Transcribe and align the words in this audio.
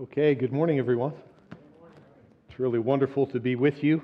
Okay, 0.00 0.34
good 0.34 0.52
morning, 0.52 0.80
everyone. 0.80 1.12
It's 2.48 2.58
really 2.58 2.80
wonderful 2.80 3.28
to 3.28 3.38
be 3.38 3.54
with 3.54 3.84
you. 3.84 4.02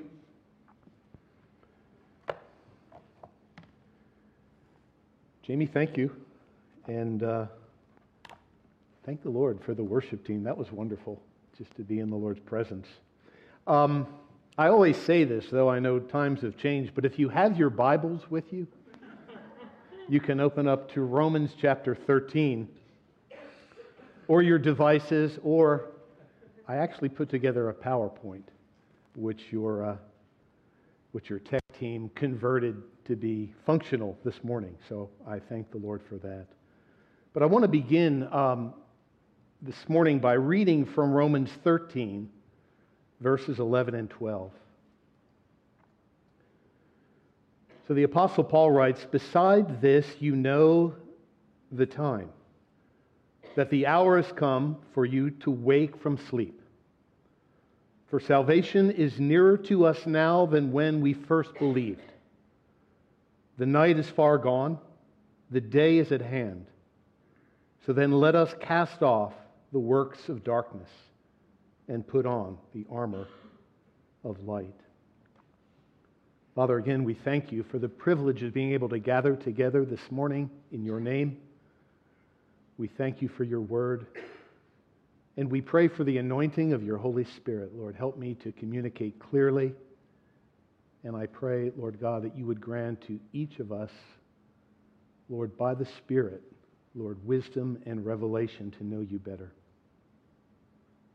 Jamie, 5.42 5.66
thank 5.66 5.96
you. 5.96 6.14
And 6.86 7.24
uh, 7.24 7.46
thank 9.04 9.24
the 9.24 9.30
Lord 9.30 9.58
for 9.64 9.74
the 9.74 9.82
worship 9.82 10.24
team. 10.24 10.44
That 10.44 10.56
was 10.56 10.70
wonderful, 10.70 11.20
just 11.58 11.74
to 11.74 11.82
be 11.82 11.98
in 11.98 12.08
the 12.08 12.16
Lord's 12.16 12.38
presence. 12.38 12.86
Um, 13.66 14.06
I 14.56 14.68
always 14.68 14.96
say 14.96 15.24
this, 15.24 15.46
though 15.50 15.68
I 15.68 15.80
know 15.80 15.98
times 15.98 16.42
have 16.42 16.56
changed, 16.56 16.92
but 16.94 17.04
if 17.04 17.18
you 17.18 17.28
have 17.30 17.58
your 17.58 17.70
Bibles 17.70 18.30
with 18.30 18.52
you, 18.52 18.68
you 20.08 20.20
can 20.20 20.38
open 20.38 20.68
up 20.68 20.92
to 20.92 21.00
Romans 21.00 21.50
chapter 21.60 21.96
13 21.96 22.68
or 24.30 24.42
your 24.42 24.60
devices, 24.60 25.40
or 25.42 25.90
I 26.68 26.76
actually 26.76 27.08
put 27.08 27.28
together 27.28 27.68
a 27.68 27.74
PowerPoint, 27.74 28.44
which 29.16 29.42
your, 29.50 29.84
uh, 29.84 29.96
which 31.10 31.28
your 31.28 31.40
tech 31.40 31.64
team 31.80 32.12
converted 32.14 32.80
to 33.06 33.16
be 33.16 33.52
functional 33.66 34.16
this 34.24 34.44
morning. 34.44 34.76
So 34.88 35.10
I 35.26 35.40
thank 35.40 35.72
the 35.72 35.78
Lord 35.78 36.00
for 36.08 36.14
that. 36.18 36.46
But 37.32 37.42
I 37.42 37.46
want 37.46 37.64
to 37.64 37.68
begin 37.68 38.32
um, 38.32 38.72
this 39.62 39.88
morning 39.88 40.20
by 40.20 40.34
reading 40.34 40.86
from 40.86 41.10
Romans 41.10 41.50
13, 41.64 42.30
verses 43.20 43.58
11 43.58 43.96
and 43.96 44.08
12. 44.08 44.52
So 47.88 47.94
the 47.94 48.04
Apostle 48.04 48.44
Paul 48.44 48.70
writes, 48.70 49.04
Beside 49.10 49.80
this, 49.80 50.06
you 50.20 50.36
know 50.36 50.94
the 51.72 51.84
time 51.84 52.30
that 53.56 53.70
the 53.70 53.86
hour 53.86 54.16
has 54.20 54.30
come 54.32 54.76
for 54.94 55.04
you 55.04 55.30
to 55.30 55.50
wake 55.50 56.00
from 56.00 56.18
sleep. 56.28 56.60
For 58.08 58.20
salvation 58.20 58.90
is 58.90 59.20
nearer 59.20 59.56
to 59.58 59.86
us 59.86 60.06
now 60.06 60.46
than 60.46 60.72
when 60.72 61.00
we 61.00 61.14
first 61.14 61.54
believed. 61.54 62.00
The 63.58 63.66
night 63.66 63.98
is 63.98 64.08
far 64.10 64.38
gone, 64.38 64.78
the 65.50 65.60
day 65.60 65.98
is 65.98 66.10
at 66.12 66.22
hand. 66.22 66.66
So 67.86 67.92
then 67.92 68.12
let 68.12 68.34
us 68.34 68.54
cast 68.60 69.02
off 69.02 69.32
the 69.72 69.78
works 69.78 70.28
of 70.28 70.44
darkness 70.44 70.88
and 71.88 72.06
put 72.06 72.26
on 72.26 72.58
the 72.74 72.84
armor 72.90 73.28
of 74.24 74.40
light. 74.40 74.74
Father, 76.54 76.78
again, 76.78 77.04
we 77.04 77.14
thank 77.14 77.52
you 77.52 77.62
for 77.70 77.78
the 77.78 77.88
privilege 77.88 78.42
of 78.42 78.52
being 78.52 78.72
able 78.72 78.88
to 78.88 78.98
gather 78.98 79.36
together 79.36 79.84
this 79.84 80.00
morning 80.10 80.50
in 80.72 80.84
your 80.84 81.00
name. 81.00 81.38
We 82.80 82.88
thank 82.88 83.20
you 83.20 83.28
for 83.28 83.44
your 83.44 83.60
word. 83.60 84.06
And 85.36 85.50
we 85.50 85.60
pray 85.60 85.86
for 85.86 86.02
the 86.02 86.16
anointing 86.16 86.72
of 86.72 86.82
your 86.82 86.96
Holy 86.96 87.24
Spirit. 87.24 87.76
Lord, 87.76 87.94
help 87.94 88.16
me 88.16 88.32
to 88.36 88.52
communicate 88.52 89.18
clearly. 89.18 89.74
And 91.04 91.14
I 91.14 91.26
pray, 91.26 91.72
Lord 91.76 92.00
God, 92.00 92.22
that 92.22 92.34
you 92.34 92.46
would 92.46 92.58
grant 92.58 93.02
to 93.02 93.20
each 93.34 93.58
of 93.58 93.70
us, 93.70 93.90
Lord, 95.28 95.58
by 95.58 95.74
the 95.74 95.84
Spirit, 95.98 96.42
Lord, 96.94 97.18
wisdom 97.26 97.82
and 97.84 98.02
revelation 98.02 98.70
to 98.78 98.82
know 98.82 99.02
you 99.02 99.18
better. 99.18 99.52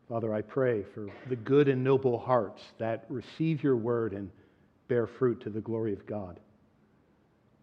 Father, 0.08 0.36
I 0.36 0.43
pray 0.43 0.83
for 0.93 1.08
the 1.30 1.36
good 1.36 1.67
and 1.67 1.83
noble 1.83 2.19
hearts 2.19 2.61
that 2.77 3.05
receive 3.09 3.63
your 3.63 3.75
word 3.75 4.13
and 4.13 4.30
bear 4.88 5.08
fruit 5.08 5.41
to 5.41 5.49
the 5.49 5.61
glory 5.61 5.93
of 5.93 6.05
God. 6.05 6.39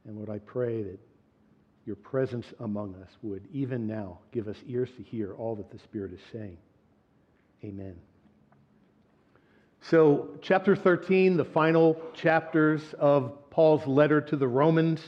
And 0.05 0.17
Lord, 0.17 0.28
I 0.28 0.41
pray 0.41 0.83
that 0.83 0.98
your 1.85 1.97
presence 1.97 2.47
among 2.61 2.95
us 3.03 3.11
would, 3.23 3.47
even 3.53 3.87
now, 3.87 4.19
give 4.31 4.49
us 4.49 4.57
ears 4.67 4.91
to 4.97 5.03
hear 5.03 5.35
all 5.35 5.57
that 5.57 5.71
the 5.71 5.79
Spirit 5.79 6.13
is 6.13 6.21
saying. 6.33 6.57
Amen. 7.65 7.97
So, 9.81 10.31
chapter 10.41 10.77
13, 10.77 11.37
the 11.37 11.45
final 11.45 12.01
chapters 12.15 12.95
of 12.99 13.51
Paul's 13.51 13.87
letter 13.87 14.21
to 14.21 14.37
the 14.37 14.47
Romans. 14.47 15.01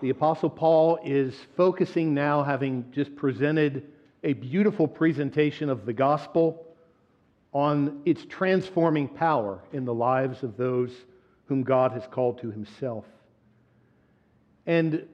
The 0.00 0.10
Apostle 0.10 0.50
Paul 0.50 1.00
is 1.04 1.34
focusing 1.56 2.14
now, 2.14 2.44
having 2.44 2.84
just 2.92 3.14
presented 3.16 3.90
a 4.22 4.34
beautiful 4.34 4.86
presentation 4.86 5.68
of 5.68 5.84
the 5.84 5.92
gospel, 5.92 6.66
on 7.52 8.00
its 8.04 8.24
transforming 8.26 9.08
power 9.08 9.60
in 9.72 9.84
the 9.84 9.92
lives 9.92 10.44
of 10.44 10.56
those 10.56 10.92
whom 11.46 11.64
God 11.64 11.90
has 11.90 12.06
called 12.06 12.40
to 12.42 12.50
himself. 12.50 13.04
And 14.66 15.08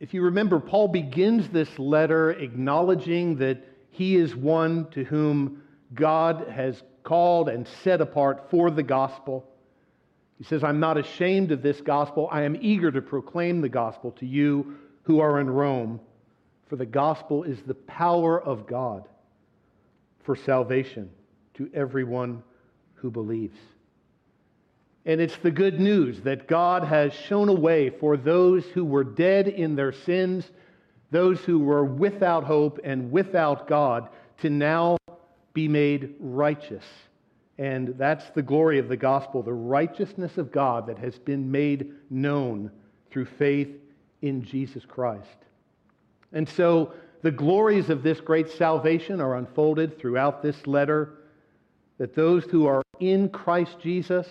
if 0.00 0.14
you 0.14 0.22
remember, 0.22 0.58
Paul 0.58 0.88
begins 0.88 1.50
this 1.50 1.78
letter 1.78 2.30
acknowledging 2.30 3.36
that 3.36 3.62
he 3.90 4.16
is 4.16 4.34
one 4.34 4.90
to 4.92 5.04
whom 5.04 5.62
God 5.92 6.48
has 6.50 6.82
called 7.02 7.50
and 7.50 7.68
set 7.82 8.00
apart 8.00 8.50
for 8.50 8.70
the 8.70 8.82
gospel. 8.82 9.44
He 10.38 10.44
says, 10.44 10.64
I'm 10.64 10.80
not 10.80 10.96
ashamed 10.96 11.52
of 11.52 11.60
this 11.60 11.82
gospel. 11.82 12.28
I 12.32 12.42
am 12.42 12.56
eager 12.60 12.90
to 12.90 13.02
proclaim 13.02 13.60
the 13.60 13.68
gospel 13.68 14.12
to 14.12 14.26
you 14.26 14.76
who 15.02 15.20
are 15.20 15.38
in 15.38 15.50
Rome, 15.50 16.00
for 16.68 16.76
the 16.76 16.86
gospel 16.86 17.44
is 17.44 17.60
the 17.62 17.74
power 17.74 18.40
of 18.40 18.66
God 18.66 19.06
for 20.24 20.34
salvation 20.34 21.10
to 21.54 21.70
everyone 21.74 22.42
who 22.94 23.10
believes. 23.10 23.58
And 25.06 25.20
it's 25.20 25.36
the 25.38 25.50
good 25.50 25.80
news 25.80 26.20
that 26.22 26.46
God 26.46 26.84
has 26.84 27.12
shown 27.12 27.48
a 27.48 27.54
way 27.54 27.90
for 27.90 28.16
those 28.16 28.64
who 28.66 28.84
were 28.84 29.04
dead 29.04 29.48
in 29.48 29.74
their 29.74 29.92
sins, 29.92 30.50
those 31.10 31.40
who 31.40 31.58
were 31.58 31.84
without 31.84 32.44
hope 32.44 32.80
and 32.84 33.10
without 33.10 33.66
God, 33.66 34.08
to 34.38 34.50
now 34.50 34.98
be 35.54 35.68
made 35.68 36.14
righteous. 36.20 36.84
And 37.58 37.88
that's 37.98 38.28
the 38.30 38.42
glory 38.42 38.78
of 38.78 38.88
the 38.88 38.96
gospel, 38.96 39.42
the 39.42 39.52
righteousness 39.52 40.38
of 40.38 40.52
God 40.52 40.86
that 40.86 40.98
has 40.98 41.18
been 41.18 41.50
made 41.50 41.92
known 42.08 42.70
through 43.10 43.26
faith 43.26 43.68
in 44.22 44.42
Jesus 44.42 44.84
Christ. 44.84 45.26
And 46.32 46.48
so 46.48 46.92
the 47.22 47.30
glories 47.30 47.90
of 47.90 48.02
this 48.02 48.20
great 48.20 48.48
salvation 48.50 49.20
are 49.20 49.36
unfolded 49.36 49.98
throughout 49.98 50.42
this 50.42 50.66
letter 50.66 51.18
that 51.98 52.14
those 52.14 52.44
who 52.44 52.66
are 52.66 52.82
in 52.98 53.28
Christ 53.28 53.76
Jesus, 53.78 54.26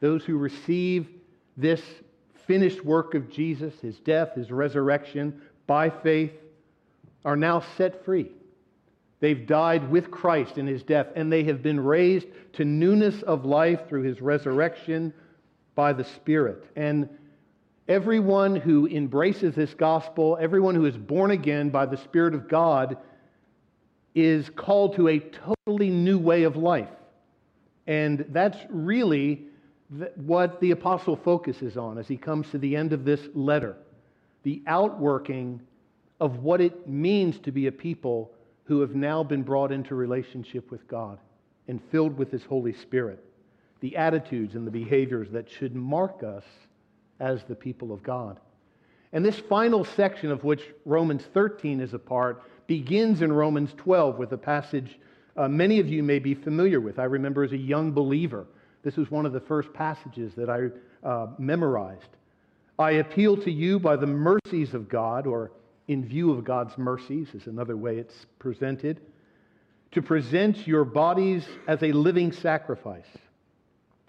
those 0.00 0.24
who 0.24 0.36
receive 0.36 1.08
this 1.56 1.82
finished 2.46 2.84
work 2.84 3.14
of 3.14 3.30
Jesus, 3.30 3.74
his 3.80 3.98
death, 4.00 4.34
his 4.34 4.50
resurrection, 4.50 5.40
by 5.66 5.90
faith, 5.90 6.32
are 7.24 7.36
now 7.36 7.62
set 7.76 8.04
free. 8.04 8.30
They've 9.20 9.46
died 9.46 9.90
with 9.90 10.10
Christ 10.10 10.58
in 10.58 10.66
his 10.66 10.82
death, 10.82 11.08
and 11.16 11.32
they 11.32 11.44
have 11.44 11.62
been 11.62 11.80
raised 11.80 12.26
to 12.54 12.64
newness 12.64 13.22
of 13.22 13.44
life 13.44 13.88
through 13.88 14.02
his 14.02 14.20
resurrection 14.20 15.12
by 15.74 15.92
the 15.92 16.04
Spirit. 16.04 16.64
And 16.76 17.08
everyone 17.88 18.56
who 18.56 18.86
embraces 18.86 19.54
this 19.54 19.74
gospel, 19.74 20.36
everyone 20.40 20.74
who 20.74 20.84
is 20.84 20.96
born 20.96 21.30
again 21.30 21.70
by 21.70 21.86
the 21.86 21.96
Spirit 21.96 22.34
of 22.34 22.48
God, 22.48 22.98
is 24.14 24.48
called 24.50 24.96
to 24.96 25.08
a 25.08 25.18
totally 25.18 25.90
new 25.90 26.18
way 26.18 26.44
of 26.44 26.56
life. 26.56 26.88
And 27.86 28.26
that's 28.30 28.58
really 28.68 29.46
what 30.16 30.60
the 30.60 30.72
apostle 30.72 31.16
focuses 31.16 31.76
on 31.76 31.98
as 31.98 32.08
he 32.08 32.16
comes 32.16 32.50
to 32.50 32.58
the 32.58 32.74
end 32.74 32.92
of 32.92 33.04
this 33.04 33.20
letter 33.34 33.76
the 34.42 34.62
outworking 34.68 35.60
of 36.20 36.38
what 36.38 36.60
it 36.60 36.88
means 36.88 37.38
to 37.40 37.50
be 37.50 37.66
a 37.66 37.72
people 37.72 38.30
who 38.64 38.80
have 38.80 38.94
now 38.94 39.22
been 39.22 39.42
brought 39.42 39.72
into 39.72 39.94
relationship 39.96 40.70
with 40.70 40.86
God 40.86 41.18
and 41.66 41.82
filled 41.90 42.16
with 42.16 42.30
his 42.30 42.44
Holy 42.44 42.72
Spirit, 42.72 43.24
the 43.80 43.96
attitudes 43.96 44.54
and 44.54 44.64
the 44.64 44.70
behaviors 44.70 45.30
that 45.32 45.50
should 45.50 45.74
mark 45.74 46.22
us 46.22 46.44
as 47.18 47.42
the 47.44 47.56
people 47.56 47.92
of 47.92 48.04
God. 48.04 48.38
And 49.12 49.24
this 49.24 49.38
final 49.38 49.84
section 49.84 50.30
of 50.30 50.44
which 50.44 50.62
Romans 50.84 51.24
13 51.34 51.80
is 51.80 51.92
a 51.92 51.98
part 51.98 52.42
begins 52.68 53.22
in 53.22 53.32
Romans 53.32 53.72
12 53.76 54.16
with 54.16 54.32
a 54.32 54.38
passage 54.38 54.98
uh, 55.36 55.48
many 55.48 55.80
of 55.80 55.88
you 55.88 56.02
may 56.02 56.18
be 56.18 56.34
familiar 56.34 56.80
with. 56.80 56.98
I 56.98 57.04
remember 57.04 57.44
as 57.44 57.52
a 57.52 57.58
young 57.58 57.92
believer 57.92 58.46
this 58.86 58.96
was 58.96 59.10
one 59.10 59.26
of 59.26 59.32
the 59.32 59.40
first 59.40 59.72
passages 59.72 60.32
that 60.36 60.48
I 60.48 60.68
uh, 61.04 61.26
memorized. 61.38 62.06
I 62.78 62.92
appeal 62.92 63.36
to 63.38 63.50
you 63.50 63.80
by 63.80 63.96
the 63.96 64.06
mercies 64.06 64.74
of 64.74 64.88
God, 64.88 65.26
or 65.26 65.50
in 65.88 66.04
view 66.04 66.30
of 66.30 66.44
God's 66.44 66.78
mercies, 66.78 67.26
is 67.34 67.48
another 67.48 67.76
way 67.76 67.96
it's 67.96 68.26
presented, 68.38 69.00
to 69.90 70.02
present 70.02 70.68
your 70.68 70.84
bodies 70.84 71.44
as 71.66 71.82
a 71.82 71.90
living 71.90 72.30
sacrifice, 72.30 73.08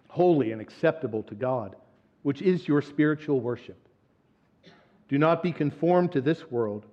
holy 0.10 0.52
and 0.52 0.62
acceptable 0.62 1.24
to 1.24 1.34
God, 1.34 1.76
which 2.22 2.44
is 2.44 2.68
your 2.68 2.84
spiritual 2.84 3.40
worship. 3.42 3.80
Do 5.10 5.18
not 5.18 5.42
be 5.42 5.54
conformed 5.54 6.12
to 6.12 6.22
this 6.22 6.52
world, 6.52 6.86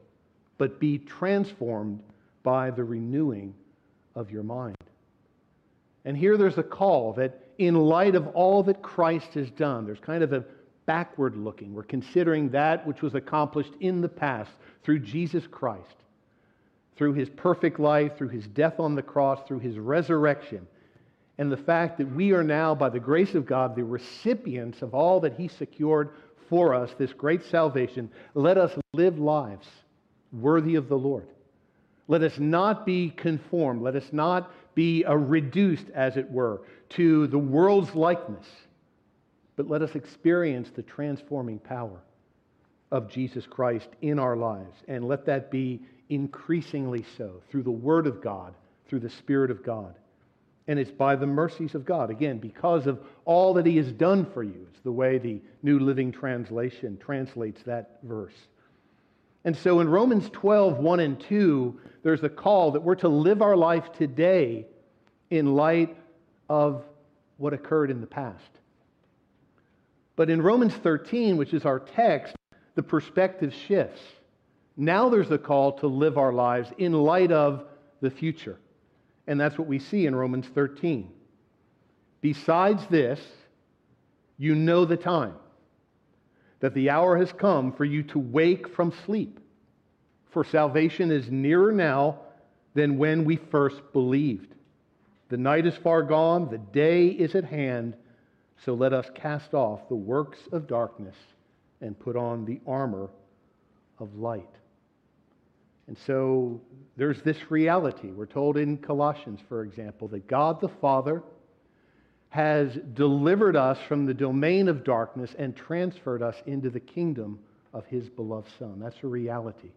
but 0.56 0.80
be 0.80 0.96
transformed 1.00 2.02
by 2.42 2.70
the 2.70 2.82
renewing 2.82 3.52
of 4.14 4.30
your 4.30 4.42
mind. 4.42 4.78
And 6.06 6.16
here 6.16 6.38
there's 6.38 6.56
a 6.56 6.62
call 6.62 7.12
that 7.14 7.43
in 7.58 7.74
light 7.74 8.14
of 8.14 8.26
all 8.28 8.62
that 8.64 8.82
Christ 8.82 9.34
has 9.34 9.50
done. 9.50 9.86
There's 9.86 10.00
kind 10.00 10.22
of 10.22 10.32
a 10.32 10.44
backward 10.86 11.36
looking. 11.36 11.74
We're 11.74 11.82
considering 11.84 12.50
that 12.50 12.86
which 12.86 13.02
was 13.02 13.14
accomplished 13.14 13.72
in 13.80 14.00
the 14.00 14.08
past 14.08 14.50
through 14.82 15.00
Jesus 15.00 15.46
Christ. 15.46 15.96
through 16.96 17.14
his 17.14 17.28
perfect 17.30 17.80
life, 17.80 18.16
through 18.16 18.28
his 18.28 18.46
death 18.48 18.78
on 18.78 18.94
the 18.94 19.02
cross, 19.02 19.40
through 19.46 19.58
his 19.58 19.78
resurrection, 19.78 20.66
and 21.38 21.50
the 21.50 21.56
fact 21.56 21.98
that 21.98 22.14
we 22.14 22.32
are 22.32 22.44
now, 22.44 22.74
by 22.74 22.88
the 22.88 23.00
grace 23.00 23.34
of 23.34 23.44
God, 23.46 23.74
the 23.74 23.82
recipients 23.82 24.82
of 24.82 24.94
all 24.94 25.20
that 25.20 25.34
he 25.34 25.48
secured 25.48 26.10
for 26.48 26.74
us, 26.74 26.90
this 26.98 27.12
great 27.12 27.42
salvation, 27.46 28.10
let 28.34 28.56
us 28.56 28.70
live 28.92 29.18
lives 29.18 29.66
worthy 30.32 30.76
of 30.76 30.88
the 30.88 30.98
Lord. 30.98 31.26
Let 32.06 32.22
us 32.22 32.38
not 32.38 32.86
be 32.86 33.10
conformed. 33.10 33.82
Let 33.82 33.96
us 33.96 34.06
not 34.12 34.52
be 34.74 35.04
uh, 35.04 35.14
reduced, 35.14 35.86
as 35.94 36.16
it 36.16 36.30
were, 36.30 36.60
to 36.96 37.26
the 37.26 37.38
world's 37.38 37.94
likeness, 37.94 38.46
but 39.56 39.68
let 39.68 39.82
us 39.82 39.94
experience 39.94 40.70
the 40.70 40.82
transforming 40.82 41.58
power 41.58 42.00
of 42.90 43.08
Jesus 43.08 43.46
Christ 43.46 43.88
in 44.02 44.18
our 44.18 44.36
lives. 44.36 44.76
And 44.88 45.06
let 45.06 45.26
that 45.26 45.50
be 45.50 45.80
increasingly 46.08 47.04
so 47.16 47.42
through 47.50 47.62
the 47.62 47.70
Word 47.70 48.06
of 48.06 48.22
God, 48.22 48.54
through 48.88 49.00
the 49.00 49.10
Spirit 49.10 49.50
of 49.50 49.64
God. 49.64 49.94
And 50.66 50.78
it's 50.78 50.90
by 50.90 51.16
the 51.16 51.26
mercies 51.26 51.74
of 51.74 51.84
God, 51.84 52.10
again, 52.10 52.38
because 52.38 52.86
of 52.86 53.00
all 53.24 53.54
that 53.54 53.66
He 53.66 53.76
has 53.76 53.92
done 53.92 54.24
for 54.32 54.42
you. 54.42 54.66
It's 54.72 54.80
the 54.82 54.92
way 54.92 55.18
the 55.18 55.40
New 55.62 55.78
Living 55.78 56.10
Translation 56.10 56.96
translates 56.98 57.62
that 57.64 57.98
verse. 58.02 58.34
And 59.44 59.54
so 59.56 59.80
in 59.80 59.88
Romans 59.88 60.30
12, 60.32 60.78
1 60.78 61.00
and 61.00 61.20
2, 61.20 61.80
there's 62.02 62.22
a 62.22 62.30
call 62.30 62.70
that 62.72 62.82
we're 62.82 62.94
to 62.96 63.08
live 63.08 63.42
our 63.42 63.56
life 63.56 63.92
today 63.92 64.66
in 65.30 65.54
light 65.54 65.96
of 66.48 66.84
what 67.36 67.52
occurred 67.52 67.90
in 67.90 68.00
the 68.00 68.06
past. 68.06 68.42
But 70.16 70.30
in 70.30 70.42
Romans 70.42 70.74
13, 70.74 71.36
which 71.36 71.52
is 71.52 71.64
our 71.64 71.80
text, 71.80 72.34
the 72.74 72.82
perspective 72.82 73.52
shifts. 73.52 74.00
Now 74.76 75.08
there's 75.08 75.30
a 75.30 75.38
call 75.38 75.72
to 75.78 75.86
live 75.86 76.18
our 76.18 76.32
lives 76.32 76.70
in 76.78 76.92
light 76.92 77.32
of 77.32 77.66
the 78.00 78.10
future. 78.10 78.58
And 79.26 79.40
that's 79.40 79.58
what 79.58 79.68
we 79.68 79.78
see 79.78 80.06
in 80.06 80.14
Romans 80.14 80.46
13. 80.54 81.10
Besides 82.20 82.86
this, 82.86 83.20
you 84.38 84.54
know 84.54 84.84
the 84.84 84.96
time 84.96 85.34
that 86.60 86.74
the 86.74 86.90
hour 86.90 87.16
has 87.16 87.32
come 87.32 87.72
for 87.72 87.84
you 87.84 88.02
to 88.02 88.18
wake 88.18 88.68
from 88.74 88.92
sleep. 89.04 89.38
For 90.30 90.44
salvation 90.44 91.10
is 91.10 91.30
nearer 91.30 91.72
now 91.72 92.20
than 92.74 92.98
when 92.98 93.24
we 93.24 93.36
first 93.36 93.80
believed. 93.92 94.54
The 95.34 95.38
night 95.38 95.66
is 95.66 95.74
far 95.74 96.04
gone, 96.04 96.48
the 96.48 96.58
day 96.58 97.08
is 97.08 97.34
at 97.34 97.42
hand, 97.42 97.96
so 98.64 98.72
let 98.72 98.92
us 98.92 99.10
cast 99.16 99.52
off 99.52 99.88
the 99.88 99.96
works 99.96 100.38
of 100.52 100.68
darkness 100.68 101.16
and 101.80 101.98
put 101.98 102.14
on 102.14 102.44
the 102.44 102.60
armor 102.68 103.10
of 103.98 104.14
light. 104.14 104.54
And 105.88 105.98
so 106.06 106.60
there's 106.96 107.20
this 107.22 107.50
reality. 107.50 108.12
We're 108.12 108.26
told 108.26 108.56
in 108.56 108.76
Colossians, 108.76 109.40
for 109.48 109.64
example, 109.64 110.06
that 110.06 110.28
God 110.28 110.60
the 110.60 110.68
Father 110.68 111.24
has 112.28 112.78
delivered 112.92 113.56
us 113.56 113.80
from 113.88 114.06
the 114.06 114.14
domain 114.14 114.68
of 114.68 114.84
darkness 114.84 115.34
and 115.36 115.56
transferred 115.56 116.22
us 116.22 116.36
into 116.46 116.70
the 116.70 116.78
kingdom 116.78 117.40
of 117.72 117.84
his 117.86 118.08
beloved 118.08 118.52
Son. 118.56 118.78
That's 118.78 119.02
a 119.02 119.08
reality. 119.08 119.72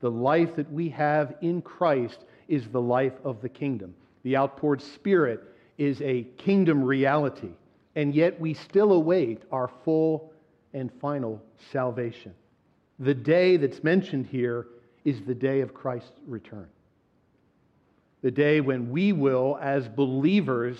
The 0.00 0.10
life 0.10 0.56
that 0.56 0.72
we 0.72 0.88
have 0.88 1.36
in 1.40 1.62
Christ 1.62 2.18
is 2.48 2.66
the 2.66 2.80
life 2.80 3.14
of 3.22 3.40
the 3.40 3.48
kingdom. 3.48 3.94
The 4.22 4.36
outpoured 4.36 4.82
Spirit 4.82 5.42
is 5.76 6.02
a 6.02 6.24
kingdom 6.38 6.82
reality, 6.82 7.52
and 7.94 8.14
yet 8.14 8.40
we 8.40 8.54
still 8.54 8.92
await 8.92 9.42
our 9.52 9.70
full 9.84 10.32
and 10.72 10.92
final 11.00 11.42
salvation. 11.72 12.34
The 12.98 13.14
day 13.14 13.56
that's 13.56 13.82
mentioned 13.84 14.26
here 14.26 14.66
is 15.04 15.22
the 15.22 15.34
day 15.34 15.60
of 15.60 15.72
Christ's 15.72 16.18
return. 16.26 16.68
The 18.22 18.30
day 18.30 18.60
when 18.60 18.90
we 18.90 19.12
will, 19.12 19.56
as 19.60 19.88
believers, 19.88 20.78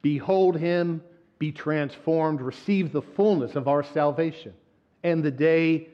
behold 0.00 0.56
him, 0.56 1.02
be 1.38 1.50
transformed, 1.50 2.40
receive 2.40 2.92
the 2.92 3.02
fullness 3.02 3.56
of 3.56 3.66
our 3.66 3.82
salvation. 3.82 4.54
And 5.02 5.24
the 5.24 5.32
day 5.32 5.88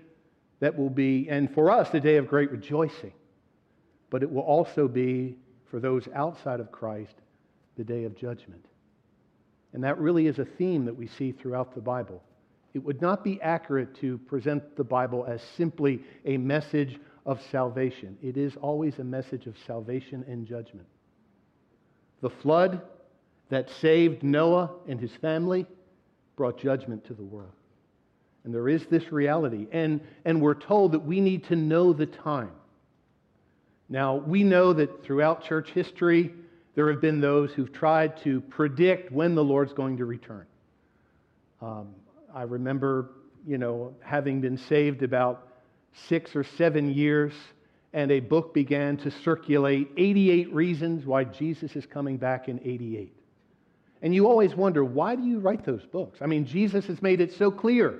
that 0.61 0.76
will 0.76 0.91
be, 0.91 1.29
and 1.31 1.53
for 1.55 1.71
us, 1.71 1.88
the 1.88 2.00
day 2.00 2.17
of 2.17 2.29
great 2.29 2.50
rejoicing. 2.50 3.14
But 4.11 4.23
it 4.23 4.31
will 4.31 4.43
also 4.43 4.88
be, 4.88 5.37
for 5.70 5.81
those 5.81 6.09
outside 6.15 6.61
of 6.61 6.73
Christ, 6.73 7.15
the 7.76 7.85
day 7.85 8.05
of 8.05 8.17
judgment. 8.17 8.65
And 9.73 9.85
that 9.85 9.99
really 9.99 10.26
is 10.26 10.38
a 10.38 10.44
theme 10.44 10.85
that 10.87 10.97
we 10.97 11.06
see 11.06 11.32
throughout 11.32 11.75
the 11.75 11.81
Bible. 11.81 12.23
It 12.75 12.85
would 12.85 13.00
not 13.00 13.25
be 13.25 13.41
accurate 13.43 13.94
to 13.97 14.19
present 14.19 14.76
the 14.76 14.85
Bible 14.85 15.25
as 15.26 15.43
simply 15.56 16.03
a 16.25 16.37
message 16.37 16.99
of 17.26 17.41
salvation. 17.50 18.17
It 18.23 18.37
is 18.37 18.56
always 18.56 18.99
a 18.99 19.05
message 19.05 19.47
of 19.47 19.56
salvation 19.67 20.25
and 20.29 20.47
judgment. 20.47 20.87
The 22.21 22.31
flood 22.31 22.82
that 23.50 23.71
saved 23.81 24.23
Noah 24.23 24.71
and 24.87 25.00
his 25.00 25.12
family 25.21 25.67
brought 26.37 26.59
judgment 26.59 27.05
to 27.06 27.14
the 27.14 27.23
world. 27.23 27.53
And 28.44 28.55
there 28.55 28.69
is 28.69 28.87
this 28.87 29.12
reality. 29.12 29.67
And, 29.73 30.00
and 30.25 30.41
we're 30.41 30.55
told 30.55 30.93
that 30.93 31.00
we 31.00 31.21
need 31.21 31.44
to 31.44 31.56
know 31.56 31.93
the 31.93 32.06
time. 32.06 32.53
Now, 33.88 34.17
we 34.17 34.44
know 34.44 34.73
that 34.75 35.05
throughout 35.05 35.44
church 35.44 35.70
history, 35.70 36.35
there 36.75 36.90
have 36.90 37.00
been 37.00 37.20
those 37.20 37.52
who've 37.52 37.73
tried 37.73 38.23
to 38.23 38.40
predict 38.43 39.11
when 39.11 39.35
the 39.35 39.43
Lord's 39.43 39.73
going 39.73 39.96
to 39.96 40.05
return. 40.05 40.46
Um, 41.61 41.94
I 42.35 42.43
remember, 42.43 43.11
you 43.46 43.58
know, 43.58 43.94
having 44.00 44.40
been 44.40 44.58
saved 44.58 45.02
about 45.02 45.49
six 46.06 46.37
or 46.37 46.44
seven 46.44 46.93
years, 46.93 47.32
and 47.93 48.12
a 48.12 48.20
book 48.20 48.52
began 48.52 48.99
to 48.99 49.11
circulate 49.11 49.88
88 49.96 50.52
reasons 50.52 51.06
why 51.06 51.25
Jesus 51.25 51.75
is 51.75 51.87
coming 51.87 52.19
back 52.19 52.49
in 52.49 52.61
88. 52.61 53.14
And 54.02 54.14
you 54.14 54.29
always 54.29 54.55
wonder, 54.55 54.85
why 54.85 55.17
do 55.17 55.23
you 55.23 55.40
write 55.40 55.64
those 55.64 55.85
books? 55.87 56.20
I 56.20 56.26
mean, 56.26 56.44
Jesus 56.44 56.87
has 56.87 57.02
made 57.02 57.20
it 57.20 57.32
so 57.32 57.50
clear. 57.50 57.99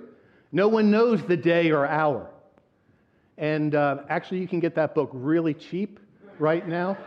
No 0.53 0.69
one 0.69 0.91
knows 0.91 1.23
the 1.25 1.37
day 1.37 1.71
or 1.71 1.87
hour. 1.87 2.31
And 3.39 3.75
uh, 3.75 4.03
actually, 4.11 4.41
you 4.41 4.49
can 4.49 4.61
get 4.61 4.75
that 4.75 4.95
book 4.95 5.09
really 5.15 5.55
cheap 5.55 5.99
right 6.39 6.67
now. 6.69 6.99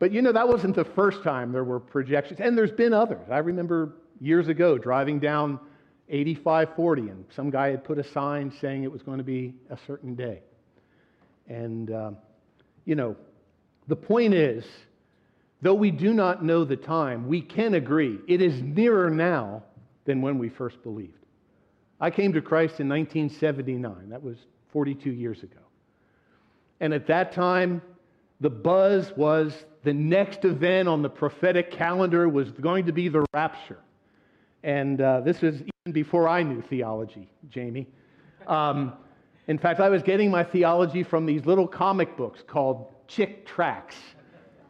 But 0.00 0.10
you 0.10 0.22
know, 0.22 0.32
that 0.32 0.48
wasn't 0.48 0.74
the 0.74 0.84
first 0.84 1.22
time 1.22 1.52
there 1.52 1.64
were 1.64 1.78
projections, 1.78 2.40
and 2.40 2.58
there's 2.58 2.72
been 2.72 2.92
others. 2.92 3.28
I 3.30 3.38
remember 3.38 3.94
years 4.20 4.48
ago 4.48 4.78
driving 4.78 5.20
down 5.20 5.60
8540, 6.08 7.02
and 7.10 7.24
some 7.36 7.50
guy 7.50 7.70
had 7.70 7.84
put 7.84 7.98
a 7.98 8.04
sign 8.04 8.52
saying 8.60 8.84
it 8.84 8.90
was 8.90 9.02
going 9.02 9.18
to 9.18 9.24
be 9.24 9.54
a 9.70 9.78
certain 9.86 10.14
day. 10.14 10.40
And, 11.48 11.90
uh, 11.90 12.10
you 12.84 12.94
know, 12.94 13.16
the 13.86 13.96
point 13.96 14.34
is, 14.34 14.64
Though 15.60 15.74
we 15.74 15.90
do 15.90 16.14
not 16.14 16.44
know 16.44 16.64
the 16.64 16.76
time, 16.76 17.26
we 17.26 17.40
can 17.40 17.74
agree 17.74 18.18
it 18.28 18.40
is 18.40 18.62
nearer 18.62 19.10
now 19.10 19.64
than 20.04 20.22
when 20.22 20.38
we 20.38 20.48
first 20.48 20.82
believed. 20.82 21.14
I 22.00 22.10
came 22.10 22.32
to 22.32 22.40
Christ 22.40 22.80
in 22.80 22.88
1979. 22.88 24.10
That 24.10 24.22
was 24.22 24.36
42 24.72 25.10
years 25.10 25.42
ago. 25.42 25.60
And 26.80 26.94
at 26.94 27.06
that 27.08 27.32
time, 27.32 27.82
the 28.40 28.50
buzz 28.50 29.12
was 29.16 29.64
the 29.82 29.92
next 29.92 30.44
event 30.44 30.88
on 30.88 31.02
the 31.02 31.08
prophetic 31.08 31.70
calendar 31.70 32.28
was 32.28 32.50
going 32.52 32.86
to 32.86 32.92
be 32.92 33.08
the 33.08 33.24
rapture. 33.34 33.78
And 34.62 35.00
uh, 35.00 35.20
this 35.20 35.40
was 35.40 35.56
even 35.56 35.92
before 35.92 36.28
I 36.28 36.42
knew 36.42 36.62
theology, 36.62 37.28
Jamie. 37.48 37.88
Um, 38.46 38.92
in 39.48 39.58
fact, 39.58 39.80
I 39.80 39.88
was 39.88 40.02
getting 40.02 40.30
my 40.30 40.44
theology 40.44 41.02
from 41.02 41.26
these 41.26 41.46
little 41.46 41.66
comic 41.66 42.16
books 42.16 42.42
called 42.46 42.92
Chick 43.08 43.46
Tracts. 43.46 43.96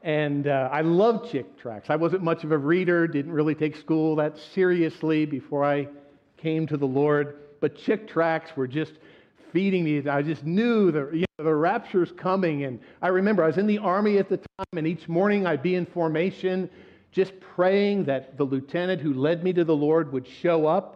And 0.02 0.47
uh, 0.47 0.68
I 0.73 0.82
loved 0.82 1.30
Chick 1.30 1.58
Tracts. 1.58 1.90
I 1.90 1.97
wasn't 1.97 2.23
much 2.23 2.44
of 2.44 2.52
a 2.52 2.58
reader, 2.58 3.06
didn't 3.06 3.32
really 3.32 3.54
take 3.54 3.76
school 3.76 4.16
that 4.16 4.38
seriously 4.38 5.26
before 5.26 5.64
I 5.64 5.88
came 6.38 6.66
to 6.68 6.76
the 6.76 6.87
Lord. 6.87 7.37
But 7.61 7.76
Chick 7.76 8.09
tracts 8.09 8.57
were 8.57 8.66
just 8.66 8.92
feeding 9.52 9.85
me. 9.85 10.09
I 10.09 10.23
just 10.23 10.45
knew 10.45 10.90
the, 10.90 11.11
you 11.12 11.25
know, 11.38 11.45
the 11.45 11.54
rapture's 11.54 12.12
coming. 12.12 12.64
And 12.64 12.80
I 13.02 13.09
remember 13.09 13.42
I 13.45 13.49
was 13.49 13.59
in 13.59 13.66
the 13.66 13.78
army 13.78 14.18
at 14.18 14.28
the 14.28 14.37
time, 14.37 14.76
and 14.76 14.87
each 14.87 15.09
morning 15.09 15.47
I'd 15.47 15.62
be 15.62 15.75
in 15.75 15.87
formation 15.87 16.71
just 17.11 17.33
praying 17.40 18.04
that 18.04 18.37
the 18.37 18.45
lieutenant 18.45 19.00
who 19.00 19.14
led 19.14 19.42
me 19.42 19.52
to 19.54 19.64
the 19.64 19.75
Lord 19.75 20.12
would 20.12 20.26
show 20.26 20.66
up. 20.66 20.95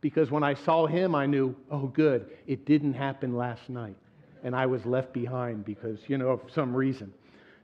Because 0.00 0.30
when 0.30 0.42
I 0.42 0.52
saw 0.52 0.86
him, 0.86 1.14
I 1.14 1.24
knew, 1.24 1.56
oh, 1.70 1.86
good, 1.86 2.30
it 2.46 2.66
didn't 2.66 2.92
happen 2.92 3.36
last 3.36 3.70
night. 3.70 3.96
And 4.42 4.54
I 4.54 4.66
was 4.66 4.84
left 4.84 5.14
behind 5.14 5.64
because, 5.64 5.98
you 6.06 6.18
know, 6.18 6.28
of 6.28 6.40
some 6.52 6.76
reason. 6.76 7.10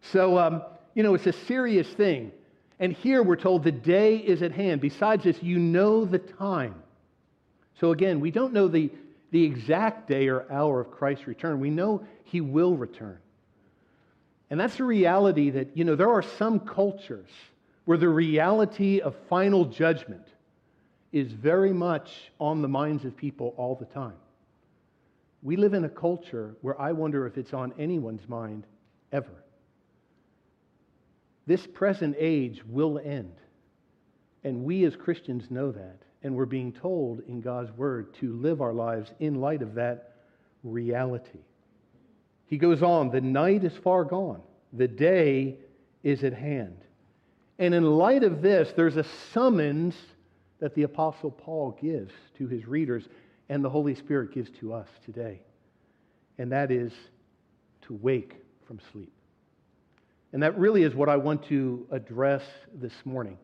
So, 0.00 0.39
um, 0.39 0.62
you 0.95 1.03
know, 1.03 1.12
it's 1.12 1.27
a 1.27 1.33
serious 1.33 1.87
thing. 1.89 2.33
And 2.79 2.95
here 2.95 3.23
we're 3.23 3.37
told 3.37 3.62
the 3.62 3.73
day 3.73 4.17
is 4.17 4.41
at 4.41 4.53
hand. 4.53 4.81
Besides 4.81 5.25
this, 5.25 5.43
you 5.43 5.59
know 5.59 6.07
the 6.07 6.19
time. 6.19 6.80
So 7.81 7.93
again, 7.93 8.21
we 8.21 8.31
don't 8.31 8.53
know 8.53 8.69
the, 8.69 8.91
the 9.31 9.43
exact 9.43 10.07
day 10.07 10.29
or 10.29 10.45
hour 10.53 10.81
of 10.81 10.91
Christ's 10.91 11.27
return. 11.27 11.61
We 11.61 11.71
know 11.71 12.07
he 12.25 12.43
will 12.43 12.77
return. 12.77 13.19
And 14.51 14.61
that's 14.61 14.79
a 14.81 14.85
reality 14.85 15.49
that, 15.51 15.75
you 15.77 15.85
know, 15.85 15.97
there 15.97 16.11
are 16.11 16.23
some 16.23 16.61
cultures 16.61 17.31
where 17.87 17.97
the 17.97 18.09
reality 18.09 19.01
of 19.01 19.17
final 19.31 19.65
judgment 19.65 20.27
is 21.13 21.33
very 21.33 21.73
much 21.73 22.31
on 22.39 22.61
the 22.61 22.69
minds 22.69 23.05
of 23.07 23.17
people 23.17 23.55
all 23.57 23.75
the 23.75 23.87
time. 23.87 24.17
we 25.43 25.57
live 25.57 25.73
in 25.73 25.85
a 25.85 25.89
culture 25.89 26.55
where 26.61 26.79
I 26.79 26.93
wonder 26.93 27.27
if 27.27 27.39
it's 27.39 27.55
on 27.55 27.73
anyone's 27.79 28.29
mind 28.29 28.67
ever. 29.11 29.43
This 31.47 31.67
present 31.67 32.15
age 32.19 32.63
will 32.69 32.99
end. 32.99 33.33
And 34.45 34.65
we 34.65 34.85
as 34.85 34.97
Christians 34.97 35.51
know 35.51 35.73
that. 35.73 36.03
And 36.23 36.37
we're 36.37 36.47
being 36.47 36.73
told 36.73 37.23
in 37.27 37.41
God's 37.41 37.71
word 37.77 38.15
to 38.21 38.35
live 38.35 38.61
our 38.61 38.75
lives 38.75 39.11
in 39.21 39.41
light 39.41 39.62
of 39.62 39.75
that 39.75 40.17
reality. 40.62 41.41
He 42.47 42.59
goes 42.59 42.83
on, 42.83 43.11
the 43.11 43.21
night 43.21 43.65
is 43.65 43.73
far 43.83 44.05
gone, 44.05 44.43
the 44.73 44.89
day 44.89 45.57
is 46.03 46.25
at 46.25 46.35
hand. 46.35 46.77
And 47.59 47.75
in 47.75 47.85
light 47.85 48.23
of 48.23 48.43
this, 48.43 48.73
there's 48.77 48.97
a 48.97 49.05
summons 49.33 49.95
that 50.61 50.75
the 50.75 50.83
Apostle 50.83 51.31
Paul 51.31 51.79
gives 51.81 52.12
to 52.39 52.47
his 52.47 52.67
readers 52.67 53.09
and 53.49 53.65
the 53.65 53.71
Holy 53.71 53.95
Spirit 53.95 54.33
gives 54.33 54.50
to 54.61 54.73
us 54.73 54.89
today. 55.05 55.41
And 56.39 56.53
that 56.53 56.71
is 56.71 56.93
to 57.83 57.95
wake 57.95 58.37
from 58.67 58.81
sleep. 58.93 59.12
And 60.33 60.43
that 60.43 60.59
really 60.59 60.85
is 60.85 60.95
what 60.95 61.09
I 61.09 61.17
want 61.17 61.45
to 61.49 61.87
address 61.91 62.43
this 62.75 62.95
morning 63.05 63.39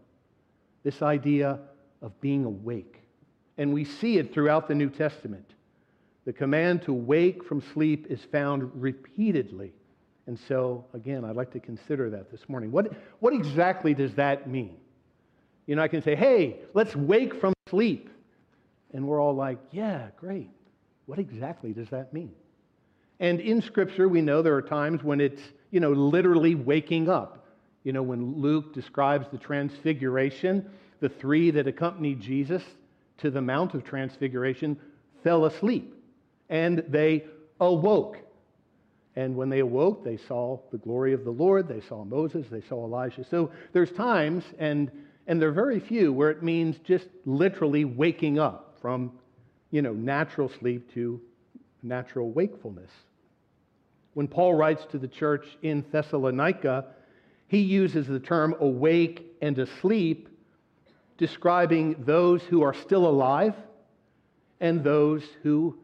this 0.85 1.03
idea 1.03 1.59
of 2.03 2.19
being 2.21 2.45
awake. 2.45 3.03
And 3.59 3.73
we 3.73 3.85
see 3.85 4.19
it 4.19 4.33
throughout 4.33 4.69
the 4.69 4.75
New 4.75 4.91
Testament. 4.91 5.55
The 6.25 6.33
command 6.33 6.83
to 6.83 6.93
wake 6.93 7.45
from 7.45 7.63
sleep 7.73 8.07
is 8.11 8.21
found 8.21 8.71
repeatedly. 8.75 9.73
And 10.27 10.39
so, 10.49 10.85
again, 10.93 11.25
I'd 11.25 11.37
like 11.37 11.53
to 11.53 11.61
consider 11.61 12.11
that 12.11 12.31
this 12.31 12.49
morning. 12.49 12.73
What, 12.73 12.93
what 13.21 13.33
exactly 13.33 13.95
does 13.95 14.15
that 14.15 14.49
mean? 14.49 14.77
You 15.67 15.77
know, 15.77 15.83
I 15.83 15.89
can 15.89 16.03
say, 16.03 16.17
hey, 16.17 16.57
let's 16.75 16.95
wake 16.97 17.41
from 17.41 17.55
sleep. 17.69 18.11
And 18.93 19.07
we're 19.07 19.21
all 19.21 19.35
like, 19.35 19.59
yeah, 19.71 20.09
great. 20.17 20.51
What 21.07 21.19
exactly 21.19 21.73
does 21.73 21.89
that 21.91 22.13
mean? 22.13 22.33
And 23.21 23.41
in 23.41 23.63
Scripture, 23.63 24.09
we 24.09 24.21
know 24.21 24.43
there 24.43 24.55
are 24.55 24.63
times 24.63 25.03
when 25.03 25.21
it's, 25.21 25.43
you 25.71 25.81
know, 25.81 25.93
literally 25.93 26.55
waking 26.55 27.09
up. 27.09 27.47
You 27.85 27.93
know, 27.93 28.03
when 28.03 28.35
Luke 28.41 28.75
describes 28.75 29.29
the 29.31 29.39
transfiguration, 29.39 30.69
the 31.01 31.09
three 31.09 31.51
that 31.53 31.67
accompanied 31.67 32.21
Jesus 32.21 32.63
to 33.19 33.31
the 33.31 33.41
Mount 33.41 33.75
of 33.75 33.85
Transfiguration 33.85 34.79
fell 35.23 35.47
asleep 35.47 35.95
and 36.49 36.85
they 36.89 37.25
awoke. 37.61 38.19
And 39.17 39.35
when 39.35 39.49
they 39.49 39.61
awoke, 39.61 40.05
they 40.05 40.19
saw 40.29 40.61
the 40.71 40.79
glory 40.79 41.15
of 41.15 41.25
the 41.25 41.31
Lord, 41.31 41.69
they 41.69 41.81
saw 41.81 42.05
Moses, 42.05 42.47
they 42.51 42.61
saw 42.69 42.85
Elijah. 42.85 43.25
So 43.31 43.51
there's 43.73 43.91
times, 43.93 44.45
and, 44.59 44.91
and 45.27 45.41
there 45.41 45.49
are 45.49 45.53
very 45.53 45.81
few, 45.81 46.13
where 46.13 46.31
it 46.31 46.43
means 46.43 46.77
just 46.85 47.07
literally 47.25 47.87
waking 47.87 48.39
up 48.39 48.77
from, 48.83 49.13
you 49.71 49.81
know, 49.81 49.95
natural 49.95 50.51
sleep 50.61 50.93
to 50.95 51.21
natural 51.83 52.31
wakefulness. 52.31 52.91
When 54.13 54.29
Paul 54.29 54.55
writes 54.55 54.85
to 54.93 54.99
the 54.99 55.09
church 55.09 55.47
in 55.63 55.85
Thessalonica, 55.91 56.87
he 57.49 57.59
uses 57.59 58.07
the 58.07 58.21
term 58.21 58.55
awake 58.61 59.25
and 59.41 59.59
asleep, 59.59 60.29
describing 61.19 61.97
those 62.05 62.43
who 62.43 62.63
are 62.63 62.75
still 62.75 63.07
alive 63.07 63.55
and 64.61 64.83
those 64.83 65.23
who, 65.43 65.77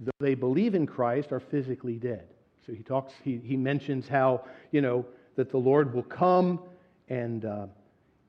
though 0.00 0.10
they 0.20 0.34
believe 0.34 0.74
in 0.74 0.86
Christ, 0.86 1.32
are 1.32 1.40
physically 1.40 1.96
dead. 1.96 2.28
So 2.66 2.72
he 2.72 2.82
talks, 2.82 3.12
he, 3.24 3.40
he 3.42 3.56
mentions 3.56 4.08
how, 4.08 4.44
you 4.72 4.80
know, 4.80 5.06
that 5.36 5.50
the 5.50 5.58
Lord 5.58 5.94
will 5.94 6.02
come 6.02 6.60
and, 7.08 7.44
uh, 7.44 7.66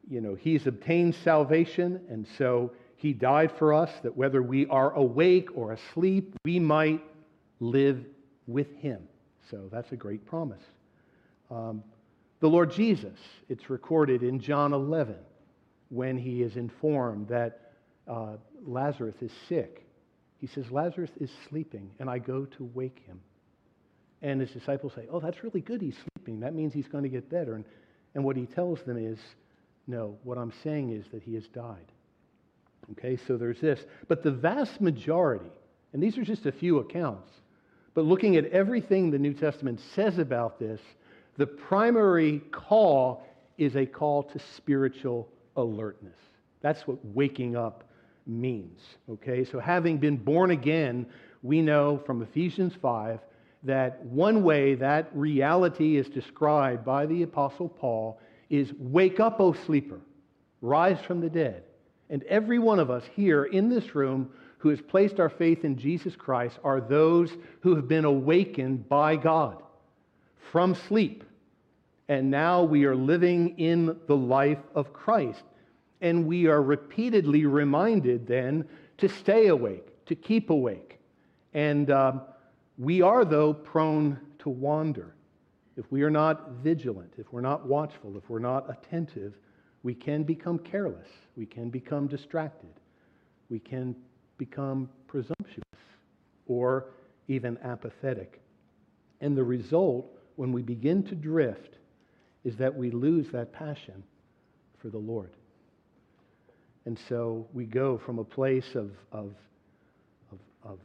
you 0.10 0.22
know, 0.22 0.36
he's 0.36 0.66
obtained 0.66 1.16
salvation, 1.24 2.02
and 2.10 2.26
so 2.38 2.72
he 2.96 3.14
died 3.14 3.52
for 3.58 3.74
us 3.74 3.92
that 4.04 4.16
whether 4.16 4.42
we 4.42 4.66
are 4.68 4.92
awake 4.94 5.50
or 5.56 5.74
asleep, 5.74 6.36
we 6.46 6.60
might 6.60 7.02
live 7.60 8.04
with 8.48 8.74
him. 8.78 9.08
So 9.52 9.70
that's 9.72 9.92
a 9.92 9.96
great 9.96 10.26
promise. 10.26 10.64
Um, 11.52 11.84
the 12.40 12.50
Lord 12.50 12.72
Jesus, 12.72 13.18
it's 13.50 13.70
recorded 13.70 14.24
in 14.24 14.40
John 14.40 14.74
11 14.74 15.16
when 15.90 16.18
he 16.18 16.42
is 16.42 16.56
informed 16.56 17.28
that 17.28 17.74
uh, 18.08 18.38
Lazarus 18.66 19.16
is 19.22 19.32
sick. 19.48 19.86
He 20.38 20.48
says, 20.48 20.72
Lazarus 20.72 21.12
is 21.20 21.30
sleeping, 21.50 21.92
and 22.00 22.10
I 22.10 22.20
go 22.20 22.46
to 22.46 22.72
wake 22.74 23.02
him. 23.06 23.20
And 24.22 24.42
his 24.42 24.52
disciples 24.52 24.94
say, 24.96 25.08
Oh, 25.12 25.20
that's 25.20 25.44
really 25.44 25.62
good. 25.62 25.82
He's 25.82 25.98
sleeping. 26.16 26.40
That 26.42 26.54
means 26.54 26.74
he's 26.74 26.88
going 26.88 27.04
to 27.04 27.10
get 27.10 27.30
better. 27.30 27.56
And, 27.56 27.66
and 28.16 28.24
what 28.24 28.36
he 28.36 28.46
tells 28.46 28.82
them 28.84 28.98
is, 28.98 29.20
No, 29.88 30.18
what 30.24 30.38
I'm 30.38 30.54
saying 30.64 30.92
is 30.92 31.06
that 31.12 31.24
he 31.24 31.36
has 31.36 31.48
died. 31.48 31.92
Okay, 32.92 33.18
so 33.28 33.38
there's 33.38 33.62
this. 33.62 33.80
But 34.08 34.24
the 34.24 34.32
vast 34.32 34.82
majority, 34.82 35.52
and 35.94 36.02
these 36.02 36.18
are 36.18 36.24
just 36.24 36.46
a 36.46 36.52
few 36.52 36.80
accounts, 36.80 37.32
but 37.94 38.06
looking 38.06 38.36
at 38.36 38.46
everything 38.46 39.12
the 39.12 39.20
New 39.20 39.34
Testament 39.34 39.80
says 39.94 40.18
about 40.18 40.60
this, 40.60 40.80
the 41.38 41.48
primary 41.48 42.40
call 42.52 43.26
is 43.58 43.76
a 43.76 43.86
call 43.86 44.24
to 44.24 44.40
spiritual 44.56 45.30
alertness. 45.60 46.18
That's 46.62 46.88
what 46.88 47.04
waking 47.04 47.56
up 47.56 47.84
means. 48.26 48.82
Okay? 49.10 49.46
So, 49.46 49.60
having 49.60 49.98
been 49.98 50.18
born 50.18 50.52
again, 50.52 51.06
we 51.42 51.62
know 51.62 52.02
from 52.06 52.22
Ephesians 52.22 52.74
5 52.82 53.20
that 53.64 54.04
one 54.06 54.44
way 54.44 54.76
that 54.76 55.10
reality 55.14 55.98
is 55.98 56.08
described 56.08 56.86
by 56.86 57.06
the 57.06 57.24
Apostle 57.24 57.70
Paul 57.70 58.20
is 58.50 58.72
wake 58.78 59.20
up, 59.20 59.40
O 59.40 59.54
sleeper, 59.54 60.00
rise 60.62 61.00
from 61.02 61.22
the 61.22 61.30
dead. 61.30 61.64
And 62.10 62.24
every 62.24 62.58
one 62.58 62.80
of 62.80 62.90
us 62.90 63.04
here 63.14 63.46
in 63.46 63.70
this 63.70 63.94
room 63.94 64.32
who 64.58 64.70
has 64.70 64.82
placed 64.82 65.20
our 65.20 65.30
faith 65.30 65.64
in 65.64 65.78
Jesus 65.78 66.16
Christ 66.16 66.58
are 66.64 66.82
those 66.82 67.32
who 67.62 67.76
have 67.76 67.88
been 67.88 68.06
awakened 68.06 68.90
by 68.90 69.16
God 69.16 69.62
from 70.52 70.74
sleep 70.74 71.24
and 72.10 72.32
now 72.32 72.64
we 72.64 72.86
are 72.86 72.96
living 72.96 73.60
in 73.60 73.96
the 74.08 74.18
life 74.18 74.58
of 74.74 74.92
Christ. 74.92 75.44
And 76.02 76.26
we 76.26 76.48
are 76.48 76.62
repeatedly 76.62 77.46
reminded 77.46 78.28
then 78.28 78.66
to 78.98 79.10
stay 79.10 79.48
awake, 79.48 80.06
to 80.06 80.16
keep 80.16 80.50
awake. 80.50 81.00
And 81.54 81.92
um, 81.92 82.22
we 82.78 83.02
are, 83.02 83.26
though, 83.26 83.54
prone 83.54 84.20
to 84.40 84.50
wander. 84.50 85.16
If 85.76 85.92
we 85.92 86.04
are 86.04 86.10
not 86.10 86.52
vigilant, 86.64 87.14
if 87.18 87.32
we're 87.32 87.42
not 87.42 87.66
watchful, 87.66 88.18
if 88.18 88.30
we're 88.30 88.40
not 88.40 88.70
attentive, 88.70 89.34
we 89.84 89.94
can 89.94 90.24
become 90.24 90.60
careless. 90.60 91.08
We 91.36 91.46
can 91.46 91.70
become 91.70 92.08
distracted. 92.08 92.74
We 93.50 93.60
can 93.60 93.96
become 94.38 94.90
presumptuous 95.08 95.64
or 96.48 96.88
even 97.28 97.58
apathetic. 97.64 98.42
And 99.22 99.38
the 99.38 99.44
result, 99.44 100.18
when 100.36 100.52
we 100.52 100.62
begin 100.62 101.04
to 101.04 101.16
drift, 101.16 101.76
is 102.44 102.56
that 102.58 102.76
we 102.76 102.92
lose 102.92 103.30
that 103.32 103.52
passion 103.54 104.04
for 104.78 104.90
the 104.90 104.98
Lord. 104.98 105.32
And 106.90 106.98
so 107.08 107.46
we 107.54 107.66
go 107.66 108.00
from 108.00 108.18
a 108.18 108.24
place 108.24 108.74
of, 108.74 108.90
of, 109.12 109.36
of, 110.32 110.40
of 110.64 110.80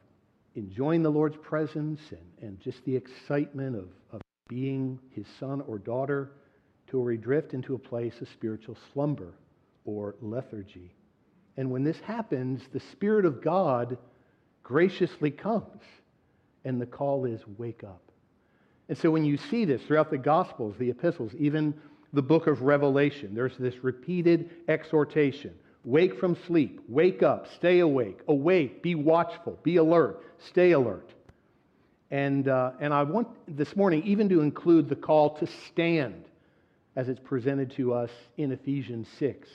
enjoying 0.54 1.02
the 1.02 1.08
Lord's 1.08 1.38
presence 1.38 1.98
and, 2.10 2.46
and 2.46 2.60
just 2.60 2.84
the 2.84 2.94
excitement 2.94 3.74
of, 3.74 3.88
of 4.12 4.20
being 4.46 4.98
his 5.12 5.24
son 5.40 5.62
or 5.66 5.78
daughter 5.78 6.32
to 6.88 6.98
where 6.98 7.06
we 7.06 7.16
drift 7.16 7.54
into 7.54 7.74
a 7.74 7.78
place 7.78 8.20
of 8.20 8.28
spiritual 8.28 8.76
slumber 8.92 9.32
or 9.86 10.14
lethargy. 10.20 10.92
And 11.56 11.70
when 11.70 11.84
this 11.84 12.00
happens, 12.00 12.60
the 12.74 12.80
Spirit 12.92 13.24
of 13.24 13.42
God 13.42 13.96
graciously 14.62 15.30
comes, 15.30 15.80
and 16.66 16.78
the 16.78 16.84
call 16.84 17.24
is 17.24 17.40
wake 17.56 17.82
up. 17.82 18.02
And 18.90 18.98
so 18.98 19.10
when 19.10 19.24
you 19.24 19.38
see 19.38 19.64
this 19.64 19.80
throughout 19.84 20.10
the 20.10 20.18
Gospels, 20.18 20.74
the 20.78 20.90
epistles, 20.90 21.32
even 21.38 21.72
the 22.12 22.20
book 22.20 22.46
of 22.46 22.60
Revelation, 22.60 23.34
there's 23.34 23.56
this 23.56 23.82
repeated 23.82 24.50
exhortation 24.68 25.54
wake 25.84 26.18
from 26.18 26.36
sleep, 26.46 26.80
wake 26.88 27.22
up, 27.22 27.46
stay 27.54 27.80
awake, 27.80 28.20
awake, 28.28 28.82
be 28.82 28.94
watchful, 28.94 29.58
be 29.62 29.76
alert, 29.76 30.22
stay 30.48 30.72
alert. 30.72 31.10
And, 32.10 32.48
uh, 32.48 32.72
and 32.80 32.94
I 32.94 33.02
want 33.02 33.28
this 33.48 33.76
morning 33.76 34.02
even 34.04 34.28
to 34.28 34.40
include 34.40 34.88
the 34.88 34.96
call 34.96 35.30
to 35.38 35.46
stand 35.68 36.24
as 36.96 37.08
it's 37.08 37.20
presented 37.20 37.72
to 37.72 37.92
us 37.92 38.10
in 38.36 38.52
Ephesians 38.52 39.08
6, 39.18 39.48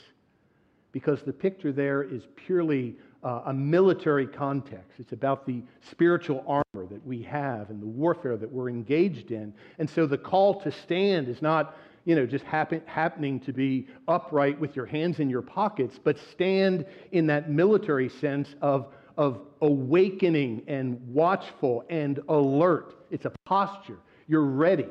because 0.92 1.22
the 1.24 1.34
picture 1.34 1.72
there 1.72 2.04
is 2.04 2.24
purely 2.36 2.96
uh, 3.24 3.44
a 3.48 3.54
military 3.54 4.28
context. 4.28 5.00
It's 5.00 5.14
about 5.14 5.46
the 5.46 5.62
spiritual 5.90 6.44
armor 6.48 6.88
that 6.90 7.06
we 7.06 7.22
have 7.24 7.70
and 7.70 7.82
the 7.82 7.88
warfare 7.88 8.38
that 8.38 8.52
we're 8.52 8.70
engaged 8.70 9.32
in. 9.32 9.54
And 9.78 9.90
so 9.90 10.06
the 10.06 10.18
call 10.18 10.62
to 10.62 10.72
stand 10.72 11.28
is 11.28 11.42
not, 11.42 11.78
you 12.10 12.16
know, 12.16 12.26
just 12.26 12.44
happen, 12.46 12.82
happening 12.88 13.40
to 13.42 13.54
be 13.54 13.86
upright 14.08 14.60
with 14.60 14.76
your 14.76 14.88
hands 14.88 15.20
in 15.20 15.30
your 15.30 15.44
pockets, 15.44 16.00
but 16.04 16.18
stand 16.32 16.84
in 17.12 17.28
that 17.28 17.52
military 17.52 18.10
sense 18.10 18.56
of, 18.64 18.88
of 19.16 19.42
awakening 19.62 20.64
and 20.66 21.00
watchful 21.14 21.86
and 21.88 22.20
alert. 22.28 22.96
It's 23.12 23.26
a 23.26 23.32
posture. 23.46 24.00
You're 24.28 24.42
ready. 24.42 24.88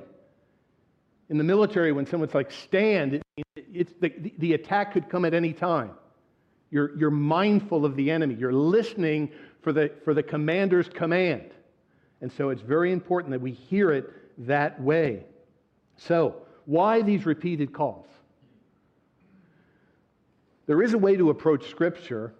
In 1.28 1.38
the 1.38 1.42
military, 1.42 1.90
when 1.90 2.06
someone's 2.06 2.34
like, 2.34 2.52
stand, 2.52 3.14
it, 3.14 3.46
it's 3.56 3.92
the, 4.00 4.12
the 4.38 4.52
attack 4.52 4.92
could 4.92 5.08
come 5.08 5.24
at 5.24 5.34
any 5.34 5.52
time. 5.52 5.90
You're, 6.70 6.96
you're 6.96 7.10
mindful 7.10 7.84
of 7.84 7.96
the 7.96 8.12
enemy. 8.12 8.36
You're 8.36 8.52
listening 8.52 9.32
for 9.62 9.72
the, 9.72 9.90
for 10.04 10.14
the 10.14 10.22
commander's 10.22 10.88
command. 10.88 11.50
And 12.20 12.30
so 12.30 12.50
it's 12.50 12.62
very 12.62 12.92
important 12.92 13.32
that 13.32 13.40
we 13.40 13.50
hear 13.50 13.90
it 13.90 14.08
that 14.46 14.80
way. 14.80 15.24
So, 15.96 16.42
why 16.68 17.00
these 17.00 17.24
repeated 17.24 17.72
calls? 17.72 18.04
There 20.66 20.82
is 20.82 20.92
a 20.92 20.98
way 20.98 21.16
to 21.16 21.30
approach 21.30 21.70
Scripture. 21.70 22.34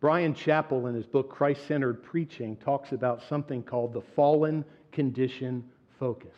Brian 0.00 0.32
Chapell, 0.32 0.88
in 0.88 0.94
his 0.94 1.04
book 1.04 1.28
Christ 1.28 1.60
Centered 1.68 2.02
Preaching, 2.02 2.56
talks 2.56 2.92
about 2.92 3.22
something 3.28 3.62
called 3.62 3.92
the 3.92 4.00
fallen 4.00 4.64
condition 4.92 5.62
focus. 6.00 6.32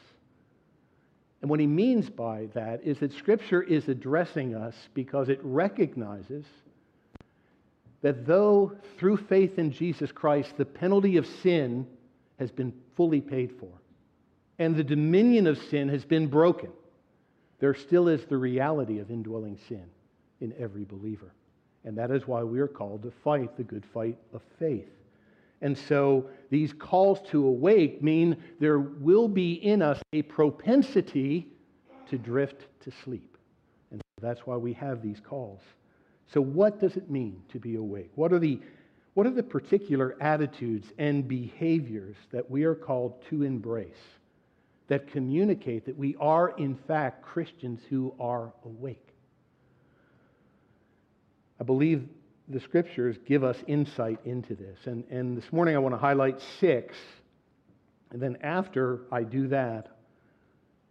And 1.41 1.49
what 1.49 1.61
he 1.61 1.67
means 1.69 2.11
by 2.11 2.49
that 2.55 2.81
is 2.83 2.99
that 2.99 3.13
Scripture 3.13 3.63
is 3.63 3.87
addressing 3.87 4.57
us 4.57 4.75
because 4.93 5.29
it 5.29 5.39
recognizes 5.45 6.45
that 8.03 8.27
though 8.27 8.73
through 8.99 9.19
faith 9.19 9.61
in 9.61 9.71
Jesus 9.71 10.11
Christ 10.11 10.57
the 10.57 10.65
penalty 10.65 11.17
of 11.19 11.25
sin 11.25 11.87
has 12.41 12.51
been 12.51 12.73
fully 12.97 13.21
paid 13.21 13.53
for 13.61 13.71
and 14.59 14.75
the 14.75 14.83
dominion 14.83 15.47
of 15.47 15.57
sin 15.71 15.89
has 15.89 16.05
been 16.05 16.27
broken, 16.27 16.71
there 17.59 17.75
still 17.75 18.09
is 18.09 18.25
the 18.25 18.37
reality 18.37 18.99
of 18.99 19.11
indwelling 19.11 19.59
sin 19.69 19.85
in 20.41 20.55
every 20.59 20.85
believer. 20.85 21.33
And 21.85 21.97
that 21.97 22.11
is 22.11 22.27
why 22.27 22.43
we 22.43 22.61
are 22.61 22.69
called 22.69 23.03
to 23.03 23.11
fight 23.11 23.57
the 23.57 23.65
good 23.65 23.85
fight 23.85 24.17
of 24.33 24.43
faith. 24.59 24.91
And 25.61 25.77
so 25.77 26.29
these 26.51 26.73
calls 26.73 27.21
to 27.31 27.47
awake 27.47 28.03
mean 28.03 28.37
there 28.61 28.79
will 28.79 29.29
be 29.29 29.55
in 29.55 29.83
us 29.83 30.01
a 30.13 30.23
propensity 30.23 31.49
to 32.09 32.19
drift 32.19 32.67
to 32.83 32.93
sleep. 33.05 33.37
And 33.91 34.01
that's 34.21 34.47
why 34.47 34.57
we 34.57 34.73
have 34.75 35.03
these 35.03 35.21
calls. 35.21 35.61
So, 36.33 36.41
what 36.41 36.79
does 36.79 36.97
it 36.97 37.11
mean 37.11 37.43
to 37.51 37.59
be 37.59 37.77
awake? 37.77 38.11
What 38.15 38.33
are 38.33 38.39
the, 38.39 38.61
what 39.15 39.27
are 39.27 39.31
the 39.31 39.43
particular 39.43 40.17
attitudes 40.21 40.93
and 40.99 41.27
behaviors 41.27 42.17
that 42.31 42.49
we 42.51 42.65
are 42.65 42.75
called 42.75 43.25
to 43.31 43.43
embrace 43.43 44.18
that 44.89 45.11
communicate 45.13 45.87
that 45.87 45.97
we 45.97 46.17
are, 46.19 46.51
in 46.59 46.77
fact, 46.87 47.23
Christians 47.23 47.81
who 47.89 48.15
are 48.19 48.53
awake? 48.65 49.09
I 51.61 51.65
believe 51.65 52.09
the 52.49 52.61
scriptures 52.61 53.17
give 53.27 53.45
us 53.45 53.57
insight 53.67 54.19
into 54.25 54.55
this. 54.55 54.79
And, 54.87 55.05
and 55.11 55.37
this 55.37 55.53
morning 55.53 55.77
I 55.77 55.79
want 55.79 55.95
to 55.95 55.99
highlight 55.99 56.41
six. 56.61 56.97
And 58.11 58.21
then 58.23 58.39
after 58.43 59.03
I 59.13 59.23
do 59.23 59.49
that, 59.49 59.89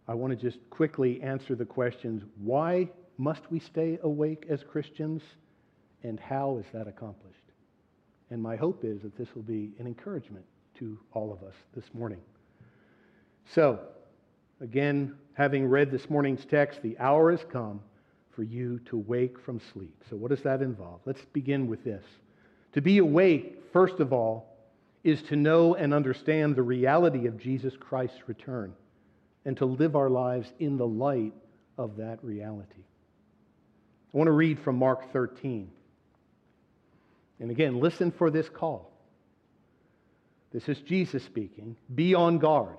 I 0.06 0.14
want 0.14 0.30
to 0.30 0.36
just 0.36 0.58
quickly 0.70 1.20
answer 1.20 1.54
the 1.54 1.64
questions 1.64 2.22
why 2.40 2.88
must 3.18 3.42
we 3.50 3.58
stay 3.58 3.98
awake 4.02 4.46
as 4.48 4.62
Christians? 4.62 5.22
And 6.04 6.20
how 6.20 6.58
is 6.58 6.66
that 6.72 6.86
accomplished? 6.86 7.34
And 8.30 8.40
my 8.40 8.54
hope 8.54 8.84
is 8.84 9.02
that 9.02 9.18
this 9.18 9.34
will 9.34 9.42
be 9.42 9.72
an 9.80 9.86
encouragement 9.86 10.44
to 10.78 10.98
all 11.12 11.32
of 11.32 11.42
us 11.42 11.54
this 11.74 11.84
morning. 11.92 12.20
So, 13.54 13.80
again, 14.60 15.14
having 15.34 15.66
read 15.66 15.90
this 15.90 16.10
morning's 16.10 16.44
text, 16.44 16.82
the 16.82 16.98
hour 16.98 17.30
has 17.30 17.44
come 17.50 17.80
for 18.30 18.42
you 18.42 18.78
to 18.86 18.96
wake 18.96 19.38
from 19.38 19.60
sleep. 19.72 20.04
So, 20.10 20.16
what 20.16 20.30
does 20.30 20.42
that 20.42 20.62
involve? 20.62 21.00
Let's 21.04 21.24
begin 21.32 21.66
with 21.66 21.82
this. 21.84 22.04
To 22.72 22.82
be 22.82 22.98
awake, 22.98 23.62
first 23.72 24.00
of 24.00 24.12
all, 24.12 24.56
is 25.02 25.22
to 25.22 25.36
know 25.36 25.74
and 25.74 25.94
understand 25.94 26.54
the 26.54 26.62
reality 26.62 27.26
of 27.26 27.38
Jesus 27.38 27.74
Christ's 27.78 28.28
return 28.28 28.74
and 29.44 29.56
to 29.56 29.64
live 29.64 29.96
our 29.96 30.10
lives 30.10 30.52
in 30.58 30.76
the 30.76 30.86
light 30.86 31.32
of 31.78 31.96
that 31.96 32.22
reality. 32.22 32.84
I 34.12 34.16
want 34.16 34.28
to 34.28 34.32
read 34.32 34.58
from 34.60 34.76
Mark 34.76 35.12
13. 35.12 35.70
And 37.40 37.50
again, 37.50 37.80
listen 37.80 38.10
for 38.10 38.30
this 38.30 38.48
call. 38.48 38.90
This 40.52 40.68
is 40.68 40.78
Jesus 40.80 41.22
speaking. 41.22 41.76
Be 41.94 42.14
on 42.14 42.38
guard, 42.38 42.78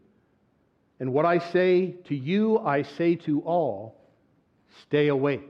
And 1.01 1.13
what 1.13 1.25
I 1.25 1.39
say 1.39 1.95
to 2.09 2.15
you, 2.15 2.59
I 2.59 2.83
say 2.83 3.15
to 3.15 3.41
all 3.41 3.99
stay 4.83 5.07
awake. 5.07 5.49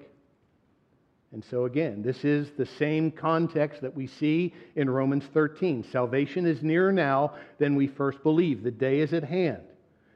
And 1.34 1.44
so, 1.44 1.66
again, 1.66 2.02
this 2.02 2.24
is 2.24 2.52
the 2.58 2.66
same 2.66 3.12
context 3.12 3.82
that 3.82 3.94
we 3.94 4.08
see 4.08 4.54
in 4.78 4.90
Romans 4.90 5.26
13. 5.34 5.84
Salvation 5.92 6.46
is 6.46 6.64
nearer 6.64 6.94
now 6.94 7.34
than 7.60 7.76
we 7.76 7.88
first 7.88 8.24
believed. 8.24 8.64
The 8.64 8.72
day 8.72 9.02
is 9.02 9.12
at 9.12 9.26
hand. 9.26 9.64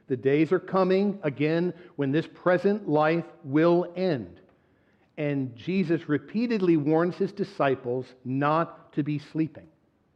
The 0.08 0.16
days 0.16 0.52
are 0.52 0.58
coming, 0.58 1.18
again, 1.22 1.74
when 1.96 2.12
this 2.12 2.26
present 2.32 2.88
life 2.88 3.26
will 3.44 3.92
end. 3.94 4.40
And 5.18 5.54
Jesus 5.54 6.08
repeatedly 6.08 6.78
warns 6.78 7.16
his 7.16 7.32
disciples 7.32 8.06
not 8.24 8.90
to 8.94 9.02
be 9.02 9.18
sleeping, 9.18 9.68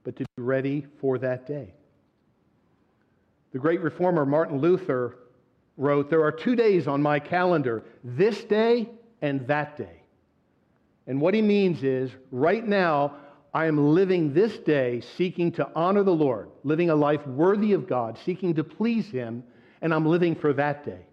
but 0.03 0.17
to 0.17 0.25
be 0.35 0.43
ready 0.43 0.87
for 0.99 1.19
that 1.19 1.47
day. 1.47 1.75
The 3.53 3.59
great 3.59 3.81
reformer 3.81 4.25
Martin 4.25 4.59
Luther 4.59 5.17
wrote 5.77 6.11
There 6.11 6.23
are 6.23 6.33
two 6.33 6.55
days 6.57 6.87
on 6.87 7.03
my 7.03 7.19
calendar, 7.19 7.85
this 8.05 8.45
day 8.45 8.89
and 9.23 9.47
that 9.49 9.77
day. 9.77 10.03
And 11.07 11.21
what 11.21 11.35
he 11.35 11.43
means 11.43 11.83
is, 11.83 12.11
right 12.31 12.65
now, 12.65 13.17
I 13.53 13.67
am 13.67 13.95
living 13.95 14.33
this 14.33 14.59
day 14.59 15.01
seeking 15.17 15.51
to 15.53 15.69
honor 15.75 16.05
the 16.05 16.15
Lord, 16.15 16.51
living 16.63 16.91
a 16.91 16.95
life 16.95 17.27
worthy 17.27 17.73
of 17.73 17.89
God, 17.89 18.19
seeking 18.25 18.55
to 18.55 18.65
please 18.65 19.11
Him, 19.11 19.43
and 19.83 19.93
I'm 19.93 20.07
living 20.07 20.37
for 20.37 20.53
that 20.53 20.85
day. 20.85 21.07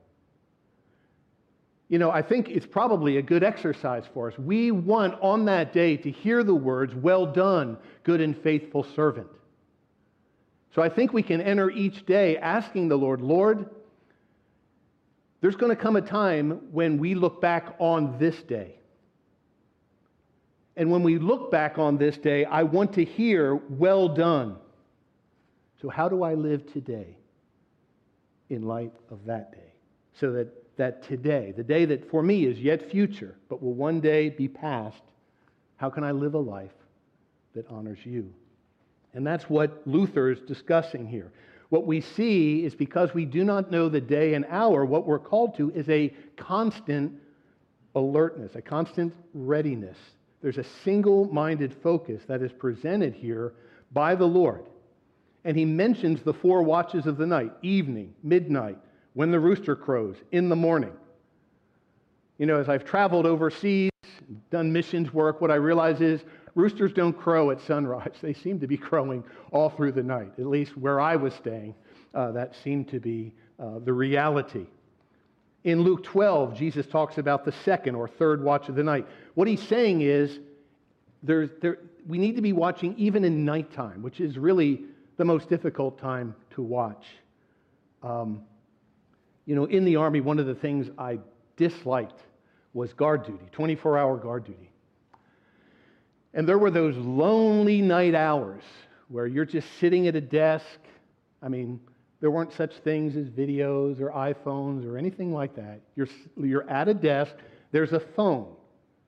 You 1.90 2.00
know, 2.00 2.12
I 2.12 2.22
think 2.22 2.50
it's 2.50 2.66
probably 2.66 3.18
a 3.18 3.22
good 3.22 3.44
exercise 3.44 4.04
for 4.14 4.30
us. 4.30 4.38
We 4.38 4.72
want 4.72 5.20
on 5.22 5.46
that 5.46 5.74
day 5.74 5.98
to 5.98 6.12
hear 6.12 6.44
the 6.44 6.54
words, 6.54 6.94
Well 6.94 7.26
done, 7.26 7.78
good 8.04 8.22
and 8.22 8.38
faithful 8.38 8.84
servant. 8.84 9.30
So 10.78 10.84
I 10.84 10.90
think 10.90 11.12
we 11.12 11.24
can 11.24 11.42
enter 11.42 11.72
each 11.72 12.06
day 12.06 12.38
asking 12.38 12.88
the 12.88 12.96
Lord, 12.96 13.20
Lord, 13.20 13.68
there's 15.42 15.56
going 15.56 15.76
to 15.76 15.82
come 15.82 15.96
a 15.96 16.02
time 16.04 16.72
when 16.72 17.00
we 17.00 17.16
look 17.16 17.42
back 17.42 17.74
on 17.80 18.20
this 18.20 18.44
day 18.44 18.76
and 20.76 20.92
when 20.92 21.02
we 21.02 21.18
look 21.18 21.50
back 21.50 21.80
on 21.80 21.98
this 21.98 22.16
day, 22.20 22.46
I 22.46 22.62
want 22.62 22.94
to 22.94 23.04
hear, 23.04 23.56
well 23.56 24.08
done. 24.08 24.58
So, 25.82 25.90
how 25.90 26.10
do 26.10 26.22
I 26.22 26.36
live 26.36 26.72
today 26.72 27.18
in 28.52 28.62
light 28.62 28.94
of 29.10 29.26
that 29.26 29.52
day? 29.54 29.74
So 30.20 30.32
that, 30.34 30.78
that 30.78 31.02
today, 31.02 31.56
the 31.58 31.64
day 31.64 31.86
that 31.86 32.08
for 32.12 32.22
me 32.22 32.46
is 32.46 32.60
yet 32.60 32.92
future, 32.92 33.36
but 33.50 33.64
will 33.64 33.74
one 33.74 34.00
day 34.00 34.30
be 34.30 34.48
past, 34.48 35.02
how 35.78 35.90
can 35.90 36.04
I 36.04 36.12
live 36.12 36.36
a 36.36 36.40
life 36.40 36.70
that 37.56 37.66
honors 37.68 38.06
you? 38.06 38.32
And 39.14 39.26
that's 39.26 39.50
what 39.50 39.82
Luther 39.86 40.32
is 40.32 40.40
discussing 40.42 41.08
here. 41.08 41.32
What 41.70 41.86
we 41.86 42.02
see 42.02 42.64
is 42.64 42.76
because 42.76 43.14
we 43.14 43.26
do 43.26 43.44
not 43.44 43.72
know 43.72 43.90
the 43.90 44.02
day 44.02 44.36
and 44.36 44.46
hour, 44.50 44.86
what 44.86 45.06
we're 45.06 45.20
called 45.20 45.56
to 45.58 45.72
is 45.72 45.90
a 45.90 46.14
constant 46.38 47.14
alertness, 47.96 48.56
a 48.56 48.62
constant 48.62 49.14
readiness 49.34 49.98
there's 50.42 50.58
a 50.58 50.64
single 50.84 51.26
minded 51.26 51.74
focus 51.82 52.22
that 52.28 52.42
is 52.42 52.52
presented 52.52 53.14
here 53.14 53.54
by 53.92 54.16
the 54.16 54.26
Lord. 54.26 54.66
And 55.44 55.58
he 55.58 55.66
mentions 55.66 56.22
the 56.22 56.34
four 56.34 56.62
watches 56.62 57.06
of 57.06 57.18
the 57.18 57.26
night 57.26 57.52
evening, 57.62 58.14
midnight, 58.24 58.78
when 59.14 59.32
the 59.32 59.40
rooster 59.40 59.76
crows, 59.76 60.16
in 60.32 60.50
the 60.50 60.56
morning. 60.56 60.92
You 62.38 62.46
know, 62.46 62.60
as 62.60 62.70
I've 62.70 62.86
traveled 62.86 63.26
overseas, 63.26 63.90
done 64.52 64.72
missions 64.72 65.14
work, 65.14 65.42
what 65.42 65.50
I 65.50 65.56
realize 65.56 66.02
is 66.02 66.22
roosters 66.58 66.92
don't 66.92 67.14
crow 67.14 67.52
at 67.52 67.62
sunrise. 67.62 68.12
They 68.22 68.34
seem 68.34 68.60
to 68.60 68.68
be 68.68 68.78
crowing 68.78 69.24
all 69.52 69.70
through 69.70 69.94
the 69.94 70.04
night. 70.04 70.34
At 70.38 70.48
least 70.48 70.76
where 70.76 71.00
I 71.00 71.16
was 71.16 71.34
staying, 71.36 71.76
uh, 72.14 72.32
that 72.32 72.56
seemed 72.64 72.90
to 72.90 73.00
be 73.00 73.32
uh, 73.60 73.80
the 73.86 73.94
reality. 73.94 74.66
In 75.64 75.82
Luke 75.82 76.04
12, 76.04 76.56
Jesus 76.56 76.88
talks 76.88 77.18
about 77.18 77.46
the 77.46 77.52
second 77.64 77.96
or 77.96 78.08
third 78.08 78.44
watch 78.44 78.70
of 78.70 78.76
the 78.76 78.84
night. 78.84 79.06
What 79.36 79.48
he's 79.48 79.62
saying 79.68 80.02
is 80.02 80.40
there, 81.24 81.50
we 82.08 82.18
need 82.18 82.36
to 82.36 82.42
be 82.42 82.54
watching 82.54 82.96
even 82.98 83.24
in 83.24 83.46
nighttime, 83.46 84.02
which 84.02 84.20
is 84.20 84.38
really 84.38 84.82
the 85.18 85.26
most 85.26 85.50
difficult 85.50 86.00
time 86.00 86.36
to 86.52 86.62
watch. 86.62 87.06
Um, 88.02 88.42
you 89.46 89.56
know, 89.56 89.66
in 89.66 89.86
the 89.86 89.96
Army, 89.96 90.22
one 90.22 90.40
of 90.40 90.46
the 90.46 90.56
things 90.56 90.90
I 90.98 91.20
disliked 91.56 92.22
was 92.74 92.94
guard 92.94 93.26
duty, 93.26 93.46
24 93.52 93.98
hour 93.98 94.18
guard 94.18 94.46
duty. 94.46 94.72
And 96.38 96.48
there 96.48 96.60
were 96.60 96.72
those 96.72 96.96
lonely 96.96 97.82
night 97.82 98.14
hours 98.14 98.62
where 99.10 99.26
you're 99.26 99.44
just 99.44 99.68
sitting 99.80 100.08
at 100.08 100.16
a 100.16 100.22
desk. 100.22 100.80
I 101.42 101.50
mean, 101.50 101.80
There 102.20 102.32
weren't 102.32 102.54
such 102.54 102.74
things 102.78 103.16
as 103.16 103.30
videos 103.30 104.02
or 104.02 104.10
iPhones 104.12 104.86
or 104.86 104.98
anything 104.98 105.34
like 105.34 105.56
that. 105.56 105.82
You're, 105.96 106.08
you're 106.36 106.68
at 106.70 106.88
a 106.88 106.94
desk, 106.94 107.34
there's 107.72 107.94
a 107.94 108.00
phone. 108.00 108.48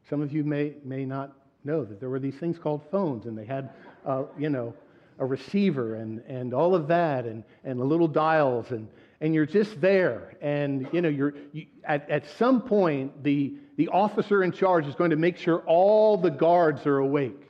Some 0.09 0.21
of 0.21 0.31
you 0.31 0.43
may, 0.43 0.73
may 0.83 1.05
not 1.05 1.35
know 1.63 1.83
that 1.85 1.99
there 1.99 2.09
were 2.09 2.19
these 2.19 2.35
things 2.35 2.59
called 2.59 2.81
phones, 2.91 3.25
and 3.25 3.37
they 3.37 3.45
had, 3.45 3.71
uh, 4.05 4.23
you 4.37 4.49
know, 4.49 4.73
a 5.17 5.25
receiver 5.25 5.95
and, 5.95 6.21
and 6.27 6.53
all 6.53 6.75
of 6.75 6.87
that, 6.87 7.25
and, 7.25 7.43
and 7.63 7.79
the 7.79 7.83
little 7.83 8.07
dials, 8.07 8.71
and, 8.71 8.87
and 9.21 9.33
you're 9.33 9.45
just 9.45 9.81
there. 9.81 10.35
And, 10.39 10.87
you 10.93 11.01
know, 11.01 11.09
you're, 11.09 11.33
you, 11.51 11.65
at, 11.83 12.09
at 12.09 12.29
some 12.37 12.61
point, 12.61 13.23
the, 13.23 13.55
the 13.79 13.87
officer 13.87 14.43
in 14.43 14.51
charge 14.51 14.85
is 14.87 14.95
going 14.95 15.11
to 15.11 15.15
make 15.15 15.37
sure 15.37 15.63
all 15.65 16.17
the 16.17 16.29
guards 16.29 16.85
are 16.85 16.97
awake. 16.97 17.49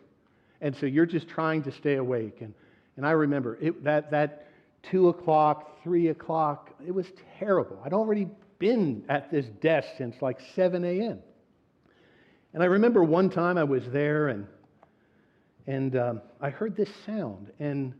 And 0.62 0.76
so 0.76 0.86
you're 0.86 1.08
just 1.08 1.28
trying 1.28 1.64
to 1.64 1.72
stay 1.72 1.96
awake. 1.96 2.42
And, 2.42 2.54
and 2.98 3.08
I 3.08 3.12
remember 3.14 3.58
it, 3.60 3.84
that, 3.84 4.12
that 4.12 4.46
2 4.92 5.10
o'clock, 5.10 5.82
3 5.82 6.10
o'clock, 6.10 6.70
it 6.86 6.92
was 6.92 7.08
terrible. 7.40 7.82
I'd 7.84 7.94
already 7.94 8.28
been 8.60 9.06
at 9.10 9.32
this 9.32 9.48
desk 9.60 9.88
since 9.98 10.22
like 10.22 10.38
7 10.54 10.86
a.m. 10.86 11.18
And 12.54 12.62
I 12.62 12.68
remember 12.68 13.04
one 13.04 13.32
time 13.32 13.58
I 13.58 13.64
was 13.64 13.90
there 13.90 14.28
and, 14.28 14.46
and 15.66 15.96
um, 15.96 16.22
I 16.40 16.52
heard 16.52 16.76
this 16.76 16.90
sound, 17.08 17.52
and 17.60 17.92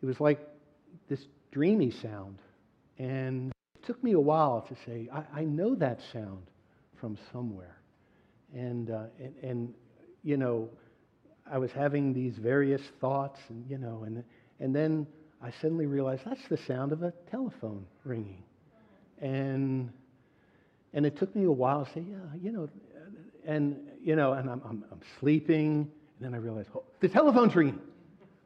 it 0.00 0.06
was 0.06 0.20
like 0.20 0.38
this 1.08 1.26
dreamy 1.50 1.90
sound. 1.90 2.38
And 3.00 3.50
it 3.74 3.84
took 3.84 4.00
me 4.04 4.12
a 4.12 4.20
while 4.20 4.60
to 4.60 4.76
say, 4.86 5.08
I, 5.12 5.40
I 5.40 5.44
know 5.44 5.74
that 5.74 5.98
sound 6.12 6.46
from 7.00 7.18
somewhere. 7.32 7.80
And, 8.54 8.90
uh, 8.90 9.04
and, 9.20 9.34
and, 9.42 9.74
you 10.22 10.36
know, 10.36 10.68
I 11.50 11.58
was 11.58 11.72
having 11.72 12.12
these 12.12 12.34
various 12.36 12.82
thoughts, 13.00 13.40
and, 13.48 13.64
you 13.68 13.78
know, 13.78 14.04
and, 14.04 14.22
and 14.60 14.74
then 14.74 15.06
I 15.42 15.50
suddenly 15.50 15.86
realized 15.86 16.22
that's 16.24 16.46
the 16.48 16.56
sound 16.56 16.92
of 16.92 17.02
a 17.02 17.12
telephone 17.30 17.86
ringing. 18.04 18.42
And, 19.20 19.90
and 20.92 21.06
it 21.06 21.16
took 21.16 21.34
me 21.34 21.44
a 21.44 21.50
while 21.50 21.84
to 21.84 21.92
say, 21.92 22.04
yeah, 22.08 22.16
you 22.40 22.52
know, 22.52 22.68
and, 23.46 23.76
you 24.02 24.16
know, 24.16 24.32
and 24.32 24.50
I'm, 24.50 24.62
I'm, 24.64 24.84
I'm 24.90 25.00
sleeping, 25.20 25.90
and 26.18 26.20
then 26.20 26.34
I 26.34 26.38
realized, 26.38 26.68
oh, 26.74 26.84
the 27.00 27.08
telephone's 27.08 27.54
ringing. 27.54 27.80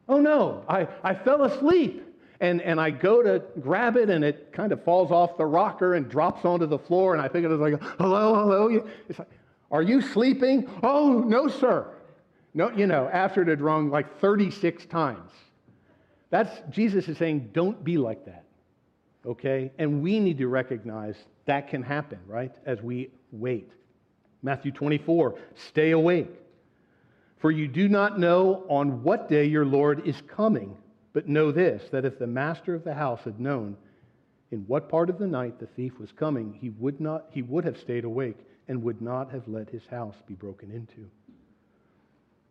Oh 0.07 0.19
no, 0.19 0.63
I, 0.67 0.87
I 1.03 1.15
fell 1.15 1.43
asleep. 1.43 2.03
And, 2.43 2.61
and 2.61 2.77
I 2.81 2.89
go 2.89 3.23
to 3.23 3.41
grab 3.61 3.95
it, 3.95 4.09
and 4.09 4.21
it 4.21 4.51
kind 4.51 4.73
of 4.73 4.83
falls 4.83 5.11
off 5.11 5.37
the 5.37 5.45
rocker 5.45 5.93
and 5.93 6.09
drops 6.09 6.43
onto 6.43 6.65
the 6.65 6.77
floor. 6.77 7.13
And 7.13 7.21
I 7.21 7.29
think 7.29 7.45
it 7.45 7.47
was 7.47 7.61
like, 7.61 7.81
hello, 7.97 8.35
hello. 8.35 8.85
It's 9.07 9.17
like, 9.17 9.29
are 9.71 9.81
you 9.81 10.01
sleeping? 10.01 10.69
Oh, 10.83 11.23
no, 11.25 11.47
sir. 11.47 11.87
No, 12.53 12.69
you 12.71 12.85
know, 12.85 13.09
after 13.13 13.43
it 13.43 13.47
had 13.47 13.61
rung 13.61 13.89
like 13.89 14.19
36 14.19 14.85
times. 14.87 15.31
That's 16.31 16.51
Jesus 16.69 17.07
is 17.07 17.17
saying, 17.17 17.51
don't 17.53 17.81
be 17.81 17.97
like 17.97 18.25
that. 18.25 18.43
Okay? 19.25 19.71
And 19.77 20.03
we 20.03 20.19
need 20.19 20.37
to 20.39 20.49
recognize 20.49 21.15
that 21.45 21.69
can 21.69 21.81
happen, 21.81 22.19
right? 22.27 22.53
As 22.65 22.81
we 22.81 23.09
wait. 23.31 23.71
Matthew 24.41 24.73
24, 24.73 25.35
stay 25.55 25.91
awake. 25.91 26.29
For 27.37 27.51
you 27.51 27.69
do 27.69 27.87
not 27.87 28.19
know 28.19 28.65
on 28.67 29.01
what 29.01 29.29
day 29.29 29.45
your 29.45 29.65
Lord 29.65 30.05
is 30.05 30.21
coming. 30.27 30.75
But 31.13 31.29
know 31.29 31.51
this 31.51 31.83
that 31.91 32.05
if 32.05 32.19
the 32.19 32.27
master 32.27 32.73
of 32.73 32.83
the 32.83 32.93
house 32.93 33.21
had 33.23 33.39
known 33.39 33.77
in 34.51 34.59
what 34.67 34.89
part 34.89 35.09
of 35.09 35.17
the 35.17 35.27
night 35.27 35.59
the 35.59 35.67
thief 35.67 35.99
was 35.99 36.11
coming, 36.11 36.57
he 36.59 36.69
would, 36.69 36.99
not, 36.99 37.25
he 37.31 37.41
would 37.41 37.63
have 37.65 37.77
stayed 37.77 38.03
awake 38.03 38.37
and 38.67 38.83
would 38.83 39.01
not 39.01 39.31
have 39.31 39.47
let 39.47 39.69
his 39.69 39.85
house 39.89 40.15
be 40.27 40.33
broken 40.33 40.71
into. 40.71 41.09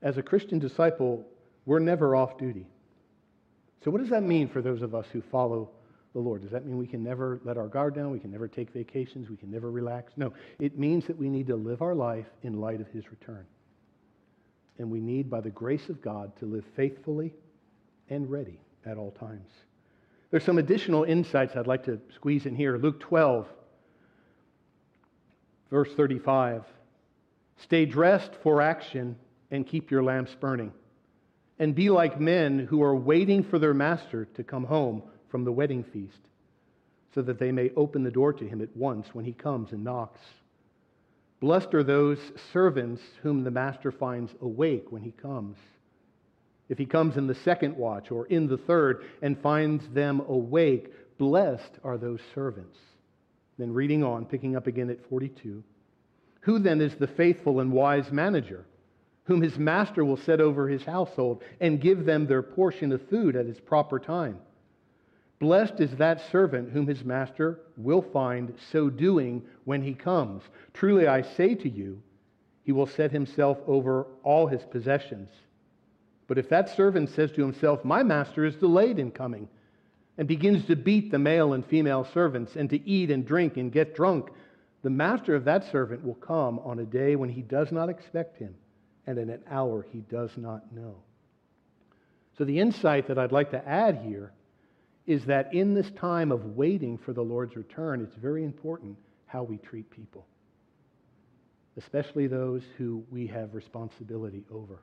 As 0.02 0.18
a 0.18 0.22
Christian 0.22 0.58
disciple, 0.58 1.24
we're 1.64 1.78
never 1.78 2.16
off 2.16 2.38
duty. 2.38 2.66
So, 3.84 3.90
what 3.90 4.00
does 4.00 4.10
that 4.10 4.22
mean 4.22 4.48
for 4.48 4.62
those 4.62 4.82
of 4.82 4.94
us 4.94 5.06
who 5.12 5.22
follow 5.22 5.70
the 6.12 6.20
Lord? 6.20 6.42
Does 6.42 6.50
that 6.50 6.66
mean 6.66 6.76
we 6.76 6.86
can 6.86 7.02
never 7.02 7.40
let 7.44 7.56
our 7.56 7.68
guard 7.68 7.94
down? 7.94 8.10
We 8.10 8.18
can 8.18 8.30
never 8.30 8.48
take 8.48 8.70
vacations? 8.70 9.28
We 9.28 9.36
can 9.36 9.50
never 9.50 9.70
relax? 9.70 10.12
No. 10.16 10.32
It 10.58 10.78
means 10.78 11.06
that 11.06 11.16
we 11.16 11.28
need 11.28 11.46
to 11.48 11.56
live 11.56 11.82
our 11.82 11.94
life 11.94 12.26
in 12.42 12.60
light 12.60 12.80
of 12.80 12.88
his 12.88 13.10
return. 13.10 13.46
And 14.78 14.90
we 14.90 15.00
need, 15.00 15.30
by 15.30 15.40
the 15.40 15.50
grace 15.50 15.88
of 15.88 16.02
God, 16.02 16.34
to 16.38 16.46
live 16.46 16.64
faithfully 16.76 17.32
and 18.08 18.30
ready 18.30 18.58
at 18.84 18.98
all 18.98 19.10
times. 19.12 19.48
There's 20.30 20.44
some 20.44 20.58
additional 20.58 21.04
insights 21.04 21.56
I'd 21.56 21.66
like 21.66 21.84
to 21.84 22.00
squeeze 22.14 22.46
in 22.46 22.56
here. 22.56 22.78
Luke 22.78 23.00
12, 23.00 23.46
verse 25.70 25.90
35. 25.94 26.64
Stay 27.58 27.84
dressed 27.84 28.32
for 28.42 28.62
action 28.62 29.16
and 29.50 29.66
keep 29.66 29.90
your 29.90 30.02
lamps 30.02 30.34
burning. 30.40 30.72
And 31.58 31.74
be 31.74 31.90
like 31.90 32.18
men 32.18 32.58
who 32.58 32.82
are 32.82 32.96
waiting 32.96 33.44
for 33.44 33.58
their 33.58 33.74
master 33.74 34.24
to 34.34 34.42
come 34.42 34.64
home 34.64 35.02
from 35.28 35.44
the 35.44 35.52
wedding 35.52 35.84
feast, 35.84 36.18
so 37.14 37.22
that 37.22 37.38
they 37.38 37.52
may 37.52 37.70
open 37.76 38.02
the 38.02 38.10
door 38.10 38.32
to 38.32 38.48
him 38.48 38.62
at 38.62 38.74
once 38.76 39.14
when 39.14 39.24
he 39.24 39.32
comes 39.32 39.72
and 39.72 39.84
knocks. 39.84 40.20
Blessed 41.40 41.74
are 41.74 41.82
those 41.82 42.18
servants 42.52 43.02
whom 43.22 43.44
the 43.44 43.50
master 43.50 43.92
finds 43.92 44.32
awake 44.40 44.90
when 44.90 45.02
he 45.02 45.12
comes. 45.12 45.56
If 46.72 46.78
he 46.78 46.86
comes 46.86 47.18
in 47.18 47.26
the 47.26 47.34
second 47.34 47.76
watch 47.76 48.10
or 48.10 48.24
in 48.24 48.46
the 48.46 48.56
third 48.56 49.04
and 49.20 49.38
finds 49.38 49.86
them 49.88 50.20
awake, 50.20 50.90
blessed 51.18 51.78
are 51.84 51.98
those 51.98 52.22
servants. 52.34 52.78
Then 53.58 53.74
reading 53.74 54.02
on, 54.02 54.24
picking 54.24 54.56
up 54.56 54.66
again 54.66 54.88
at 54.88 55.06
42. 55.10 55.62
Who 56.40 56.58
then 56.58 56.80
is 56.80 56.94
the 56.94 57.08
faithful 57.08 57.60
and 57.60 57.72
wise 57.72 58.10
manager, 58.10 58.64
whom 59.24 59.42
his 59.42 59.58
master 59.58 60.02
will 60.02 60.16
set 60.16 60.40
over 60.40 60.66
his 60.66 60.82
household 60.82 61.42
and 61.60 61.78
give 61.78 62.06
them 62.06 62.26
their 62.26 62.42
portion 62.42 62.90
of 62.90 63.06
food 63.10 63.36
at 63.36 63.44
its 63.44 63.60
proper 63.60 63.98
time? 63.98 64.38
Blessed 65.40 65.78
is 65.78 65.94
that 65.96 66.30
servant 66.30 66.70
whom 66.70 66.86
his 66.86 67.04
master 67.04 67.60
will 67.76 68.00
find 68.00 68.54
so 68.70 68.88
doing 68.88 69.42
when 69.64 69.82
he 69.82 69.92
comes. 69.92 70.42
Truly 70.72 71.06
I 71.06 71.20
say 71.20 71.54
to 71.54 71.68
you, 71.68 72.00
he 72.62 72.72
will 72.72 72.86
set 72.86 73.12
himself 73.12 73.58
over 73.66 74.06
all 74.22 74.46
his 74.46 74.62
possessions. 74.62 75.28
But 76.32 76.38
if 76.38 76.48
that 76.48 76.74
servant 76.74 77.10
says 77.10 77.30
to 77.32 77.42
himself, 77.42 77.84
My 77.84 78.02
master 78.02 78.46
is 78.46 78.56
delayed 78.56 78.98
in 78.98 79.10
coming, 79.10 79.50
and 80.16 80.26
begins 80.26 80.64
to 80.64 80.76
beat 80.76 81.10
the 81.10 81.18
male 81.18 81.52
and 81.52 81.62
female 81.62 82.06
servants, 82.14 82.56
and 82.56 82.70
to 82.70 82.88
eat 82.88 83.10
and 83.10 83.26
drink 83.26 83.58
and 83.58 83.70
get 83.70 83.94
drunk, 83.94 84.30
the 84.80 84.88
master 84.88 85.34
of 85.34 85.44
that 85.44 85.70
servant 85.70 86.02
will 86.02 86.14
come 86.14 86.58
on 86.60 86.78
a 86.78 86.86
day 86.86 87.16
when 87.16 87.28
he 87.28 87.42
does 87.42 87.70
not 87.70 87.90
expect 87.90 88.38
him, 88.38 88.54
and 89.06 89.18
in 89.18 89.28
an 89.28 89.42
hour 89.50 89.84
he 89.92 89.98
does 89.98 90.30
not 90.38 90.72
know. 90.72 91.02
So, 92.38 92.44
the 92.44 92.60
insight 92.60 93.08
that 93.08 93.18
I'd 93.18 93.30
like 93.30 93.50
to 93.50 93.68
add 93.68 93.98
here 93.98 94.32
is 95.06 95.26
that 95.26 95.52
in 95.52 95.74
this 95.74 95.90
time 95.90 96.32
of 96.32 96.56
waiting 96.56 96.96
for 96.96 97.12
the 97.12 97.20
Lord's 97.20 97.56
return, 97.56 98.00
it's 98.00 98.16
very 98.16 98.42
important 98.42 98.96
how 99.26 99.42
we 99.42 99.58
treat 99.58 99.90
people, 99.90 100.26
especially 101.76 102.26
those 102.26 102.62
who 102.78 103.04
we 103.10 103.26
have 103.26 103.52
responsibility 103.52 104.46
over. 104.50 104.80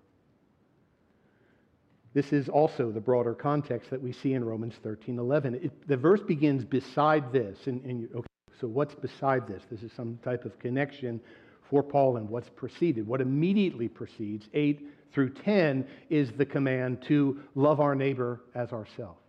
This 2.14 2.34
is 2.34 2.50
also 2.50 2.92
the 2.92 3.00
broader 3.00 3.34
context 3.34 3.90
that 3.92 4.02
we 4.02 4.12
see 4.12 4.34
in 4.34 4.44
Romans 4.44 4.74
13 4.82 5.20
11. 5.20 5.56
It, 5.56 5.88
the 5.88 5.98
verse 5.98 6.22
begins 6.22 6.66
beside 6.66 7.32
this. 7.32 7.68
And, 7.68 7.84
and 7.84 8.10
okay, 8.16 8.28
so, 8.60 8.68
what's 8.68 8.96
beside 8.96 9.48
this? 9.48 9.64
This 9.70 9.84
is 9.84 9.92
some 9.94 10.20
type 10.24 10.44
of 10.44 10.58
connection 10.60 11.22
for 11.70 11.84
Paul 11.84 12.18
and 12.18 12.28
what's 12.28 12.50
preceded. 12.50 13.08
What 13.08 13.22
immediately 13.22 13.88
precedes, 13.88 14.50
8 14.54 14.82
through 15.14 15.30
10, 15.30 15.86
is 16.10 16.32
the 16.32 16.46
command 16.46 17.02
to 17.04 17.40
love 17.56 17.80
our 17.80 17.96
neighbor 17.96 18.42
as 18.56 18.74
ourselves. 18.74 19.20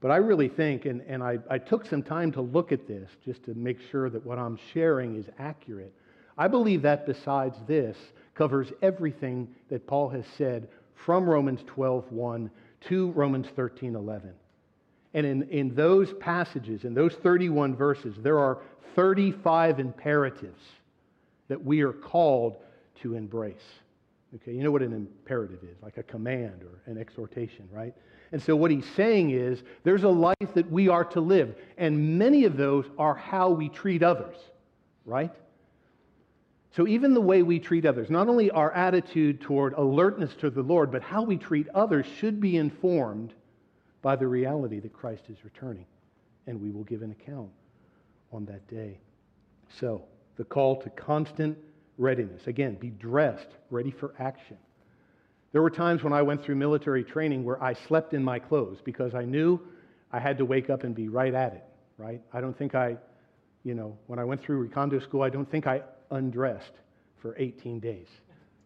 But 0.00 0.10
I 0.10 0.16
really 0.16 0.48
think, 0.48 0.86
and, 0.86 1.02
and 1.02 1.22
I, 1.22 1.38
I 1.50 1.58
took 1.58 1.86
some 1.86 2.02
time 2.02 2.32
to 2.32 2.40
look 2.40 2.72
at 2.72 2.86
this 2.86 3.08
just 3.24 3.44
to 3.44 3.54
make 3.54 3.78
sure 3.90 4.10
that 4.10 4.24
what 4.24 4.38
I'm 4.38 4.58
sharing 4.72 5.16
is 5.16 5.26
accurate. 5.38 5.92
I 6.38 6.48
believe 6.48 6.82
that 6.82 7.06
besides 7.06 7.56
this 7.66 7.96
covers 8.34 8.72
everything 8.82 9.48
that 9.70 9.86
Paul 9.86 10.10
has 10.10 10.24
said 10.36 10.68
from 10.96 11.28
Romans 11.28 11.62
12:1 11.64 12.50
to 12.88 13.10
Romans 13.12 13.46
13:11. 13.56 14.32
And 15.14 15.24
in, 15.24 15.42
in 15.44 15.74
those 15.74 16.12
passages, 16.14 16.84
in 16.84 16.92
those 16.92 17.14
31 17.14 17.74
verses, 17.74 18.16
there 18.18 18.38
are 18.38 18.58
35 18.94 19.80
imperatives 19.80 20.60
that 21.48 21.64
we 21.64 21.82
are 21.82 21.92
called 21.92 22.56
to 23.02 23.14
embrace. 23.14 23.54
Okay, 24.34 24.52
you 24.52 24.62
know 24.62 24.70
what 24.70 24.82
an 24.82 24.92
imperative 24.92 25.62
is, 25.62 25.76
like 25.82 25.96
a 25.96 26.02
command 26.02 26.62
or 26.62 26.90
an 26.90 26.98
exhortation, 26.98 27.68
right? 27.72 27.94
And 28.32 28.42
so 28.42 28.56
what 28.56 28.70
he's 28.70 28.88
saying 28.96 29.30
is 29.30 29.62
there's 29.84 30.02
a 30.02 30.08
life 30.08 30.54
that 30.54 30.70
we 30.70 30.88
are 30.88 31.04
to 31.04 31.20
live, 31.20 31.54
and 31.78 32.18
many 32.18 32.44
of 32.44 32.56
those 32.56 32.84
are 32.98 33.14
how 33.14 33.50
we 33.50 33.68
treat 33.68 34.02
others, 34.02 34.36
right? 35.04 35.32
So, 36.76 36.86
even 36.86 37.14
the 37.14 37.22
way 37.22 37.42
we 37.42 37.58
treat 37.58 37.86
others, 37.86 38.10
not 38.10 38.28
only 38.28 38.50
our 38.50 38.70
attitude 38.72 39.40
toward 39.40 39.72
alertness 39.72 40.34
to 40.40 40.50
the 40.50 40.60
Lord, 40.60 40.92
but 40.92 41.00
how 41.00 41.22
we 41.22 41.38
treat 41.38 41.66
others 41.70 42.04
should 42.18 42.38
be 42.38 42.58
informed 42.58 43.32
by 44.02 44.14
the 44.14 44.26
reality 44.26 44.78
that 44.80 44.92
Christ 44.92 45.22
is 45.30 45.42
returning. 45.42 45.86
And 46.46 46.60
we 46.60 46.70
will 46.70 46.84
give 46.84 47.00
an 47.00 47.12
account 47.12 47.48
on 48.30 48.44
that 48.44 48.68
day. 48.68 49.00
So, 49.70 50.04
the 50.36 50.44
call 50.44 50.76
to 50.82 50.90
constant 50.90 51.56
readiness. 51.96 52.46
Again, 52.46 52.74
be 52.74 52.90
dressed, 52.90 53.48
ready 53.70 53.90
for 53.90 54.12
action. 54.18 54.58
There 55.52 55.62
were 55.62 55.70
times 55.70 56.02
when 56.02 56.12
I 56.12 56.20
went 56.20 56.44
through 56.44 56.56
military 56.56 57.04
training 57.04 57.42
where 57.42 57.62
I 57.64 57.72
slept 57.72 58.12
in 58.12 58.22
my 58.22 58.38
clothes 58.38 58.80
because 58.84 59.14
I 59.14 59.24
knew 59.24 59.58
I 60.12 60.20
had 60.20 60.36
to 60.36 60.44
wake 60.44 60.68
up 60.68 60.84
and 60.84 60.94
be 60.94 61.08
right 61.08 61.32
at 61.32 61.54
it, 61.54 61.64
right? 61.96 62.20
I 62.34 62.42
don't 62.42 62.56
think 62.56 62.74
I, 62.74 62.98
you 63.64 63.74
know, 63.74 63.96
when 64.08 64.18
I 64.18 64.24
went 64.24 64.42
through 64.42 64.68
Recondo 64.68 65.02
school, 65.02 65.22
I 65.22 65.30
don't 65.30 65.50
think 65.50 65.66
I 65.66 65.80
undressed 66.10 66.72
for 67.20 67.34
18 67.38 67.80
days 67.80 68.08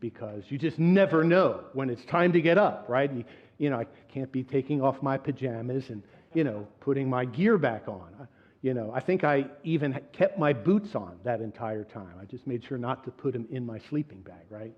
because 0.00 0.44
you 0.48 0.58
just 0.58 0.78
never 0.78 1.22
know 1.22 1.64
when 1.72 1.90
it's 1.90 2.04
time 2.06 2.32
to 2.32 2.40
get 2.40 2.58
up, 2.58 2.86
right? 2.88 3.12
You, 3.12 3.24
you 3.58 3.70
know, 3.70 3.78
I 3.78 3.86
can't 4.12 4.32
be 4.32 4.42
taking 4.42 4.82
off 4.82 5.02
my 5.02 5.18
pajamas 5.18 5.90
and, 5.90 6.02
you 6.34 6.44
know, 6.44 6.66
putting 6.80 7.08
my 7.08 7.24
gear 7.24 7.58
back 7.58 7.88
on. 7.88 8.28
You 8.62 8.74
know, 8.74 8.90
I 8.94 9.00
think 9.00 9.24
I 9.24 9.46
even 9.64 9.98
kept 10.12 10.38
my 10.38 10.52
boots 10.52 10.94
on 10.94 11.18
that 11.24 11.40
entire 11.40 11.84
time. 11.84 12.12
I 12.20 12.24
just 12.24 12.46
made 12.46 12.64
sure 12.64 12.78
not 12.78 13.04
to 13.04 13.10
put 13.10 13.32
them 13.32 13.46
in 13.50 13.64
my 13.64 13.78
sleeping 13.88 14.20
bag, 14.20 14.44
right? 14.50 14.72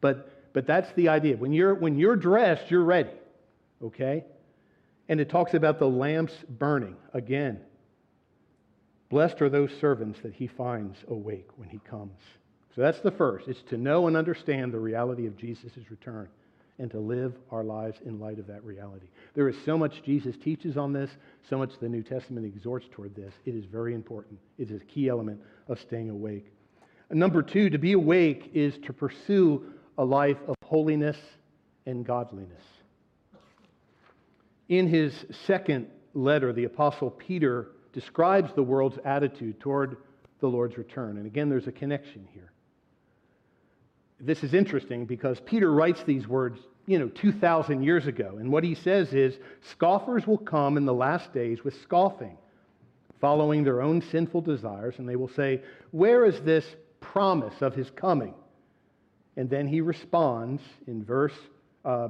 But, 0.00 0.52
but 0.52 0.66
that's 0.66 0.92
the 0.94 1.08
idea. 1.08 1.36
When 1.36 1.52
you're, 1.52 1.74
when 1.74 1.98
you're 1.98 2.16
dressed, 2.16 2.70
you're 2.70 2.84
ready, 2.84 3.10
okay? 3.82 4.24
And 5.08 5.20
it 5.20 5.28
talks 5.28 5.54
about 5.54 5.78
the 5.78 5.88
lamps 5.88 6.32
burning 6.48 6.96
again. 7.12 7.60
Blessed 9.10 9.42
are 9.42 9.48
those 9.48 9.70
servants 9.80 10.18
that 10.22 10.34
he 10.34 10.46
finds 10.46 10.96
awake 11.08 11.48
when 11.56 11.68
he 11.68 11.78
comes. 11.78 12.18
So 12.74 12.80
that's 12.80 13.00
the 13.00 13.12
first. 13.12 13.48
It's 13.48 13.62
to 13.70 13.76
know 13.76 14.06
and 14.08 14.16
understand 14.16 14.72
the 14.72 14.80
reality 14.80 15.26
of 15.26 15.36
Jesus' 15.36 15.72
return 15.90 16.28
and 16.78 16.90
to 16.90 16.98
live 16.98 17.34
our 17.52 17.62
lives 17.62 17.98
in 18.04 18.18
light 18.18 18.40
of 18.40 18.48
that 18.48 18.64
reality. 18.64 19.06
There 19.34 19.48
is 19.48 19.56
so 19.64 19.78
much 19.78 20.02
Jesus 20.02 20.34
teaches 20.42 20.76
on 20.76 20.92
this, 20.92 21.10
so 21.48 21.56
much 21.56 21.70
the 21.80 21.88
New 21.88 22.02
Testament 22.02 22.46
exhorts 22.46 22.86
toward 22.90 23.14
this. 23.14 23.32
It 23.44 23.54
is 23.54 23.64
very 23.64 23.94
important. 23.94 24.40
It 24.58 24.70
is 24.70 24.82
a 24.82 24.84
key 24.84 25.08
element 25.08 25.40
of 25.68 25.78
staying 25.78 26.10
awake. 26.10 26.52
Number 27.10 27.42
two, 27.42 27.70
to 27.70 27.78
be 27.78 27.92
awake 27.92 28.50
is 28.54 28.76
to 28.86 28.92
pursue 28.92 29.72
a 29.98 30.04
life 30.04 30.38
of 30.48 30.56
holiness 30.64 31.16
and 31.86 32.04
godliness. 32.04 32.62
In 34.68 34.88
his 34.88 35.14
second 35.46 35.86
letter, 36.14 36.52
the 36.52 36.64
Apostle 36.64 37.10
Peter 37.10 37.68
describes 37.94 38.52
the 38.54 38.62
world's 38.62 38.98
attitude 39.04 39.60
toward 39.60 39.96
the 40.40 40.48
Lord's 40.48 40.76
return. 40.76 41.16
And 41.16 41.26
again, 41.26 41.48
there's 41.48 41.68
a 41.68 41.72
connection 41.72 42.28
here. 42.34 42.52
This 44.20 44.42
is 44.42 44.52
interesting 44.52 45.06
because 45.06 45.40
Peter 45.40 45.72
writes 45.72 46.02
these 46.04 46.28
words, 46.28 46.58
you 46.86 46.98
know, 46.98 47.08
2,000 47.08 47.82
years 47.82 48.06
ago. 48.06 48.36
And 48.38 48.50
what 48.50 48.64
he 48.64 48.74
says 48.74 49.12
is 49.12 49.36
scoffers 49.70 50.26
will 50.26 50.38
come 50.38 50.76
in 50.76 50.84
the 50.84 50.92
last 50.94 51.32
days 51.32 51.64
with 51.64 51.80
scoffing, 51.82 52.36
following 53.20 53.64
their 53.64 53.80
own 53.80 54.02
sinful 54.02 54.42
desires, 54.42 54.96
and 54.98 55.08
they 55.08 55.16
will 55.16 55.28
say, 55.28 55.62
Where 55.92 56.26
is 56.26 56.40
this 56.42 56.64
promise 57.00 57.62
of 57.62 57.74
his 57.74 57.90
coming? 57.90 58.34
And 59.36 59.48
then 59.48 59.66
he 59.66 59.80
responds 59.80 60.62
in 60.86 61.04
verse, 61.04 61.34
uh, 61.84 62.08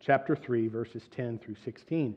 chapter 0.00 0.36
3, 0.36 0.68
verses 0.68 1.02
10 1.14 1.38
through 1.38 1.56
16. 1.64 2.16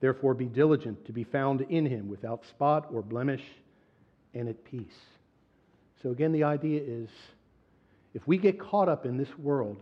Therefore, 0.00 0.34
be 0.34 0.46
diligent 0.46 1.06
to 1.06 1.12
be 1.12 1.24
found 1.24 1.62
in 1.62 1.86
him 1.86 2.08
without 2.08 2.44
spot 2.46 2.88
or 2.92 3.02
blemish 3.02 3.42
and 4.34 4.48
at 4.48 4.64
peace. 4.64 4.98
So, 6.02 6.10
again, 6.10 6.32
the 6.32 6.44
idea 6.44 6.82
is 6.84 7.08
if 8.14 8.26
we 8.26 8.38
get 8.38 8.58
caught 8.58 8.88
up 8.88 9.06
in 9.06 9.16
this 9.16 9.38
world 9.38 9.78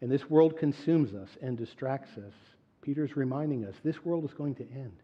and 0.00 0.10
this 0.10 0.28
world 0.28 0.58
consumes 0.58 1.14
us 1.14 1.28
and 1.40 1.56
distracts 1.56 2.16
us, 2.18 2.32
Peter's 2.82 3.16
reminding 3.16 3.64
us 3.64 3.74
this 3.84 4.04
world 4.04 4.24
is 4.24 4.32
going 4.32 4.54
to 4.56 4.66
end. 4.72 4.96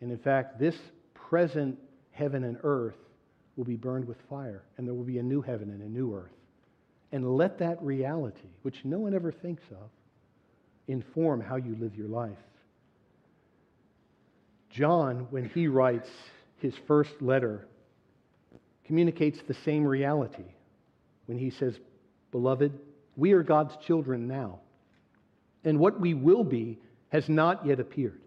And 0.00 0.10
in 0.10 0.18
fact, 0.18 0.58
this 0.58 0.76
present 1.14 1.78
heaven 2.10 2.44
and 2.44 2.58
earth 2.62 2.96
will 3.56 3.64
be 3.64 3.76
burned 3.76 4.06
with 4.06 4.16
fire, 4.28 4.62
and 4.76 4.86
there 4.86 4.94
will 4.94 5.04
be 5.04 5.18
a 5.18 5.22
new 5.22 5.40
heaven 5.40 5.70
and 5.70 5.82
a 5.82 5.88
new 5.88 6.14
earth. 6.14 6.32
And 7.12 7.36
let 7.36 7.58
that 7.58 7.80
reality, 7.82 8.48
which 8.62 8.84
no 8.84 8.98
one 8.98 9.14
ever 9.14 9.30
thinks 9.30 9.62
of, 9.70 9.90
inform 10.88 11.40
how 11.40 11.56
you 11.56 11.76
live 11.78 11.94
your 11.94 12.08
life. 12.08 12.36
John, 14.74 15.28
when 15.30 15.48
he 15.50 15.68
writes 15.68 16.10
his 16.56 16.74
first 16.88 17.22
letter, 17.22 17.68
communicates 18.84 19.40
the 19.46 19.54
same 19.54 19.84
reality 19.84 20.44
when 21.26 21.38
he 21.38 21.50
says, 21.50 21.78
Beloved, 22.32 22.72
we 23.16 23.32
are 23.34 23.44
God's 23.44 23.76
children 23.76 24.26
now, 24.26 24.58
and 25.62 25.78
what 25.78 26.00
we 26.00 26.12
will 26.12 26.42
be 26.42 26.80
has 27.10 27.28
not 27.28 27.64
yet 27.64 27.78
appeared. 27.78 28.20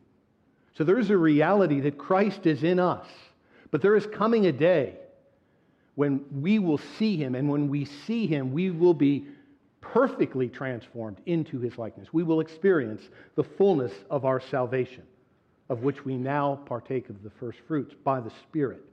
So 0.78 0.86
there 0.86 0.98
is 0.98 1.10
a 1.10 1.18
reality 1.18 1.82
that 1.82 1.98
Christ 1.98 2.46
is 2.46 2.64
in 2.64 2.80
us, 2.80 3.08
but 3.70 3.82
there 3.82 3.98
is 3.98 4.08
coming 4.08 4.46
a 4.46 4.54
day 4.54 4.96
when 5.96 6.24
we 6.32 6.60
will 6.60 6.80
see 6.98 7.18
him, 7.18 7.36
and 7.36 7.50
when 7.50 7.68
we 7.68 7.84
see 7.84 8.26
him, 8.26 8.54
we 8.54 8.72
will 8.72 8.94
be 8.94 9.28
perfectly 9.82 10.48
transformed 10.48 11.18
into 11.26 11.60
his 11.60 11.78
likeness. 11.78 12.08
We 12.14 12.24
will 12.24 12.40
experience 12.40 13.02
the 13.36 13.44
fullness 13.44 13.92
of 14.10 14.24
our 14.24 14.40
salvation 14.40 15.04
of 15.70 15.84
which 15.84 16.06
we 16.06 16.16
now 16.16 16.56
partake 16.66 17.10
of 17.10 17.24
the 17.24 17.30
first 17.30 17.60
fruits 17.68 17.94
by 18.04 18.20
the 18.20 18.32
Spirit. 18.44 18.84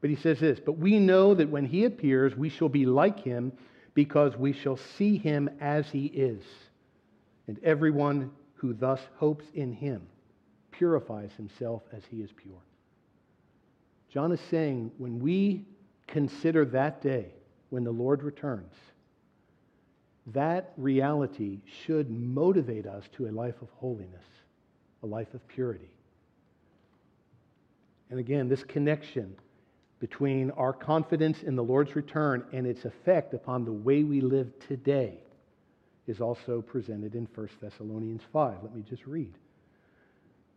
But 0.00 0.10
he 0.10 0.16
says 0.16 0.40
this 0.40 0.58
But 0.58 0.78
we 0.78 0.98
know 0.98 1.34
that 1.34 1.50
when 1.50 1.66
he 1.66 1.84
appears, 1.84 2.36
we 2.36 2.48
shall 2.48 2.68
be 2.68 2.86
like 2.86 3.20
him 3.20 3.52
because 3.94 4.36
we 4.36 4.52
shall 4.52 4.76
see 4.76 5.18
him 5.18 5.50
as 5.60 5.88
he 5.90 6.06
is. 6.06 6.42
And 7.46 7.58
everyone 7.62 8.30
who 8.54 8.72
thus 8.72 9.00
hopes 9.16 9.44
in 9.54 9.72
him 9.72 10.02
purifies 10.70 11.30
himself 11.36 11.82
as 11.92 12.02
he 12.10 12.18
is 12.18 12.30
pure. 12.32 12.62
John 14.12 14.32
is 14.32 14.40
saying 14.50 14.90
when 14.98 15.20
we 15.20 15.64
consider 16.06 16.64
that 16.66 17.00
day 17.00 17.26
when 17.70 17.84
the 17.84 17.90
Lord 17.90 18.22
returns, 18.22 18.74
that 20.28 20.72
reality 20.76 21.60
should 21.84 22.10
motivate 22.10 22.86
us 22.86 23.04
to 23.16 23.26
a 23.28 23.30
life 23.30 23.60
of 23.62 23.68
holiness 23.76 24.24
a 25.02 25.06
life 25.06 25.32
of 25.34 25.46
purity. 25.48 25.90
And 28.10 28.18
again, 28.18 28.48
this 28.48 28.64
connection 28.64 29.36
between 30.00 30.50
our 30.52 30.72
confidence 30.72 31.42
in 31.42 31.54
the 31.54 31.62
Lord's 31.62 31.94
return 31.94 32.44
and 32.52 32.66
its 32.66 32.84
effect 32.84 33.34
upon 33.34 33.64
the 33.64 33.72
way 33.72 34.02
we 34.02 34.20
live 34.20 34.50
today 34.66 35.18
is 36.06 36.20
also 36.20 36.62
presented 36.62 37.14
in 37.14 37.28
1 37.34 37.48
Thessalonians 37.60 38.22
5. 38.32 38.62
Let 38.62 38.74
me 38.74 38.82
just 38.88 39.06
read. 39.06 39.32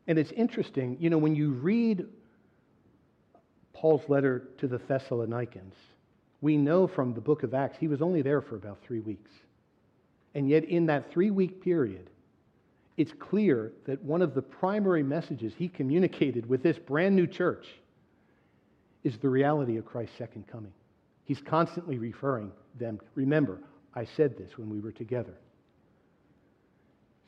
And 0.08 0.18
it's 0.18 0.32
interesting, 0.32 0.98
you 1.00 1.10
know, 1.10 1.18
when 1.18 1.36
you 1.36 1.52
read 1.52 2.08
Paul's 3.74 4.08
letter 4.10 4.48
to 4.58 4.68
the 4.68 4.78
Thessalonians, 4.78 5.76
we 6.42 6.58
know 6.58 6.88
from 6.88 7.14
the 7.14 7.22
book 7.22 7.44
of 7.44 7.54
Acts 7.54 7.78
he 7.80 7.88
was 7.88 8.02
only 8.02 8.22
there 8.22 8.42
for 8.42 8.56
about 8.56 8.80
three 8.82 9.00
weeks. 9.00 9.32
And 10.36 10.50
yet, 10.50 10.64
in 10.66 10.88
that 10.88 11.12
three 11.12 11.30
week 11.30 11.64
period, 11.64 12.10
it's 12.98 13.14
clear 13.20 13.72
that 13.86 14.04
one 14.04 14.22
of 14.22 14.36
the 14.36 14.42
primary 14.42 15.04
messages 15.04 15.54
he 15.58 15.68
communicated 15.68 16.48
with 16.48 16.62
this 16.62 16.78
brand 16.78 17.16
new 17.16 17.26
church 17.26 17.68
is 19.04 19.18
the 19.18 19.30
reality 19.30 19.78
of 19.78 19.86
Christ's 19.86 20.18
second 20.18 20.48
coming. 20.48 20.74
He's 21.26 21.42
constantly 21.42 21.98
referring 21.98 22.52
them. 22.80 23.00
Remember, 23.16 23.60
I 23.96 24.06
said 24.06 24.38
this 24.38 24.58
when 24.58 24.70
we 24.70 24.80
were 24.80 24.92
together. 24.92 25.34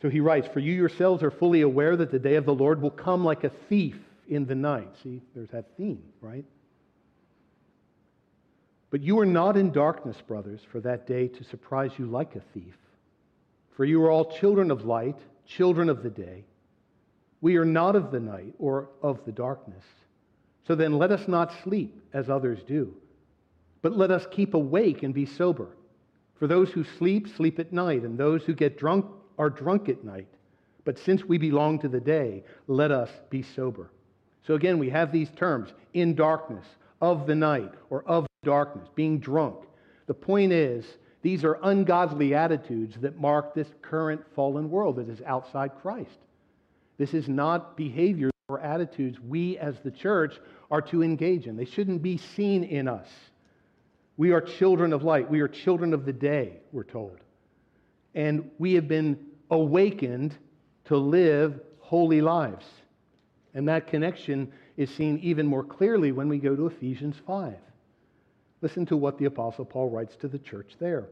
So 0.01 0.09
he 0.09 0.19
writes, 0.19 0.47
For 0.53 0.59
you 0.59 0.73
yourselves 0.73 1.23
are 1.23 1.31
fully 1.31 1.61
aware 1.61 1.95
that 1.95 2.11
the 2.11 2.19
day 2.19 2.35
of 2.35 2.45
the 2.45 2.53
Lord 2.53 2.81
will 2.81 2.91
come 2.91 3.23
like 3.23 3.43
a 3.43 3.51
thief 3.69 3.97
in 4.27 4.45
the 4.45 4.55
night. 4.55 4.89
See, 5.03 5.21
there's 5.33 5.49
that 5.49 5.65
theme, 5.77 6.03
right? 6.21 6.45
But 8.91 9.01
you 9.01 9.19
are 9.19 9.25
not 9.25 9.57
in 9.57 9.71
darkness, 9.71 10.17
brothers, 10.27 10.61
for 10.71 10.79
that 10.81 11.07
day 11.07 11.27
to 11.27 11.43
surprise 11.43 11.91
you 11.97 12.05
like 12.05 12.35
a 12.35 12.41
thief. 12.53 12.75
For 13.75 13.83
you 13.83 14.01
are 14.03 14.11
all 14.11 14.31
children 14.31 14.71
of 14.71 14.85
light 14.85 15.17
children 15.45 15.89
of 15.89 16.03
the 16.03 16.09
day. 16.09 16.45
We 17.41 17.57
are 17.57 17.65
not 17.65 17.95
of 17.95 18.11
the 18.11 18.19
night 18.19 18.53
or 18.59 18.89
of 19.01 19.23
the 19.25 19.31
darkness. 19.31 19.83
So 20.67 20.75
then 20.75 20.97
let 20.97 21.11
us 21.11 21.27
not 21.27 21.53
sleep 21.63 22.01
as 22.13 22.29
others 22.29 22.63
do, 22.63 22.93
but 23.81 23.95
let 23.95 24.11
us 24.11 24.25
keep 24.31 24.53
awake 24.53 25.03
and 25.03 25.13
be 25.13 25.25
sober. 25.25 25.69
For 26.39 26.47
those 26.47 26.71
who 26.71 26.83
sleep, 26.83 27.27
sleep 27.27 27.59
at 27.59 27.71
night, 27.71 28.03
and 28.03 28.17
those 28.17 28.43
who 28.43 28.53
get 28.53 28.77
drunk 28.77 29.05
are 29.37 29.49
drunk 29.49 29.89
at 29.89 30.03
night. 30.03 30.27
But 30.83 30.99
since 30.99 31.23
we 31.23 31.37
belong 31.37 31.79
to 31.79 31.87
the 31.87 31.99
day, 31.99 32.43
let 32.67 32.91
us 32.91 33.09
be 33.29 33.41
sober. 33.41 33.91
So 34.45 34.55
again, 34.55 34.77
we 34.79 34.89
have 34.89 35.11
these 35.11 35.29
terms 35.31 35.73
in 35.93 36.15
darkness, 36.15 36.65
of 37.01 37.27
the 37.27 37.35
night, 37.35 37.71
or 37.89 38.03
of 38.05 38.25
darkness, 38.43 38.87
being 38.95 39.19
drunk. 39.19 39.55
The 40.07 40.13
point 40.13 40.51
is, 40.51 40.85
these 41.25 41.43
are 41.43 41.57
ungodly 41.63 42.35
attitudes 42.35 42.97
that 43.01 43.19
mark 43.19 43.55
this 43.55 43.67
current 43.81 44.21
fallen 44.35 44.69
world 44.69 44.97
that 44.97 45.09
is 45.09 45.23
outside 45.25 45.71
Christ. 45.81 46.19
This 46.99 47.15
is 47.15 47.27
not 47.27 47.75
behavior 47.75 48.29
or 48.47 48.59
attitudes 48.59 49.19
we 49.19 49.57
as 49.57 49.79
the 49.79 49.89
church 49.89 50.39
are 50.69 50.83
to 50.83 51.01
engage 51.01 51.47
in. 51.47 51.57
They 51.57 51.65
shouldn't 51.65 52.03
be 52.03 52.17
seen 52.17 52.63
in 52.63 52.87
us. 52.87 53.07
We 54.17 54.33
are 54.33 54.39
children 54.39 54.93
of 54.93 55.01
light. 55.01 55.27
We 55.27 55.39
are 55.39 55.47
children 55.47 55.95
of 55.95 56.05
the 56.05 56.13
day, 56.13 56.57
we're 56.71 56.83
told. 56.83 57.17
And 58.13 58.51
we 58.59 58.75
have 58.75 58.87
been 58.87 59.17
awakened 59.49 60.37
to 60.83 60.95
live 60.95 61.59
holy 61.79 62.21
lives. 62.21 62.67
And 63.55 63.67
that 63.67 63.87
connection 63.87 64.51
is 64.77 64.91
seen 64.91 65.17
even 65.23 65.47
more 65.47 65.63
clearly 65.63 66.11
when 66.11 66.29
we 66.29 66.37
go 66.37 66.55
to 66.55 66.67
Ephesians 66.67 67.15
5. 67.25 67.55
Listen 68.61 68.85
to 68.87 68.97
what 68.97 69.17
the 69.17 69.25
Apostle 69.25 69.65
Paul 69.65 69.89
writes 69.89 70.15
to 70.17 70.27
the 70.27 70.39
church 70.39 70.73
there. 70.79 71.05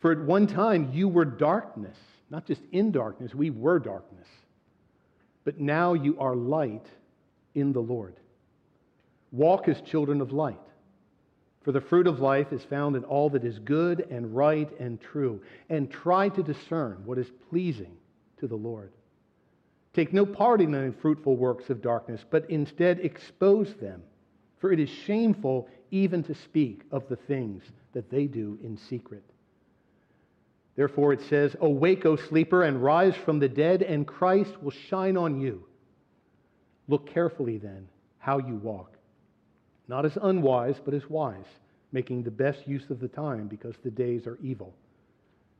For 0.00 0.12
at 0.12 0.20
one 0.20 0.46
time 0.46 0.90
you 0.92 1.08
were 1.08 1.24
darkness, 1.24 1.96
not 2.30 2.46
just 2.46 2.62
in 2.72 2.90
darkness, 2.90 3.34
we 3.34 3.50
were 3.50 3.78
darkness. 3.78 4.26
But 5.44 5.60
now 5.60 5.94
you 5.94 6.18
are 6.18 6.34
light 6.34 6.86
in 7.54 7.72
the 7.72 7.80
Lord. 7.80 8.16
Walk 9.32 9.68
as 9.68 9.80
children 9.82 10.20
of 10.20 10.32
light. 10.32 10.60
For 11.62 11.72
the 11.72 11.80
fruit 11.80 12.06
of 12.06 12.20
life 12.20 12.52
is 12.52 12.64
found 12.64 12.96
in 12.96 13.04
all 13.04 13.30
that 13.30 13.44
is 13.44 13.58
good 13.58 14.06
and 14.10 14.34
right 14.34 14.70
and 14.80 15.00
true. 15.00 15.42
And 15.68 15.90
try 15.90 16.30
to 16.30 16.42
discern 16.42 17.02
what 17.04 17.18
is 17.18 17.30
pleasing 17.50 17.96
to 18.38 18.46
the 18.46 18.56
Lord. 18.56 18.92
Take 19.92 20.12
no 20.12 20.24
part 20.24 20.60
in 20.60 20.70
the 20.70 20.94
fruitful 21.02 21.36
works 21.36 21.68
of 21.68 21.82
darkness, 21.82 22.24
but 22.30 22.48
instead 22.48 23.00
expose 23.00 23.74
them. 23.74 24.02
For 24.60 24.72
it 24.72 24.78
is 24.78 24.90
shameful 24.90 25.68
even 25.90 26.22
to 26.24 26.34
speak 26.34 26.82
of 26.92 27.08
the 27.08 27.16
things 27.16 27.64
that 27.92 28.10
they 28.10 28.26
do 28.26 28.58
in 28.62 28.76
secret. 28.76 29.24
Therefore 30.76 31.12
it 31.12 31.20
says, 31.28 31.56
Awake, 31.60 32.06
O 32.06 32.16
sleeper, 32.16 32.62
and 32.62 32.82
rise 32.82 33.16
from 33.16 33.38
the 33.38 33.48
dead, 33.48 33.82
and 33.82 34.06
Christ 34.06 34.62
will 34.62 34.70
shine 34.70 35.16
on 35.16 35.40
you. 35.40 35.64
Look 36.88 37.12
carefully 37.12 37.58
then 37.58 37.88
how 38.18 38.38
you 38.38 38.56
walk, 38.56 38.96
not 39.88 40.04
as 40.04 40.16
unwise, 40.22 40.76
but 40.84 40.94
as 40.94 41.08
wise, 41.08 41.46
making 41.92 42.22
the 42.22 42.30
best 42.30 42.68
use 42.68 42.88
of 42.90 43.00
the 43.00 43.08
time, 43.08 43.48
because 43.48 43.74
the 43.82 43.90
days 43.90 44.26
are 44.26 44.38
evil. 44.42 44.74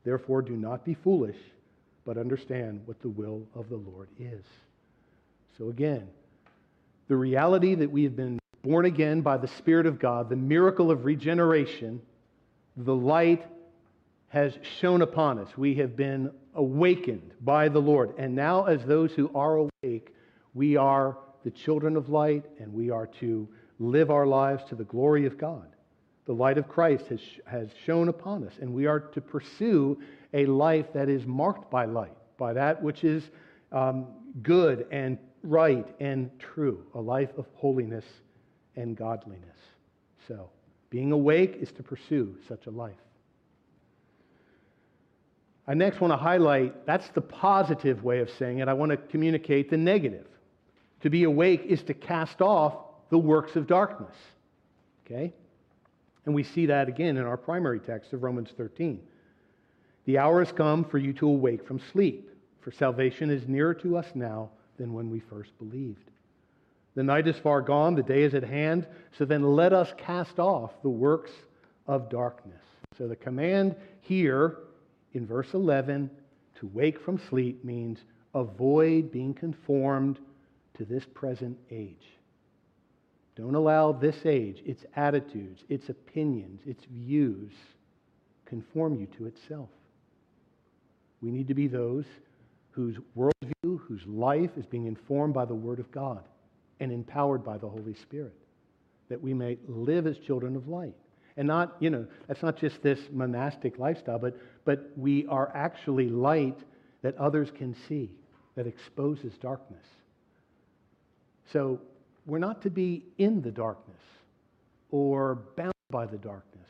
Therefore 0.03 0.41
do 0.41 0.55
not 0.55 0.85
be 0.85 0.93
foolish, 0.93 1.37
but 2.05 2.17
understand 2.17 2.81
what 2.85 3.01
the 3.01 3.09
will 3.09 3.43
of 3.55 3.69
the 3.69 3.77
Lord 3.77 4.09
is. 4.19 4.43
So 5.57 5.69
again, 5.69 6.07
the 7.07 7.15
reality 7.15 7.75
that 7.75 7.91
we 7.91 8.03
have 8.03 8.15
been 8.15 8.40
born 8.61 8.85
again 8.85 9.21
by 9.21 9.37
the 9.37 9.47
Spirit 9.47 9.85
of 9.85 9.99
God, 9.99 10.29
the 10.29 10.35
miracle 10.35 10.91
of 10.91 11.05
regeneration, 11.05 12.01
the 12.77 12.95
light 12.95 13.45
has 14.29 14.57
shone 14.79 15.01
upon 15.01 15.39
us. 15.39 15.49
We 15.57 15.75
have 15.75 15.95
been 15.95 16.31
awakened 16.55 17.33
by 17.41 17.69
the 17.69 17.79
Lord. 17.79 18.13
And 18.17 18.35
now, 18.35 18.65
as 18.65 18.83
those 18.85 19.11
who 19.11 19.29
are 19.35 19.67
awake, 19.83 20.13
we 20.53 20.77
are 20.77 21.17
the 21.43 21.51
children 21.51 21.97
of 21.97 22.09
light 22.09 22.45
and 22.59 22.73
we 22.73 22.89
are 22.91 23.07
to 23.19 23.47
live 23.79 24.11
our 24.11 24.27
lives 24.27 24.63
to 24.69 24.75
the 24.75 24.83
glory 24.83 25.25
of 25.25 25.37
God. 25.37 25.67
The 26.25 26.33
light 26.33 26.57
of 26.57 26.69
Christ 26.69 27.07
has, 27.07 27.19
has 27.45 27.69
shone 27.85 28.07
upon 28.07 28.45
us, 28.45 28.53
and 28.61 28.73
we 28.73 28.85
are 28.85 28.99
to 28.99 29.19
pursue 29.19 29.99
a 30.33 30.45
life 30.45 30.93
that 30.93 31.09
is 31.09 31.25
marked 31.25 31.71
by 31.71 31.85
light, 31.85 32.15
by 32.37 32.53
that 32.53 32.81
which 32.81 33.03
is 33.03 33.23
um, 33.71 34.07
good 34.43 34.85
and 34.91 35.17
right 35.43 35.87
and 35.99 36.29
true, 36.39 36.85
a 36.93 37.01
life 37.01 37.31
of 37.37 37.47
holiness 37.55 38.05
and 38.75 38.95
godliness. 38.95 39.57
So, 40.27 40.49
being 40.89 41.11
awake 41.11 41.57
is 41.59 41.71
to 41.73 41.83
pursue 41.83 42.35
such 42.47 42.67
a 42.67 42.71
life. 42.71 42.93
I 45.67 45.73
next 45.73 46.01
want 46.01 46.11
to 46.11 46.17
highlight 46.17 46.85
that's 46.85 47.07
the 47.09 47.21
positive 47.21 48.03
way 48.03 48.19
of 48.19 48.29
saying 48.31 48.59
it. 48.59 48.67
I 48.67 48.73
want 48.73 48.91
to 48.91 48.97
communicate 48.97 49.69
the 49.69 49.77
negative. 49.77 50.27
To 51.01 51.09
be 51.09 51.23
awake 51.23 51.63
is 51.65 51.81
to 51.83 51.93
cast 51.93 52.41
off 52.41 52.75
the 53.09 53.17
works 53.17 53.55
of 53.55 53.67
darkness. 53.67 54.15
Okay? 55.05 55.33
And 56.25 56.35
we 56.35 56.43
see 56.43 56.67
that 56.67 56.87
again 56.87 57.17
in 57.17 57.23
our 57.23 57.37
primary 57.37 57.79
text 57.79 58.13
of 58.13 58.23
Romans 58.23 58.49
13. 58.57 58.99
The 60.05 60.17
hour 60.17 60.43
has 60.43 60.51
come 60.51 60.83
for 60.83 60.97
you 60.97 61.13
to 61.13 61.27
awake 61.27 61.65
from 61.65 61.79
sleep, 61.91 62.29
for 62.59 62.71
salvation 62.71 63.29
is 63.29 63.47
nearer 63.47 63.73
to 63.75 63.97
us 63.97 64.07
now 64.13 64.49
than 64.77 64.93
when 64.93 65.09
we 65.09 65.19
first 65.19 65.57
believed. 65.57 66.10
The 66.95 67.03
night 67.03 67.27
is 67.27 67.37
far 67.37 67.61
gone, 67.61 67.95
the 67.95 68.03
day 68.03 68.23
is 68.23 68.33
at 68.33 68.43
hand, 68.43 68.85
so 69.17 69.23
then 69.23 69.43
let 69.43 69.71
us 69.71 69.93
cast 69.97 70.39
off 70.39 70.71
the 70.81 70.89
works 70.89 71.31
of 71.87 72.09
darkness. 72.09 72.61
So 72.97 73.07
the 73.07 73.15
command 73.15 73.75
here 74.01 74.57
in 75.13 75.25
verse 75.25 75.53
11, 75.53 76.09
to 76.59 76.67
wake 76.73 76.99
from 76.99 77.19
sleep 77.29 77.63
means 77.63 77.99
avoid 78.33 79.11
being 79.11 79.33
conformed 79.33 80.19
to 80.77 80.85
this 80.85 81.05
present 81.13 81.57
age. 81.69 82.07
Don't 83.35 83.55
allow 83.55 83.93
this 83.93 84.25
age, 84.25 84.61
its 84.65 84.85
attitudes, 84.95 85.63
its 85.69 85.87
opinions, 85.89 86.61
its 86.65 86.83
views, 86.85 87.53
conform 88.45 88.99
you 88.99 89.07
to 89.17 89.25
itself. 89.27 89.69
We 91.21 91.31
need 91.31 91.47
to 91.47 91.53
be 91.53 91.67
those 91.67 92.05
whose 92.71 92.97
worldview, 93.17 93.79
whose 93.87 94.05
life 94.05 94.51
is 94.57 94.65
being 94.65 94.87
informed 94.87 95.33
by 95.33 95.45
the 95.45 95.55
Word 95.55 95.79
of 95.79 95.89
God 95.91 96.23
and 96.81 96.91
empowered 96.91 97.45
by 97.45 97.57
the 97.57 97.69
Holy 97.69 97.93
Spirit, 97.93 98.33
that 99.07 99.21
we 99.21 99.33
may 99.33 99.57
live 99.67 100.07
as 100.07 100.17
children 100.17 100.55
of 100.55 100.67
light. 100.67 100.95
And 101.37 101.47
not, 101.47 101.77
you 101.79 101.89
know, 101.89 102.07
that's 102.27 102.41
not 102.41 102.57
just 102.57 102.81
this 102.81 102.99
monastic 103.11 103.77
lifestyle, 103.79 104.19
but, 104.19 104.35
but 104.65 104.89
we 104.97 105.25
are 105.27 105.49
actually 105.55 106.09
light 106.09 106.57
that 107.03 107.15
others 107.17 107.49
can 107.55 107.75
see, 107.87 108.09
that 108.55 108.67
exposes 108.67 109.37
darkness. 109.37 109.85
So 111.53 111.79
we're 112.25 112.39
not 112.39 112.61
to 112.63 112.69
be 112.69 113.05
in 113.17 113.41
the 113.41 113.51
darkness 113.51 114.01
or 114.89 115.35
bound 115.55 115.73
by 115.91 116.05
the 116.05 116.17
darkness. 116.17 116.67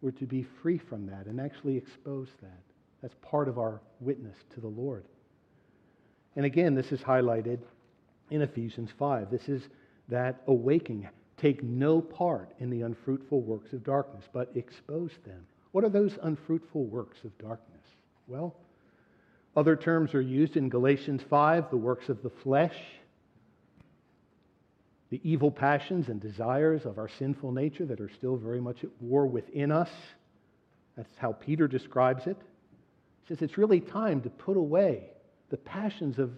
We're 0.00 0.12
to 0.12 0.26
be 0.26 0.46
free 0.62 0.78
from 0.78 1.06
that 1.06 1.26
and 1.26 1.40
actually 1.40 1.76
expose 1.76 2.28
that. 2.40 2.62
That's 3.02 3.14
part 3.20 3.48
of 3.48 3.58
our 3.58 3.80
witness 4.00 4.36
to 4.54 4.60
the 4.60 4.68
Lord. 4.68 5.04
And 6.36 6.46
again, 6.46 6.74
this 6.74 6.92
is 6.92 7.00
highlighted 7.00 7.58
in 8.34 8.42
Ephesians 8.42 8.90
5. 8.98 9.30
This 9.30 9.48
is 9.48 9.62
that 10.08 10.42
awakening 10.46 11.08
Take 11.36 11.62
no 11.62 12.00
part 12.00 12.52
in 12.58 12.70
the 12.70 12.82
unfruitful 12.82 13.42
works 13.42 13.72
of 13.72 13.84
darkness, 13.84 14.24
but 14.32 14.50
expose 14.54 15.10
them. 15.26 15.46
What 15.72 15.84
are 15.84 15.90
those 15.90 16.16
unfruitful 16.22 16.84
works 16.84 17.18
of 17.24 17.36
darkness? 17.38 17.82
Well, 18.28 18.54
other 19.56 19.76
terms 19.76 20.14
are 20.14 20.20
used 20.20 20.56
in 20.56 20.68
Galatians 20.68 21.22
5 21.28 21.70
the 21.70 21.76
works 21.76 22.08
of 22.08 22.22
the 22.22 22.30
flesh, 22.30 22.76
the 25.10 25.20
evil 25.22 25.50
passions 25.50 26.08
and 26.08 26.20
desires 26.20 26.86
of 26.86 26.98
our 26.98 27.08
sinful 27.08 27.52
nature 27.52 27.84
that 27.86 28.00
are 28.00 28.10
still 28.10 28.36
very 28.36 28.60
much 28.60 28.82
at 28.84 28.90
war 29.00 29.26
within 29.26 29.70
us. 29.70 29.90
That's 30.96 31.16
how 31.16 31.32
Peter 31.32 31.66
describes 31.66 32.26
it. 32.26 32.36
He 33.22 33.28
says 33.28 33.42
it's 33.42 33.58
really 33.58 33.80
time 33.80 34.22
to 34.22 34.30
put 34.30 34.56
away 34.56 35.10
the 35.50 35.56
passions 35.56 36.18
of 36.18 36.30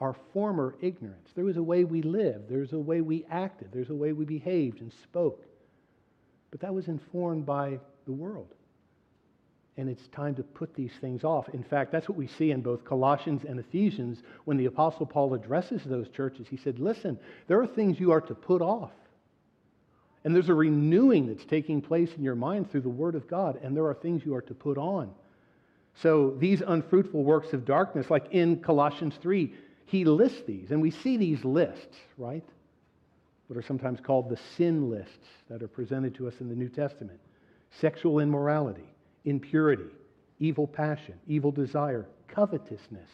our 0.00 0.14
former 0.32 0.74
ignorance. 0.80 1.28
There 1.34 1.44
was 1.44 1.56
a 1.56 1.62
way 1.62 1.84
we 1.84 2.02
lived, 2.02 2.48
there's 2.48 2.72
a 2.72 2.78
way 2.78 3.00
we 3.00 3.24
acted, 3.30 3.68
there's 3.72 3.90
a 3.90 3.94
way 3.94 4.12
we 4.12 4.24
behaved 4.24 4.80
and 4.80 4.92
spoke. 5.02 5.44
But 6.50 6.60
that 6.60 6.74
was 6.74 6.88
informed 6.88 7.46
by 7.46 7.78
the 8.06 8.12
world. 8.12 8.54
And 9.76 9.88
it's 9.88 10.06
time 10.08 10.36
to 10.36 10.42
put 10.44 10.72
these 10.74 10.92
things 11.00 11.24
off. 11.24 11.48
In 11.48 11.64
fact, 11.64 11.90
that's 11.90 12.08
what 12.08 12.16
we 12.16 12.28
see 12.28 12.52
in 12.52 12.60
both 12.60 12.84
Colossians 12.84 13.42
and 13.44 13.58
Ephesians 13.58 14.22
when 14.44 14.56
the 14.56 14.66
Apostle 14.66 15.04
Paul 15.04 15.34
addresses 15.34 15.82
those 15.84 16.08
churches. 16.10 16.46
He 16.48 16.56
said, 16.56 16.78
Listen, 16.78 17.18
there 17.48 17.60
are 17.60 17.66
things 17.66 17.98
you 17.98 18.12
are 18.12 18.20
to 18.20 18.34
put 18.34 18.62
off. 18.62 18.92
And 20.22 20.34
there's 20.34 20.48
a 20.48 20.54
renewing 20.54 21.26
that's 21.26 21.44
taking 21.44 21.82
place 21.82 22.10
in 22.16 22.22
your 22.22 22.36
mind 22.36 22.70
through 22.70 22.80
the 22.82 22.88
Word 22.88 23.14
of 23.14 23.28
God, 23.28 23.58
and 23.62 23.76
there 23.76 23.86
are 23.86 23.94
things 23.94 24.22
you 24.24 24.34
are 24.34 24.42
to 24.42 24.54
put 24.54 24.78
on. 24.78 25.10
So 26.02 26.34
these 26.38 26.62
unfruitful 26.66 27.22
works 27.22 27.52
of 27.52 27.64
darkness, 27.64 28.10
like 28.10 28.26
in 28.30 28.60
Colossians 28.60 29.14
3, 29.20 29.52
he 29.86 30.04
lists 30.04 30.42
these, 30.46 30.70
and 30.70 30.80
we 30.80 30.90
see 30.90 31.16
these 31.16 31.44
lists, 31.44 31.96
right? 32.16 32.44
What 33.46 33.58
are 33.58 33.62
sometimes 33.62 34.00
called 34.00 34.30
the 34.30 34.38
sin 34.56 34.90
lists 34.90 35.28
that 35.48 35.62
are 35.62 35.68
presented 35.68 36.14
to 36.16 36.28
us 36.28 36.34
in 36.40 36.48
the 36.48 36.54
New 36.54 36.68
Testament 36.68 37.20
sexual 37.80 38.20
immorality, 38.20 38.88
impurity, 39.24 39.90
evil 40.38 40.66
passion, 40.66 41.14
evil 41.26 41.50
desire, 41.50 42.06
covetousness, 42.28 43.10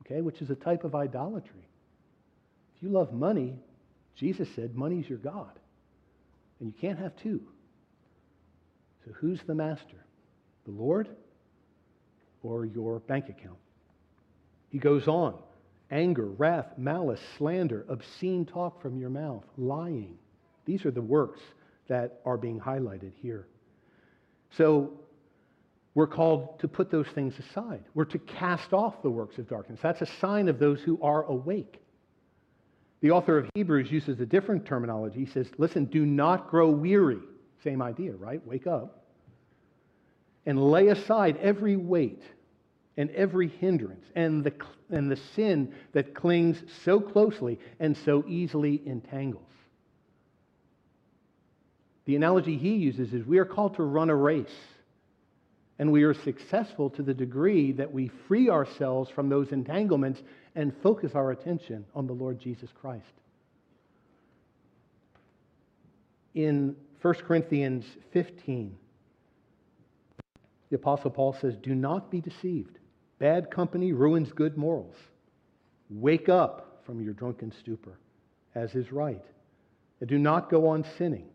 okay, 0.00 0.22
which 0.22 0.40
is 0.40 0.48
a 0.48 0.54
type 0.54 0.82
of 0.82 0.94
idolatry. 0.94 1.68
If 2.76 2.82
you 2.82 2.88
love 2.88 3.12
money, 3.12 3.58
Jesus 4.16 4.48
said 4.56 4.74
money's 4.74 5.08
your 5.08 5.18
God, 5.18 5.58
and 6.58 6.68
you 6.68 6.74
can't 6.80 6.98
have 6.98 7.14
two. 7.16 7.42
So 9.04 9.12
who's 9.12 9.40
the 9.42 9.54
master? 9.54 10.04
The 10.64 10.72
Lord 10.72 11.08
or 12.42 12.64
your 12.64 13.00
bank 13.00 13.28
account? 13.28 13.58
He 14.70 14.78
goes 14.78 15.06
on 15.06 15.34
anger, 15.90 16.26
wrath, 16.26 16.66
malice, 16.76 17.20
slander, 17.36 17.84
obscene 17.88 18.44
talk 18.44 18.80
from 18.80 18.98
your 18.98 19.10
mouth, 19.10 19.44
lying. 19.56 20.16
These 20.64 20.84
are 20.84 20.90
the 20.90 21.02
works 21.02 21.40
that 21.88 22.20
are 22.24 22.36
being 22.36 22.60
highlighted 22.60 23.12
here. 23.20 23.46
So, 24.56 24.92
we're 25.94 26.06
called 26.06 26.60
to 26.60 26.68
put 26.68 26.90
those 26.90 27.08
things 27.08 27.34
aside. 27.38 27.82
We're 27.94 28.04
to 28.06 28.18
cast 28.18 28.72
off 28.72 29.02
the 29.02 29.10
works 29.10 29.38
of 29.38 29.48
darkness. 29.48 29.80
That's 29.82 30.02
a 30.02 30.06
sign 30.06 30.48
of 30.48 30.58
those 30.58 30.80
who 30.80 31.00
are 31.02 31.24
awake. 31.24 31.82
The 33.00 33.10
author 33.10 33.38
of 33.38 33.48
Hebrews 33.54 33.90
uses 33.90 34.20
a 34.20 34.26
different 34.26 34.66
terminology. 34.66 35.20
He 35.20 35.30
says, 35.30 35.48
listen, 35.58 35.86
do 35.86 36.06
not 36.06 36.48
grow 36.48 36.70
weary. 36.70 37.18
Same 37.64 37.82
idea, 37.82 38.12
right? 38.12 38.44
Wake 38.46 38.66
up. 38.66 39.04
And 40.46 40.62
lay 40.62 40.88
aside 40.88 41.36
every 41.38 41.76
weight 41.76 42.22
and 42.96 43.10
every 43.10 43.48
hindrance 43.48 44.04
and 44.14 44.44
the, 44.44 44.52
and 44.90 45.10
the 45.10 45.18
sin 45.34 45.72
that 45.92 46.14
clings 46.14 46.62
so 46.84 47.00
closely 47.00 47.58
and 47.78 47.96
so 48.04 48.24
easily 48.26 48.82
entangles. 48.86 49.44
The 52.06 52.16
analogy 52.16 52.56
he 52.56 52.74
uses 52.74 53.12
is 53.12 53.24
we 53.24 53.38
are 53.38 53.44
called 53.44 53.76
to 53.76 53.82
run 53.82 54.10
a 54.10 54.16
race 54.16 54.48
and 55.78 55.92
we 55.92 56.02
are 56.02 56.12
successful 56.12 56.90
to 56.90 57.02
the 57.02 57.14
degree 57.14 57.72
that 57.72 57.92
we 57.92 58.10
free 58.28 58.50
ourselves 58.50 59.08
from 59.10 59.28
those 59.28 59.52
entanglements 59.52 60.20
and 60.54 60.74
focus 60.82 61.12
our 61.14 61.30
attention 61.30 61.86
on 61.94 62.06
the 62.06 62.12
Lord 62.12 62.38
Jesus 62.38 62.68
Christ. 62.82 63.04
In 66.34 66.76
1 67.00 67.14
Corinthians 67.26 67.84
15, 68.12 68.76
the 70.68 70.76
Apostle 70.76 71.10
Paul 71.10 71.36
says, 71.40 71.54
Do 71.56 71.74
not 71.74 72.10
be 72.10 72.20
deceived. 72.20 72.79
Bad 73.20 73.50
company 73.50 73.92
ruins 73.92 74.32
good 74.32 74.56
morals. 74.56 74.96
Wake 75.90 76.28
up 76.28 76.80
from 76.84 77.00
your 77.00 77.12
drunken 77.12 77.52
stupor, 77.52 77.98
as 78.54 78.74
is 78.74 78.90
right. 78.90 79.22
And 80.00 80.08
do 80.08 80.18
not 80.18 80.50
go 80.50 80.66
on 80.66 80.84
sinning, 80.96 81.26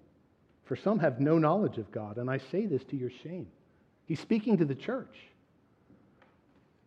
for 0.65 0.75
some 0.75 0.97
have 0.99 1.21
no 1.21 1.37
knowledge 1.37 1.77
of 1.77 1.91
God, 1.91 2.17
and 2.17 2.29
I 2.29 2.39
say 2.39 2.65
this 2.65 2.83
to 2.85 2.97
your 2.97 3.11
shame. 3.23 3.47
He's 4.05 4.19
speaking 4.19 4.57
to 4.57 4.65
the 4.65 4.75
church. 4.75 5.15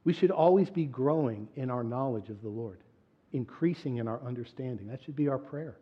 We 0.03 0.13
should 0.13 0.33
always 0.33 0.69
be 0.69 0.85
growing 0.85 1.49
in 1.55 1.71
our 1.71 1.85
knowledge 1.85 2.29
of 2.29 2.43
the 2.43 2.49
Lord, 2.49 2.79
increasing 3.33 3.99
in 3.99 4.09
our 4.09 4.21
understanding. 4.27 4.89
That 4.89 5.03
should 5.05 5.17
be 5.17 5.29
our 5.29 5.39
prayer. 5.39 5.77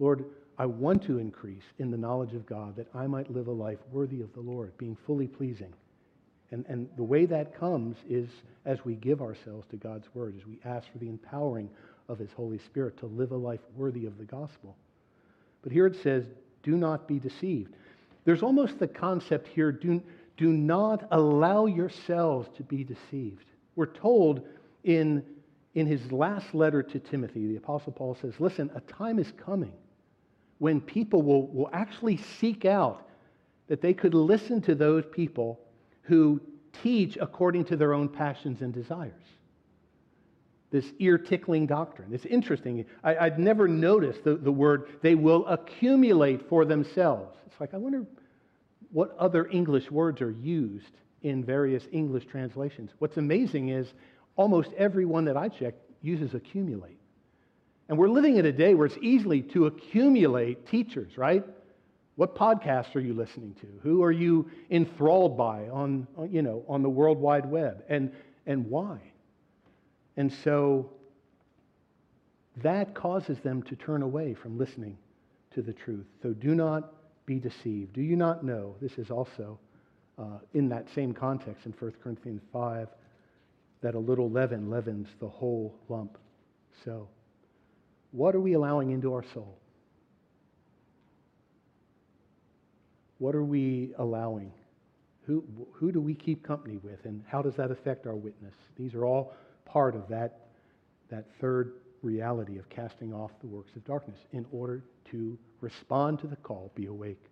Lord, 0.00 0.24
I 0.58 0.66
want 0.66 1.04
to 1.04 1.18
increase 1.18 1.64
in 1.78 1.92
the 1.92 1.96
knowledge 1.96 2.34
of 2.34 2.46
God 2.46 2.74
that 2.76 2.88
I 2.94 3.06
might 3.06 3.30
live 3.30 3.46
a 3.46 3.52
life 3.52 3.78
worthy 3.92 4.22
of 4.22 4.32
the 4.32 4.40
Lord, 4.40 4.76
being 4.76 4.96
fully 5.06 5.28
pleasing. 5.28 5.72
And, 6.50 6.64
and 6.68 6.88
the 6.96 7.02
way 7.02 7.26
that 7.26 7.58
comes 7.58 7.96
is 8.08 8.28
as 8.64 8.84
we 8.84 8.94
give 8.94 9.20
ourselves 9.20 9.66
to 9.70 9.76
God's 9.76 10.06
word, 10.14 10.34
as 10.38 10.46
we 10.46 10.58
ask 10.64 10.90
for 10.90 10.98
the 10.98 11.08
empowering 11.08 11.68
of 12.08 12.18
his 12.18 12.32
Holy 12.32 12.58
Spirit 12.58 12.96
to 12.98 13.06
live 13.06 13.32
a 13.32 13.36
life 13.36 13.60
worthy 13.76 14.06
of 14.06 14.16
the 14.18 14.24
gospel. 14.24 14.76
But 15.62 15.72
here 15.72 15.86
it 15.86 15.96
says, 16.02 16.24
do 16.62 16.76
not 16.76 17.06
be 17.06 17.18
deceived. 17.18 17.74
There's 18.24 18.42
almost 18.42 18.78
the 18.78 18.88
concept 18.88 19.48
here, 19.48 19.72
do, 19.72 20.02
do 20.36 20.52
not 20.52 21.06
allow 21.10 21.66
yourselves 21.66 22.48
to 22.56 22.62
be 22.62 22.84
deceived. 22.84 23.44
We're 23.76 23.86
told 23.86 24.46
in, 24.84 25.22
in 25.74 25.86
his 25.86 26.10
last 26.10 26.54
letter 26.54 26.82
to 26.82 26.98
Timothy, 26.98 27.46
the 27.46 27.56
Apostle 27.56 27.92
Paul 27.92 28.16
says, 28.20 28.34
Listen, 28.38 28.70
a 28.74 28.80
time 28.80 29.18
is 29.18 29.32
coming 29.32 29.72
when 30.58 30.80
people 30.80 31.22
will, 31.22 31.46
will 31.48 31.70
actually 31.72 32.16
seek 32.16 32.64
out 32.64 33.08
that 33.68 33.80
they 33.80 33.94
could 33.94 34.14
listen 34.14 34.60
to 34.62 34.74
those 34.74 35.04
people 35.12 35.60
who 36.08 36.40
teach 36.82 37.18
according 37.20 37.66
to 37.66 37.76
their 37.76 37.92
own 37.92 38.08
passions 38.08 38.62
and 38.62 38.72
desires. 38.72 39.12
This 40.70 40.86
ear 40.98 41.18
tickling 41.18 41.66
doctrine. 41.66 42.12
It's 42.12 42.26
interesting. 42.26 42.84
I, 43.04 43.28
would 43.28 43.38
never 43.38 43.68
noticed 43.68 44.24
the, 44.24 44.34
the 44.34 44.52
word 44.52 44.88
they 45.02 45.14
will 45.14 45.46
accumulate 45.46 46.48
for 46.48 46.64
themselves. 46.64 47.36
It's 47.46 47.60
like, 47.60 47.74
I 47.74 47.76
wonder 47.76 48.04
what 48.90 49.16
other 49.18 49.46
English 49.48 49.90
words 49.90 50.20
are 50.20 50.30
used 50.30 50.92
in 51.22 51.44
various 51.44 51.84
English 51.92 52.26
translations. 52.26 52.90
What's 52.98 53.16
amazing 53.16 53.68
is 53.68 53.92
almost 54.36 54.70
every 54.76 55.04
one 55.04 55.24
that 55.26 55.36
I 55.36 55.48
check 55.48 55.74
uses 56.00 56.34
accumulate. 56.34 56.98
And 57.88 57.98
we're 57.98 58.08
living 58.08 58.36
in 58.36 58.46
a 58.46 58.52
day 58.52 58.74
where 58.74 58.86
it's 58.86 58.98
easily 59.02 59.42
to 59.42 59.66
accumulate 59.66 60.66
teachers, 60.68 61.18
right? 61.18 61.44
What 62.18 62.34
podcasts 62.34 62.96
are 62.96 63.00
you 63.00 63.14
listening 63.14 63.54
to? 63.60 63.68
Who 63.84 64.02
are 64.02 64.10
you 64.10 64.50
enthralled 64.72 65.38
by 65.38 65.68
on, 65.68 66.08
you 66.28 66.42
know, 66.42 66.64
on 66.66 66.82
the 66.82 66.88
World 66.88 67.16
Wide 67.16 67.46
Web? 67.46 67.84
And, 67.88 68.10
and 68.44 68.68
why? 68.68 68.98
And 70.16 70.32
so 70.42 70.90
that 72.56 72.92
causes 72.92 73.38
them 73.44 73.62
to 73.62 73.76
turn 73.76 74.02
away 74.02 74.34
from 74.34 74.58
listening 74.58 74.98
to 75.54 75.62
the 75.62 75.72
truth. 75.72 76.06
So 76.20 76.30
do 76.30 76.56
not 76.56 76.92
be 77.24 77.38
deceived. 77.38 77.92
Do 77.92 78.02
you 78.02 78.16
not 78.16 78.42
know? 78.42 78.74
This 78.82 78.98
is 78.98 79.12
also 79.12 79.56
uh, 80.18 80.38
in 80.54 80.68
that 80.70 80.88
same 80.96 81.12
context 81.14 81.66
in 81.66 81.72
1 81.78 81.92
Corinthians 82.02 82.42
5 82.52 82.88
that 83.80 83.94
a 83.94 83.98
little 84.00 84.28
leaven 84.28 84.68
leavens 84.68 85.06
the 85.20 85.28
whole 85.28 85.72
lump. 85.88 86.18
So, 86.84 87.06
what 88.10 88.34
are 88.34 88.40
we 88.40 88.54
allowing 88.54 88.90
into 88.90 89.14
our 89.14 89.22
soul? 89.32 89.56
What 93.18 93.34
are 93.34 93.44
we 93.44 93.92
allowing? 93.98 94.52
Who, 95.26 95.44
who 95.72 95.92
do 95.92 96.00
we 96.00 96.14
keep 96.14 96.42
company 96.42 96.78
with, 96.78 97.04
and 97.04 97.22
how 97.28 97.42
does 97.42 97.54
that 97.56 97.70
affect 97.70 98.06
our 98.06 98.16
witness? 98.16 98.54
These 98.76 98.94
are 98.94 99.04
all 99.04 99.34
part 99.66 99.94
of 99.94 100.08
that, 100.08 100.48
that 101.10 101.26
third 101.40 101.74
reality 102.02 102.58
of 102.58 102.68
casting 102.70 103.12
off 103.12 103.32
the 103.40 103.46
works 103.46 103.70
of 103.76 103.84
darkness 103.84 104.18
in 104.32 104.46
order 104.52 104.84
to 105.10 105.38
respond 105.60 106.20
to 106.20 106.26
the 106.26 106.36
call, 106.36 106.70
be 106.74 106.86
awake. 106.86 107.22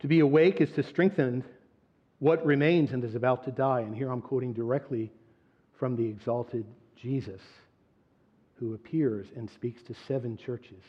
To 0.00 0.08
be 0.08 0.20
awake 0.20 0.60
is 0.60 0.70
to 0.72 0.82
strengthen 0.82 1.44
what 2.18 2.44
remains 2.44 2.92
and 2.92 3.04
is 3.04 3.14
about 3.14 3.44
to 3.44 3.50
die. 3.50 3.80
And 3.80 3.94
here 3.94 4.10
I'm 4.10 4.20
quoting 4.20 4.52
directly 4.52 5.12
from 5.78 5.96
the 5.96 6.04
exalted 6.04 6.64
Jesus, 6.96 7.40
who 8.54 8.74
appears 8.74 9.26
and 9.36 9.50
speaks 9.50 9.82
to 9.84 9.94
seven 10.08 10.36
churches. 10.36 10.82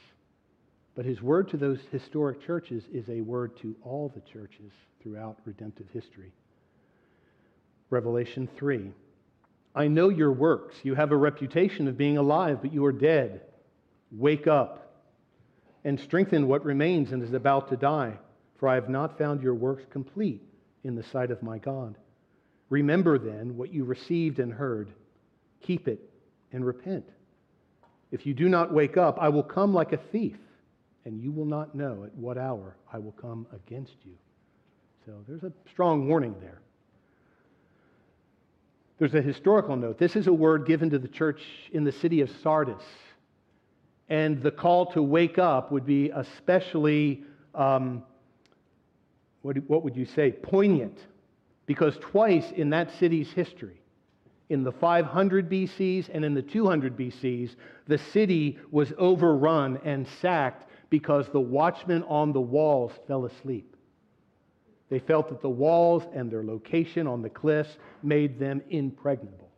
But 0.96 1.06
his 1.06 1.22
word 1.22 1.50
to 1.50 1.58
those 1.58 1.80
historic 1.92 2.42
churches 2.46 2.84
is 2.92 3.10
a 3.10 3.22
word 3.22 3.58
to 3.58 3.76
all 3.84 4.12
the 4.14 4.22
churches 4.22 4.72
throughout 5.02 5.38
redemptive 5.46 5.88
history. 5.94 6.32
Revelation 7.90 8.48
3 8.58 8.92
I 9.76 9.90
know 9.90 10.08
your 10.08 10.32
works. 10.32 10.76
You 10.84 10.96
have 10.96 11.12
a 11.12 11.18
reputation 11.18 11.90
of 11.90 11.98
being 11.98 12.18
alive, 12.18 12.60
but 12.62 12.74
you 12.74 12.86
are 12.86 12.94
dead. 12.94 13.42
Wake 14.10 14.48
up 14.48 15.04
and 15.84 16.00
strengthen 16.00 16.48
what 16.48 16.64
remains 16.64 17.12
and 17.12 17.22
is 17.22 17.34
about 17.34 17.70
to 17.70 17.76
die, 17.76 18.18
for 18.58 18.70
I 18.70 18.76
have 18.76 18.88
not 18.88 19.18
found 19.18 19.44
your 19.44 19.54
works 19.54 19.84
complete 19.92 20.42
in 20.86 20.96
the 20.96 21.04
sight 21.04 21.30
of 21.30 21.44
my 21.44 21.58
God. 21.58 21.98
Remember 22.70 23.20
then 23.20 23.58
what 23.58 23.74
you 23.74 23.84
received 23.84 24.40
and 24.40 24.54
heard, 24.54 24.90
keep 25.62 25.90
it 25.90 26.00
and 26.54 26.66
repent. 26.66 27.06
If 28.12 28.26
you 28.26 28.34
do 28.34 28.48
not 28.48 28.74
wake 28.74 28.96
up, 28.96 29.18
I 29.20 29.30
will 29.30 29.44
come 29.44 29.74
like 29.74 29.92
a 29.92 29.98
thief, 29.98 30.38
and 31.06 31.22
you 31.22 31.32
will 31.32 31.46
not 31.46 31.76
know 31.76 32.04
at 32.04 32.14
what 32.16 32.38
hour 32.38 32.76
I 32.92 32.98
will 32.98 33.14
come 33.14 33.48
against 33.54 33.96
you. 34.04 34.14
So 35.06 35.14
there's 35.28 35.44
a 35.44 35.52
strong 35.72 36.08
warning 36.08 36.36
there. 36.42 36.62
There's 38.98 39.14
a 39.14 39.22
historical 39.22 39.76
note. 39.76 40.00
This 40.00 40.16
is 40.16 40.28
a 40.28 40.34
word 40.34 40.66
given 40.66 40.90
to 40.90 41.00
the 41.00 41.08
church 41.08 41.42
in 41.72 41.84
the 41.84 41.92
city 41.92 42.22
of 42.22 42.30
Sardis 42.42 42.84
and 44.10 44.42
the 44.42 44.52
call 44.52 44.92
to 44.94 45.02
wake 45.02 45.38
up 45.38 45.72
would 45.72 45.86
be 45.86 46.12
especially, 46.12 47.24
um, 47.54 48.04
what, 49.42 49.58
what 49.68 49.84
would 49.84 49.96
you 49.96 50.06
say, 50.06 50.32
poignant. 50.32 50.98
Because 51.66 51.98
twice 51.98 52.52
in 52.52 52.70
that 52.70 52.92
city's 53.00 53.32
history, 53.32 53.82
in 54.50 54.64
the 54.64 54.72
500 54.72 55.50
BCs 55.50 56.10
and 56.14 56.24
in 56.24 56.36
the 56.36 56.44
200 56.44 56.96
BCs, 56.96 57.56
the 57.88 57.98
city 57.98 58.60
was 58.70 58.94
overrun 59.00 59.80
and 59.84 60.08
sacked 60.22 60.70
because 60.90 61.28
the 61.32 61.40
watchmen 61.40 62.04
on 62.04 62.34
the 62.34 62.42
walls 62.42 62.92
fell 63.08 63.26
asleep. 63.26 63.76
They 64.90 65.00
felt 65.00 65.30
that 65.30 65.42
the 65.42 65.50
walls 65.50 66.04
and 66.14 66.30
their 66.30 66.44
location 66.44 67.08
on 67.08 67.22
the 67.22 67.30
cliffs 67.30 67.78
made 68.04 68.40
them 68.40 68.62
impregnable. 68.70 69.50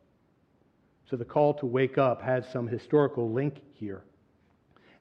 So 1.09 1.15
the 1.15 1.25
call 1.25 1.53
to 1.55 1.65
wake 1.65 1.97
up 1.97 2.21
has 2.21 2.45
some 2.51 2.67
historical 2.67 3.31
link 3.31 3.55
here. 3.73 4.03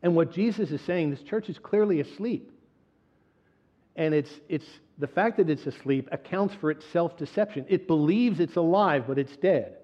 And 0.03 0.15
what 0.15 0.33
Jesus 0.33 0.71
is 0.71 0.81
saying, 0.83 1.11
this 1.11 1.23
church 1.23 1.49
is 1.49 1.59
clearly 1.59 2.01
asleep. 2.01 2.53
And 3.97 4.15
it's, 4.15 4.31
it's 4.49 4.67
the 4.99 5.07
fact 5.07 5.39
that 5.39 5.49
it's 5.49 5.67
asleep 5.67 6.09
accounts 6.13 6.55
for 6.61 6.71
its 6.71 6.85
self 6.93 7.17
deception. 7.17 7.65
It 7.69 7.87
believes 7.87 8.41
it's 8.41 8.57
alive, 8.57 9.05
but 9.07 9.19
it's 9.19 9.37
dead. 9.37 9.77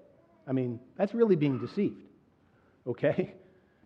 I 0.47 0.51
mean, 0.51 0.79
that's 0.97 1.13
really 1.13 1.35
being 1.35 1.57
deceived. 1.57 2.01
Okay? 2.85 3.33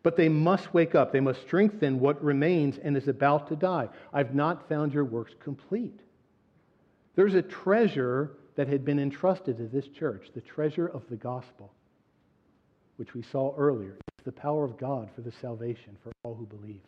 But 0.08 0.16
they 0.16 0.30
must 0.30 0.74
wake 0.74 0.96
up. 0.96 1.12
They 1.12 1.20
must 1.20 1.42
strengthen 1.42 2.00
what 2.00 2.24
remains 2.24 2.78
and 2.78 2.96
is 2.96 3.10
about 3.10 3.50
to 3.50 3.58
die. 3.58 3.90
I've 4.14 4.34
not 4.34 4.70
found 4.70 4.94
your 4.94 5.04
works 5.04 5.34
complete. 5.38 6.00
There's 7.16 7.34
a 7.34 7.42
treasure 7.42 8.38
that 8.56 8.70
had 8.70 8.86
been 8.86 9.00
entrusted 9.00 9.58
to 9.58 9.68
this 9.68 9.90
church, 9.90 10.30
the 10.34 10.40
treasure 10.40 10.88
of 10.88 11.04
the 11.10 11.18
gospel, 11.18 11.74
which 12.96 13.14
we 13.14 13.22
saw 13.22 13.54
earlier 13.58 13.98
It's 14.18 14.24
the 14.24 14.32
power 14.32 14.64
of 14.64 14.78
God 14.78 15.10
for 15.14 15.20
the 15.20 15.32
salvation 15.42 15.98
for 16.02 16.14
all 16.24 16.36
who 16.36 16.46
believe. 16.46 16.80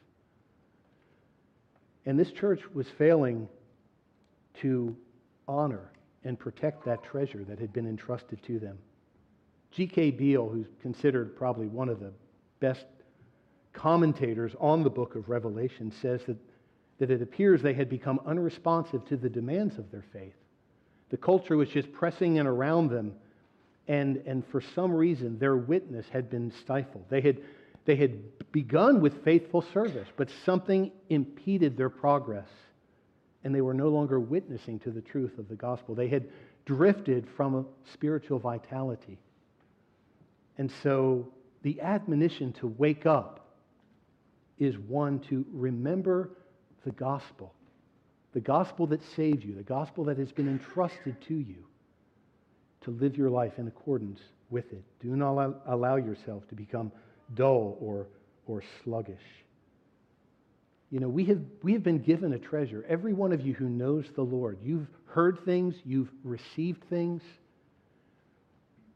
And 2.06 2.18
this 2.18 2.32
church 2.32 2.62
was 2.74 2.88
failing 2.88 3.50
to 4.62 4.96
honor 5.46 5.92
and 6.24 6.40
protect 6.40 6.86
that 6.86 7.04
treasure 7.04 7.44
that 7.44 7.60
had 7.60 7.74
been 7.74 7.86
entrusted 7.86 8.42
to 8.44 8.60
them. 8.60 8.78
G.K. 9.72 10.12
Beale, 10.12 10.48
who's 10.48 10.68
considered 10.82 11.36
probably 11.36 11.68
one 11.68 11.90
of 11.90 12.00
the 12.00 12.14
best 12.62 12.86
commentators 13.80 14.54
on 14.60 14.84
the 14.84 14.90
book 14.90 15.16
of 15.16 15.30
Revelation, 15.30 15.94
says 16.02 16.20
that, 16.28 16.38
that 17.00 17.10
it 17.10 17.22
appears 17.22 17.62
they 17.62 17.74
had 17.74 17.90
become 17.90 18.20
unresponsive 18.26 19.06
to 19.08 19.16
the 19.16 19.30
demands 19.30 19.78
of 19.78 19.90
their 19.90 20.04
faith. 20.12 20.34
The 21.12 21.18
culture 21.18 21.56
was 21.56 21.70
just 21.70 21.92
pressing 21.94 22.36
in 22.36 22.46
around 22.46 22.90
them, 22.90 23.14
and, 23.88 24.18
and 24.28 24.46
for 24.52 24.62
some 24.76 24.94
reason, 24.94 25.40
their 25.40 25.56
witness 25.56 26.06
had 26.12 26.30
been 26.30 26.52
stifled. 26.62 27.06
They 27.10 27.22
had, 27.22 27.40
they 27.86 27.96
had 27.96 28.52
begun 28.52 29.00
with 29.00 29.24
faithful 29.24 29.64
service, 29.74 30.10
but 30.18 30.30
something 30.46 30.92
impeded 31.10 31.78
their 31.78 31.90
progress, 31.90 32.50
and 33.46 33.56
they 33.56 33.62
were 33.62 33.74
no 33.74 33.88
longer 33.88 34.20
witnessing 34.20 34.80
to 34.80 34.92
the 34.92 35.02
truth 35.02 35.40
of 35.40 35.48
the 35.48 35.56
gospel. 35.56 35.96
They 35.96 36.10
had 36.10 36.28
drifted 36.66 37.28
from 37.38 37.56
a 37.56 37.66
spiritual 37.94 38.40
vitality. 38.40 39.18
And 40.58 40.70
so 40.84 41.30
the 41.64 41.80
admonition 41.80 42.52
to 42.60 42.68
wake 42.68 43.06
up 43.06 43.39
is 44.60 44.78
one 44.78 45.20
to 45.30 45.46
remember 45.52 46.32
the 46.86 46.92
gospel, 46.92 47.54
the 48.34 48.40
gospel 48.40 48.88
that 48.88 49.02
saved 49.16 49.44
you, 49.44 49.56
the 49.56 49.64
gospel 49.64 50.04
that 50.06 50.18
has 50.18 50.32
been 50.32 50.48
entrusted 50.48 51.16
to 51.28 51.34
you, 51.36 51.66
to 52.82 52.92
live 52.92 53.18
your 53.18 53.30
life 53.30 53.54
in 53.58 53.68
accordance 53.68 54.20
with 54.50 54.72
it. 54.72 54.84
Do 55.02 55.16
not 55.16 55.62
allow 55.68 55.96
yourself 55.96 56.48
to 56.50 56.56
become 56.56 56.92
dull 57.36 57.78
or, 57.80 58.08
or 58.46 58.64
sluggish. 58.84 59.18
You 60.92 61.00
know, 61.00 61.10
we 61.10 61.26
have, 61.26 61.42
we 61.62 61.74
have 61.74 61.84
been 61.84 62.00
given 62.00 62.34
a 62.34 62.40
treasure. 62.40 62.84
Every 62.90 63.14
one 63.14 63.32
of 63.32 63.42
you 63.42 63.54
who 63.54 63.70
knows 63.70 64.06
the 64.16 64.24
Lord, 64.24 64.58
you've 64.64 64.88
heard 65.06 65.40
things, 65.46 65.76
you've 65.86 66.10
received 66.24 66.84
things. 66.90 67.22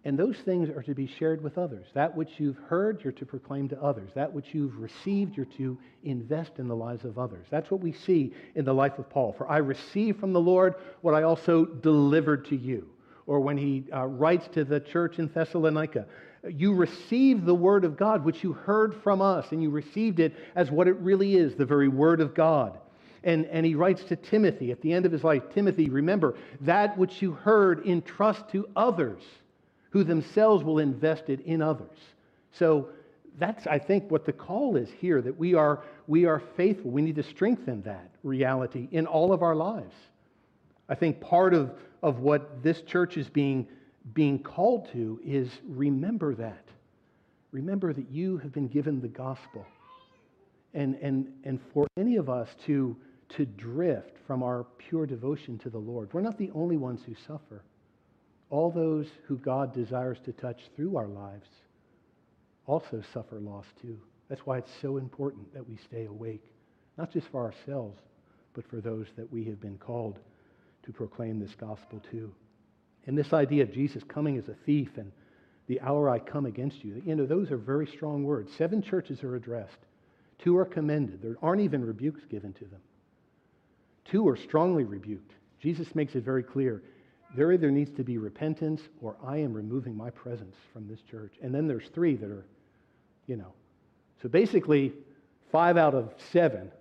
And 0.06 0.20
those 0.20 0.38
things 0.38 0.70
are 0.70 0.84
to 0.84 0.94
be 0.94 1.08
shared 1.08 1.42
with 1.42 1.58
others. 1.58 1.88
That 1.94 2.16
which 2.16 2.32
you've 2.38 2.58
heard, 2.68 3.02
you're 3.04 3.14
to 3.14 3.26
proclaim 3.26 3.70
to 3.70 3.82
others. 3.82 4.10
That 4.16 4.34
which 4.34 4.54
you've 4.54 4.78
received, 4.78 5.38
you're 5.38 5.46
to 5.58 5.78
invest 6.04 6.52
in 6.58 6.68
the 6.68 6.76
lives 6.76 7.06
of 7.06 7.18
others. 7.18 7.46
That's 7.50 7.72
what 7.72 7.80
we 7.80 7.94
see 7.94 8.34
in 8.56 8.66
the 8.66 8.74
life 8.74 9.00
of 9.00 9.10
Paul. 9.10 9.34
For 9.38 9.50
I 9.50 9.58
received 9.58 10.20
from 10.20 10.34
the 10.34 10.42
Lord 10.42 10.76
what 11.02 11.14
I 11.14 11.24
also 11.24 11.64
delivered 11.64 12.46
to 12.48 12.58
you. 12.58 12.90
Or 13.28 13.40
when 13.40 13.58
he 13.58 13.86
uh, 13.94 14.06
writes 14.06 14.50
to 14.54 14.66
the 14.66 14.82
church 14.82 15.20
in 15.20 15.30
Thessalonica, 15.30 16.06
you 16.50 16.74
received 16.74 17.46
the 17.46 17.56
word 17.56 17.86
of 17.86 17.96
God, 17.96 18.26
which 18.26 18.44
you 18.44 18.52
heard 18.52 18.94
from 19.04 19.22
us, 19.22 19.54
and 19.54 19.64
you 19.64 19.70
received 19.70 20.20
it 20.20 20.36
as 20.56 20.70
what 20.70 20.90
it 20.90 20.98
really 20.98 21.38
is 21.38 21.56
the 21.56 21.66
very 21.66 21.88
word 21.88 22.20
of 22.20 22.36
God. 22.36 22.78
And, 23.24 23.46
and 23.46 23.66
he 23.66 23.76
writes 23.76 24.04
to 24.06 24.18
Timothy 24.18 24.72
at 24.72 24.82
the 24.82 24.92
end 24.92 25.06
of 25.06 25.14
his 25.14 25.24
life 25.24 25.44
Timothy, 25.54 25.90
remember, 25.90 26.36
that 26.60 26.98
which 26.98 27.22
you 27.22 27.32
heard, 27.32 27.88
entrust 27.88 28.50
to 28.50 28.68
others 28.76 29.24
who 29.94 30.04
themselves 30.04 30.64
will 30.64 30.80
invest 30.80 31.30
it 31.30 31.40
in 31.42 31.62
others. 31.62 32.00
So 32.52 32.90
that's, 33.38 33.68
I 33.68 33.78
think, 33.78 34.10
what 34.10 34.26
the 34.26 34.34
call 34.34 34.76
is 34.76 34.90
here 34.90 35.22
that 35.22 35.38
we 35.38 35.54
are, 35.54 35.84
we 36.08 36.26
are 36.26 36.42
faithful. 36.58 36.90
We 36.90 37.04
need 37.04 37.16
to 37.18 37.24
strengthen 37.24 37.84
that 37.84 38.10
reality 38.24 38.88
in 38.92 39.06
all 39.06 39.32
of 39.32 39.44
our 39.44 39.56
lives. 39.56 39.94
I 40.90 40.96
think 40.96 41.22
part 41.22 41.54
of, 41.54 41.76
of 42.02 42.18
what 42.18 42.64
this 42.64 42.82
church 42.82 43.18
is 43.18 43.30
being, 43.30 43.68
being 44.16 44.40
called 44.40 44.90
to 44.94 45.22
is 45.24 45.52
remember 45.64 46.34
that. 46.36 46.66
Remember 47.52 47.94
that 47.94 48.10
you 48.10 48.38
have 48.38 48.52
been 48.52 48.70
given 48.70 49.00
the 49.00 49.08
gospel. 49.08 49.64
And, 50.74 50.96
and, 51.04 51.32
and 51.44 51.60
for 51.72 51.86
any 51.98 52.16
of 52.16 52.32
us 52.32 52.50
to, 52.66 52.98
to 53.30 53.46
drift 53.46 54.18
from 54.26 54.42
our 54.42 54.66
pure 54.80 55.06
devotion 55.06 55.60
to 55.60 55.70
the 55.70 55.78
Lord, 55.78 56.10
we're 56.14 56.22
not 56.22 56.40
the 56.40 56.50
only 56.56 56.78
ones 56.78 57.02
who 57.06 57.14
suffer 57.28 57.62
all 58.54 58.70
those 58.70 59.08
who 59.26 59.36
God 59.38 59.74
desires 59.74 60.20
to 60.26 60.32
touch 60.32 60.60
through 60.76 60.96
our 60.96 61.08
lives 61.08 61.48
also 62.68 63.02
suffer 63.12 63.40
loss 63.40 63.66
too. 63.82 63.98
That's 64.30 64.46
why 64.46 64.60
it's 64.60 64.70
so 64.80 64.98
important 64.98 65.52
that 65.56 65.68
we 65.68 65.76
stay 65.78 66.06
awake, 66.06 66.44
not 66.96 67.12
just 67.12 67.28
for 67.30 67.42
ourselves, 67.44 68.00
but 68.54 68.70
for 68.70 68.80
those 68.80 69.08
that 69.16 69.34
we 69.34 69.44
have 69.46 69.60
been 69.60 69.80
called 69.80 70.20
to 70.84 70.92
proclaim 70.92 71.40
this 71.40 71.56
gospel 71.56 72.00
to. 72.12 72.32
And 73.08 73.18
this 73.18 73.34
idea 73.34 73.64
of 73.64 73.74
Jesus 73.74 74.04
coming 74.08 74.38
as 74.38 74.48
a 74.48 74.56
thief 74.68 74.98
and 74.98 75.12
the 75.66 75.82
hour 75.82 76.08
I 76.08 76.20
come 76.20 76.46
against 76.46 76.84
you, 76.84 77.02
you 77.04 77.16
know, 77.16 77.26
those 77.26 77.50
are 77.50 77.58
very 77.58 77.88
strong 77.88 78.24
words. 78.24 78.52
Seven 78.56 78.84
churches 78.84 79.24
are 79.24 79.36
addressed, 79.36 79.80
two 80.38 80.56
are 80.58 80.66
commended. 80.66 81.24
There 81.24 81.38
aren't 81.42 81.62
even 81.62 81.84
rebukes 81.84 82.22
given 82.30 82.54
to 82.54 82.66
them. 82.66 82.82
Two 84.06 84.28
are 84.28 84.38
strongly 84.38 84.84
rebuked. 84.84 85.32
Jesus 85.60 85.96
makes 85.96 86.14
it 86.14 86.24
very 86.24 86.44
clear 86.44 86.84
there 87.36 87.52
either 87.52 87.72
needs 87.72 87.92
to 87.98 88.04
be 88.04 88.18
repentance 88.18 88.82
or 89.02 89.16
I 89.26 89.38
am 89.38 89.54
removing 89.54 89.96
my 89.96 90.10
presence 90.10 90.56
from 90.72 90.88
this 90.88 91.02
church. 91.02 91.34
And 91.42 91.54
then 91.54 91.68
there's 91.68 91.88
three 91.94 92.16
that 92.16 92.30
are, 92.30 92.46
you 93.28 93.36
know. 93.36 93.54
So 94.22 94.30
basically, 94.30 94.94
five 95.52 95.78
out 95.78 95.96
of 95.96 96.14
seven 96.32 96.72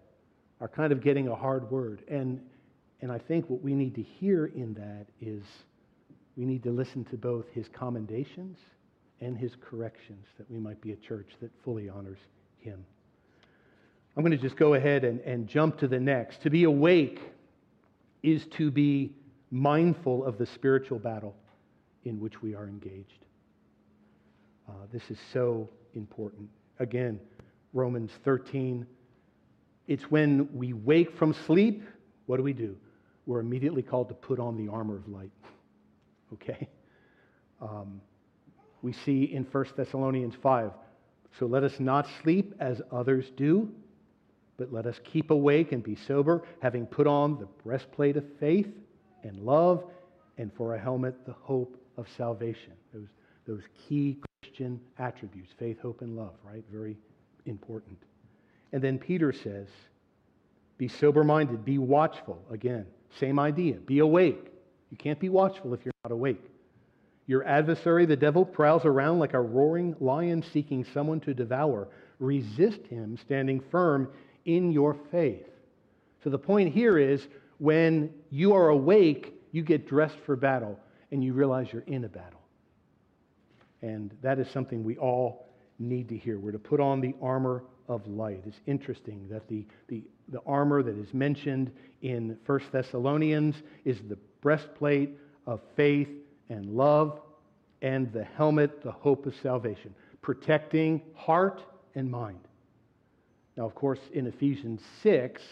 are 0.61 0.69
kind 0.69 0.93
of 0.93 1.03
getting 1.03 1.29
a 1.29 1.35
hard 1.35 1.71
word. 1.71 2.03
And, 2.09 2.41
and 3.01 3.11
I 3.11 3.19
think 3.19 3.49
what 3.49 3.63
we 3.63 3.75
need 3.75 3.95
to 3.97 4.03
hear 4.03 4.47
in 4.47 4.75
that 4.75 5.07
is 5.21 5.43
we 6.37 6.45
need 6.45 6.63
to 6.65 6.71
listen 6.71 7.05
to 7.07 7.17
both 7.17 7.47
his 7.53 7.69
commendations 7.69 8.59
and 9.21 9.37
his 9.37 9.57
corrections 9.61 10.27
that 10.39 10.51
we 10.51 10.59
might 10.59 10.81
be 10.81 10.93
a 10.93 10.97
church 10.97 11.29
that 11.41 11.51
fully 11.65 11.89
honors 11.89 12.19
him. 12.59 12.85
I'm 14.17 14.23
going 14.23 14.33
to 14.33 14.39
just 14.39 14.57
go 14.57 14.75
ahead 14.75 15.05
and, 15.05 15.21
and 15.21 15.49
jump 15.49 15.79
to 15.79 15.89
the 15.89 15.99
next. 15.99 16.43
To 16.43 16.51
be 16.51 16.65
awake 16.65 17.21
is 18.23 18.47
to 18.53 18.71
be 18.71 19.15
mindful 19.53 20.25
of 20.25 20.39
the 20.39 20.47
spiritual 20.47 20.99
battle 20.99 21.37
in 22.05 22.19
which 22.19 22.43
we 22.43 22.55
are 22.55 22.67
engaged. 22.67 23.25
Uh, 24.69 24.73
this 24.93 25.03
is 25.11 25.19
so 25.33 25.69
important. 25.95 26.49
Again, 26.81 27.21
Romans 27.73 28.11
13. 28.25 28.85
It's 29.87 30.05
when 30.11 30.49
we 30.53 30.73
wake 30.73 31.17
from 31.17 31.35
sleep, 31.47 31.85
what 32.27 32.39
do 32.39 32.43
we 32.43 32.53
do? 32.53 32.77
We're 33.27 33.41
immediately 33.41 33.83
called 33.83 34.09
to 34.09 34.15
put 34.15 34.41
on 34.41 34.57
the 34.57 34.73
armor 34.73 34.97
of 34.97 35.07
light. 35.07 35.31
okay? 36.33 36.69
Um, 37.61 38.01
we 38.81 38.93
see 38.93 39.25
in 39.25 39.45
1 39.45 39.67
Thessalonians 39.77 40.35
5 40.43 40.73
so 41.39 41.47
let 41.47 41.65
us 41.65 41.73
not 41.79 42.07
sleep 42.23 42.55
as 42.61 42.83
others 42.91 43.31
do, 43.37 43.71
but 44.59 44.73
let 44.73 44.87
us 44.87 45.01
keep 45.05 45.31
awake 45.31 45.73
and 45.73 45.83
be 45.83 45.97
sober, 45.97 46.43
having 46.61 46.87
put 46.87 47.07
on 47.07 47.39
the 47.39 47.47
breastplate 47.65 48.17
of 48.17 48.25
faith 48.39 48.69
and 49.25 49.39
love, 49.41 49.85
and 50.39 50.53
for 50.55 50.75
a 50.75 50.79
helmet, 50.79 51.27
the 51.27 51.33
hope 51.33 51.77
of 51.97 52.07
salvation. 52.17 52.73
Those, 52.93 53.09
those 53.47 53.63
key 53.89 54.19
Christian 54.43 54.81
attributes 54.99 55.53
faith, 55.59 55.81
hope, 55.81 56.03
and 56.03 56.17
love, 56.17 56.35
right? 56.45 56.65
Very 56.71 56.97
important. 57.47 57.99
And 58.73 58.83
then 58.83 58.99
Peter 58.99 59.33
says, 59.33 59.69
be 60.79 60.89
sober 60.89 61.23
minded, 61.23 61.65
be 61.65 61.79
watchful. 61.79 62.43
Again, 62.51 62.87
same 63.21 63.39
idea. 63.39 63.75
Be 63.75 63.99
awake. 64.01 64.49
You 64.91 64.97
can't 64.97 65.21
be 65.21 65.29
watchful 65.29 65.75
if 65.75 65.85
you're 65.85 65.93
not 66.05 66.13
awake. 66.13 66.43
Your 67.27 67.45
adversary, 67.45 68.05
the 68.05 68.17
devil, 68.17 68.45
prowls 68.45 68.85
around 68.85 69.19
like 69.19 69.35
a 69.35 69.41
roaring 69.41 69.95
lion 70.01 70.43
seeking 70.53 70.85
someone 70.93 71.21
to 71.21 71.35
devour. 71.35 71.89
Resist 72.19 72.87
him, 72.89 73.17
standing 73.17 73.61
firm 73.71 74.09
in 74.45 74.73
your 74.73 74.97
faith. 75.11 75.47
So 76.25 76.31
the 76.31 76.39
point 76.39 76.73
here 76.73 76.99
is 76.99 77.29
when 77.59 78.11
you 78.33 78.55
are 78.55 78.71
awake, 78.71 79.35
you 79.53 79.63
get 79.63 79.87
dressed 79.87 80.17
for 80.25 80.35
battle 80.35 80.81
and 81.13 81.23
you 81.23 81.35
realize 81.35 81.69
you're 81.71 81.83
in 81.83 82.05
a 82.05 82.09
battle. 82.09 82.41
And 83.83 84.11
that 84.23 84.39
is 84.39 84.49
something 84.51 84.83
we 84.83 84.97
all 84.97 85.47
need 85.79 86.09
to 86.09 86.17
hear. 86.17 86.39
We're 86.39 86.53
to 86.53 86.59
put 86.59 86.81
on 86.81 87.03
the 87.03 87.15
armor 87.21 87.63
of 87.89 88.07
light. 88.07 88.43
It's 88.47 88.61
interesting 88.67 89.29
that 89.31 89.47
the, 89.49 89.67
the, 89.89 90.03
the 90.29 90.41
armor 90.47 90.83
that 90.83 90.97
is 90.97 91.13
mentioned 91.13 91.71
in 92.01 92.39
1 92.47 92.61
Thessalonians 92.73 93.57
is 93.85 93.99
the 94.09 94.17
breastplate 94.41 95.19
of 95.47 95.61
faith 95.77 96.09
and 96.49 96.67
love, 96.75 97.21
and 97.83 98.11
the 98.13 98.25
helmet, 98.25 98.83
the 98.83 98.93
hope 98.93 99.27
of 99.27 99.35
salvation, 99.43 99.95
protecting 100.23 101.03
heart 101.15 101.63
and 101.95 102.11
mind. 102.11 102.39
Now, 103.57 103.67
of 103.67 103.75
course, 103.75 103.99
in 104.13 104.27
Ephesians 104.27 104.81
6, 105.03 105.43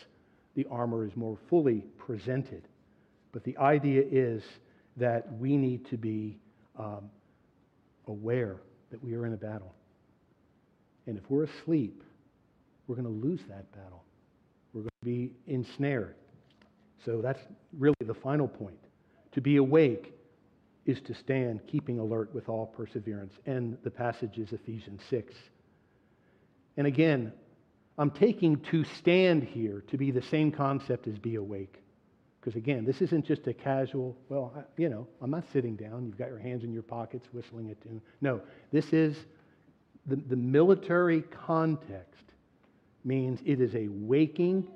the 0.55 0.67
armor 0.71 1.05
is 1.05 1.15
more 1.17 1.37
fully 1.49 1.85
presented. 1.99 2.63
But 3.33 3.45
the 3.45 3.57
idea 3.59 4.03
is 4.11 4.43
that 4.97 5.33
we 5.39 5.57
need 5.57 5.87
to 5.91 5.97
be 5.97 6.39
um, 6.79 7.11
aware 8.07 8.57
that 8.91 9.03
we 9.03 9.15
are 9.15 9.27
in 9.27 9.33
a 9.33 9.37
battle. 9.37 9.75
And 11.07 11.17
if 11.17 11.25
we're 11.29 11.45
asleep, 11.45 12.03
we're 12.87 12.97
going 12.97 13.07
to 13.07 13.27
lose 13.27 13.41
that 13.49 13.71
battle. 13.73 14.05
We're 14.73 14.83
going 14.83 14.91
to 15.03 15.07
be 15.07 15.33
ensnared. 15.47 16.17
So 17.05 17.21
that's 17.23 17.41
really 17.79 17.95
the 18.05 18.15
final 18.15 18.49
point. 18.49 18.79
To 19.33 19.41
be 19.41 19.57
awake 19.57 20.13
is 20.87 21.01
to 21.03 21.15
stand, 21.15 21.61
keeping 21.67 21.99
alert 21.99 22.35
with 22.35 22.49
all 22.49 22.67
perseverance. 22.67 23.33
And 23.47 23.79
the 23.85 23.91
passage 23.91 24.39
is 24.39 24.53
Ephesians 24.53 25.01
6. 25.09 25.35
And 26.77 26.87
again, 26.87 27.33
I'm 27.99 28.11
taking 28.11 28.61
to 28.71 28.85
stand 28.85 29.45
here 29.45 29.85
to 29.89 29.97
be 29.97 30.11
the 30.11 30.23
same 30.23 30.51
concept 30.51 31.07
as 31.07 31.19
be 31.19 31.37
awake. 31.37 31.83
Because 32.41 32.57
again, 32.57 32.87
this 32.87 33.03
isn't 33.03 33.27
just 33.27 33.47
a 33.47 33.53
casual, 33.53 34.17
well, 34.31 34.65
you 34.79 34.89
know, 34.89 35.07
I'm 35.21 35.31
not 35.31 35.45
sitting 35.53 35.77
down. 35.77 36.07
You've 36.07 36.17
got 36.17 36.29
your 36.29 36.39
hands 36.39 36.65
in 36.65 36.73
your 36.73 36.83
pockets 36.83 37.29
whistling 37.33 37.71
a 37.71 37.75
tune. 37.75 38.01
No, 38.23 38.41
this 38.73 38.93
is 38.93 39.17
the, 40.07 40.17
the 40.17 40.37
military 40.37 41.23
context 41.47 42.25
means 43.05 43.41
it 43.45 43.61
is 43.61 43.75
a 43.75 43.89
waking, 43.89 44.67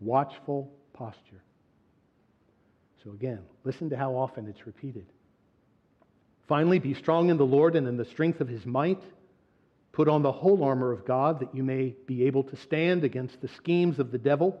watchful 0.00 0.72
posture. 0.94 1.42
So 3.04 3.10
again, 3.10 3.40
listen 3.64 3.90
to 3.90 3.96
how 3.96 4.14
often 4.16 4.48
it's 4.48 4.66
repeated. 4.66 5.06
Finally, 6.48 6.78
be 6.78 6.94
strong 6.94 7.28
in 7.28 7.36
the 7.36 7.46
Lord 7.46 7.76
and 7.76 7.86
in 7.86 7.96
the 7.96 8.04
strength 8.04 8.40
of 8.40 8.48
his 8.48 8.64
might. 8.64 9.02
Put 9.92 10.08
on 10.08 10.22
the 10.22 10.32
whole 10.32 10.64
armor 10.64 10.92
of 10.92 11.04
God 11.04 11.40
that 11.40 11.54
you 11.54 11.62
may 11.62 11.94
be 12.06 12.24
able 12.24 12.44
to 12.44 12.56
stand 12.56 13.04
against 13.04 13.40
the 13.40 13.48
schemes 13.48 13.98
of 13.98 14.10
the 14.10 14.18
devil. 14.18 14.60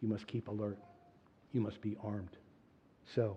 you 0.00 0.08
must 0.08 0.26
keep 0.26 0.48
alert. 0.48 0.78
You 1.52 1.60
must 1.60 1.80
be 1.80 1.96
armed. 2.02 2.36
So, 3.14 3.36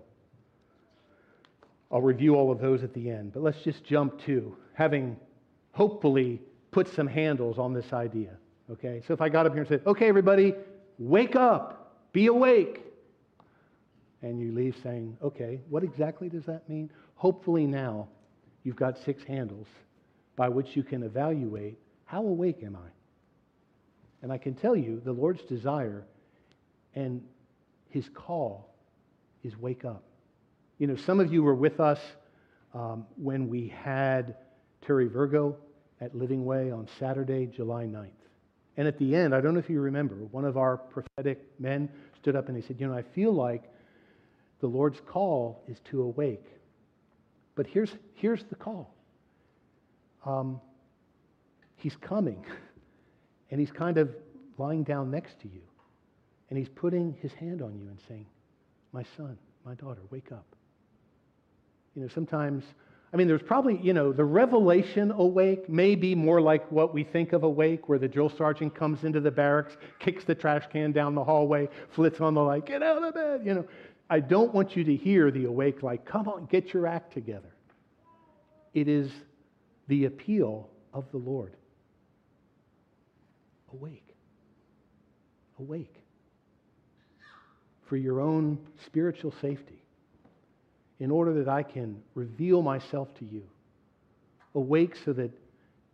I'll 1.90 2.02
review 2.02 2.34
all 2.34 2.50
of 2.50 2.60
those 2.60 2.82
at 2.82 2.92
the 2.94 3.10
end, 3.10 3.32
but 3.32 3.42
let's 3.42 3.62
just 3.62 3.84
jump 3.84 4.20
to 4.26 4.56
having 4.72 5.16
hopefully 5.72 6.40
put 6.70 6.92
some 6.94 7.06
handles 7.06 7.58
on 7.58 7.72
this 7.72 7.92
idea. 7.92 8.30
Okay? 8.70 9.02
So 9.06 9.14
if 9.14 9.20
I 9.20 9.28
got 9.28 9.46
up 9.46 9.52
here 9.52 9.60
and 9.60 9.68
said, 9.68 9.82
okay, 9.86 10.08
everybody, 10.08 10.54
wake 10.98 11.36
up, 11.36 12.00
be 12.12 12.26
awake 12.26 12.80
and 14.22 14.40
you 14.40 14.52
leave 14.52 14.74
saying, 14.82 15.16
okay, 15.22 15.60
what 15.68 15.84
exactly 15.84 16.28
does 16.28 16.44
that 16.46 16.68
mean? 16.68 16.90
Hopefully 17.14 17.66
now 17.66 18.08
you've 18.62 18.76
got 18.76 18.98
six 19.04 19.22
handles 19.22 19.66
by 20.34 20.48
which 20.48 20.74
you 20.74 20.82
can 20.82 21.02
evaluate 21.02 21.78
how 22.06 22.22
awake 22.22 22.62
am 22.62 22.76
I? 22.76 22.88
And 24.22 24.32
I 24.32 24.38
can 24.38 24.54
tell 24.54 24.74
you 24.74 25.00
the 25.04 25.12
Lord's 25.12 25.42
desire 25.42 26.04
and 26.94 27.22
his 27.88 28.08
call 28.14 28.74
is 29.42 29.56
wake 29.56 29.84
up. 29.84 30.02
You 30.78 30.86
know, 30.86 30.96
some 30.96 31.20
of 31.20 31.32
you 31.32 31.42
were 31.42 31.54
with 31.54 31.80
us 31.80 32.00
um, 32.74 33.06
when 33.16 33.48
we 33.48 33.68
had 33.68 34.36
Terry 34.84 35.06
Virgo 35.06 35.56
at 36.00 36.14
Living 36.14 36.44
Way 36.44 36.70
on 36.70 36.88
Saturday, 36.98 37.46
July 37.46 37.84
9th. 37.84 38.10
And 38.76 38.88
at 38.88 38.98
the 38.98 39.14
end, 39.14 39.34
I 39.34 39.40
don't 39.40 39.54
know 39.54 39.60
if 39.60 39.70
you 39.70 39.80
remember, 39.80 40.16
one 40.32 40.44
of 40.44 40.56
our 40.56 40.76
prophetic 40.76 41.44
men 41.60 41.88
stood 42.20 42.34
up 42.34 42.48
and 42.48 42.56
he 42.56 42.62
said, 42.62 42.80
You 42.80 42.88
know, 42.88 42.94
I 42.94 43.02
feel 43.02 43.32
like 43.32 43.62
the 44.60 44.66
Lord's 44.66 45.00
call 45.06 45.62
is 45.68 45.78
to 45.90 46.02
awake. 46.02 46.44
But 47.54 47.66
here's, 47.66 47.90
here's 48.14 48.42
the 48.44 48.56
call 48.56 48.92
um, 50.26 50.60
He's 51.76 51.96
coming, 51.96 52.44
and 53.50 53.60
He's 53.60 53.70
kind 53.70 53.98
of 53.98 54.10
lying 54.58 54.82
down 54.82 55.10
next 55.10 55.38
to 55.40 55.48
you, 55.48 55.60
and 56.54 56.64
He's 56.64 56.72
putting 56.72 57.16
His 57.20 57.32
hand 57.32 57.62
on 57.62 57.76
you 57.76 57.88
and 57.88 57.98
saying, 58.06 58.26
My 58.92 59.04
son, 59.16 59.36
my 59.66 59.74
daughter, 59.74 60.02
wake 60.10 60.30
up. 60.30 60.46
You 61.96 62.02
know, 62.02 62.08
sometimes, 62.14 62.62
I 63.12 63.16
mean, 63.16 63.26
there's 63.26 63.42
probably, 63.42 63.80
you 63.82 63.92
know, 63.92 64.12
the 64.12 64.24
revelation 64.24 65.10
awake 65.10 65.68
may 65.68 65.96
be 65.96 66.14
more 66.14 66.40
like 66.40 66.70
what 66.70 66.94
we 66.94 67.02
think 67.02 67.32
of 67.32 67.42
awake, 67.42 67.88
where 67.88 67.98
the 67.98 68.06
drill 68.06 68.28
sergeant 68.28 68.72
comes 68.72 69.02
into 69.02 69.18
the 69.20 69.32
barracks, 69.32 69.76
kicks 69.98 70.22
the 70.22 70.34
trash 70.36 70.62
can 70.70 70.92
down 70.92 71.16
the 71.16 71.24
hallway, 71.24 71.68
flits 71.90 72.20
on 72.20 72.34
the 72.34 72.40
light, 72.40 72.66
get 72.66 72.84
out 72.84 73.02
of 73.02 73.14
bed, 73.14 73.40
you 73.44 73.54
know. 73.54 73.66
I 74.08 74.20
don't 74.20 74.54
want 74.54 74.76
you 74.76 74.84
to 74.84 74.94
hear 74.94 75.32
the 75.32 75.46
awake 75.46 75.82
like, 75.82 76.04
come 76.04 76.28
on, 76.28 76.46
get 76.46 76.72
your 76.72 76.86
act 76.86 77.12
together. 77.14 77.52
It 78.74 78.86
is 78.86 79.10
the 79.88 80.04
appeal 80.04 80.70
of 80.92 81.10
the 81.10 81.16
Lord. 81.18 81.56
Awake. 83.72 84.14
Awake. 85.58 86.03
For 87.88 87.96
your 87.96 88.20
own 88.20 88.58
spiritual 88.86 89.32
safety, 89.40 89.84
in 91.00 91.10
order 91.10 91.34
that 91.34 91.48
I 91.48 91.62
can 91.62 92.00
reveal 92.14 92.62
myself 92.62 93.08
to 93.18 93.24
you. 93.24 93.42
Awake 94.54 94.94
so 95.04 95.12
that, 95.14 95.30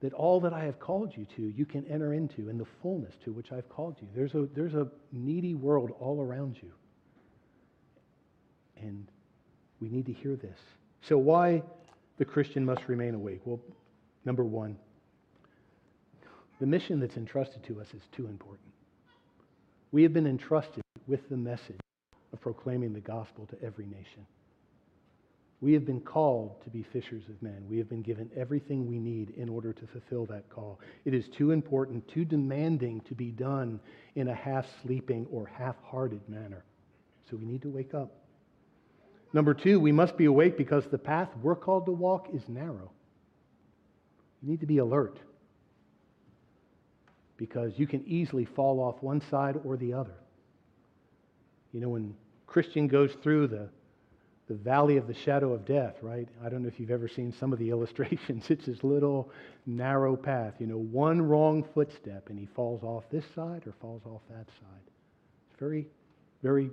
that 0.01 0.13
all 0.13 0.41
that 0.41 0.53
I 0.53 0.65
have 0.65 0.79
called 0.79 1.13
you 1.17 1.27
to, 1.37 1.43
you 1.43 1.65
can 1.65 1.87
enter 1.87 2.13
into 2.13 2.49
in 2.49 2.59
the 2.59 2.67
fullness 2.83 3.15
to 3.25 3.33
which 3.33 3.53
I've 3.53 3.69
called 3.69 3.97
you. 4.01 4.09
There's 4.15 4.35
a, 4.35 4.47
there's 4.55 4.75
a 4.75 4.87
needy 5.13 5.55
world 5.55 5.93
all 5.99 6.21
around 6.21 6.59
you. 6.63 6.71
And 8.77 9.07
we 9.81 9.89
need 9.89 10.07
to 10.07 10.13
hear 10.13 10.37
this. 10.37 10.59
So, 11.03 11.17
why 11.17 11.63
the 12.19 12.25
Christian 12.25 12.65
must 12.65 12.83
remain 12.87 13.15
awake? 13.15 13.41
Well, 13.45 13.61
number 14.25 14.45
one, 14.45 14.77
the 16.61 16.67
mission 16.67 17.01
that's 17.01 17.17
entrusted 17.17 17.65
to 17.65 17.81
us 17.81 17.87
is 17.95 18.03
too 18.13 18.27
important. 18.27 18.70
We 19.93 20.03
have 20.05 20.13
been 20.13 20.27
entrusted 20.27 20.83
with 21.07 21.29
the 21.29 21.37
message 21.37 21.81
of 22.33 22.41
proclaiming 22.41 22.93
the 22.93 23.01
gospel 23.01 23.47
to 23.47 23.63
every 23.63 23.87
nation. 23.87 24.27
We 25.61 25.75
have 25.75 25.85
been 25.85 26.01
called 26.01 26.63
to 26.65 26.71
be 26.71 26.83
fishers 26.83 27.25
of 27.29 27.43
men. 27.43 27.67
We 27.69 27.77
have 27.79 27.89
been 27.89 28.01
given 28.01 28.31
everything 28.35 28.87
we 28.87 28.99
need 28.99 29.31
in 29.37 29.49
order 29.49 29.75
to 29.75 29.87
fulfill 29.89 30.25
that 30.27 30.49
call. 30.49 30.81
It 31.05 31.13
is 31.13 31.29
too 31.29 31.51
important, 31.51 32.09
too 32.09 32.25
demanding 32.25 33.03
to 33.03 33.15
be 33.15 33.31
done 33.31 33.79
in 34.15 34.29
a 34.29 34.35
half 34.35 34.67
sleeping 34.83 35.27
or 35.31 35.47
half 35.47 35.77
hearted 35.85 36.27
manner. 36.29 36.65
So 37.29 37.37
we 37.37 37.45
need 37.45 37.63
to 37.63 37.69
wake 37.69 37.93
up. 37.93 38.11
Number 39.33 39.53
two, 39.53 39.79
we 39.79 39.93
must 39.93 40.17
be 40.17 40.25
awake 40.25 40.57
because 40.57 40.87
the 40.87 40.99
path 40.99 41.29
we're 41.43 41.55
called 41.55 41.87
to 41.87 41.93
walk 41.93 42.29
is 42.33 42.43
narrow. 42.49 42.91
You 44.43 44.51
need 44.51 44.61
to 44.61 44.67
be 44.67 44.79
alert 44.79 45.19
because 47.41 47.73
you 47.79 47.87
can 47.87 48.05
easily 48.07 48.45
fall 48.45 48.81
off 48.81 49.03
one 49.03 49.23
side 49.31 49.59
or 49.65 49.79
the 49.79 49.95
other. 49.95 50.13
You 51.73 51.81
know, 51.81 51.89
when 51.89 52.15
Christian 52.47 52.87
goes 52.87 53.15
through 53.23 53.47
the, 53.47 53.71
the 54.47 54.57
valley 54.57 54.99
of 54.99 55.07
the 55.07 55.15
shadow 55.15 55.55
of 55.55 55.65
death, 55.65 55.95
right? 56.03 56.29
I 56.45 56.51
don't 56.51 56.63
know 56.63 56.69
if 56.69 56.79
you've 56.79 56.91
ever 56.91 57.09
seen 57.09 57.33
some 57.33 57.55
of 57.55 57.59
the 57.59 57.71
illustrations. 57.71 58.51
It's 58.51 58.67
this 58.67 58.85
little 58.85 59.33
narrow 59.65 60.17
path. 60.17 60.53
You 60.59 60.67
know, 60.67 60.77
one 60.77 61.23
wrong 61.23 61.65
footstep 61.73 62.29
and 62.29 62.39
he 62.39 62.45
falls 62.45 62.83
off 62.83 63.05
this 63.11 63.25
side 63.35 63.63
or 63.67 63.73
falls 63.81 64.03
off 64.05 64.21
that 64.29 64.47
side. 64.47 64.87
It's 65.51 65.59
very, 65.59 65.87
very 66.43 66.71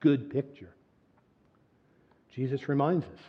good 0.00 0.28
picture. 0.28 0.74
Jesus 2.34 2.68
reminds 2.68 3.04
us 3.04 3.20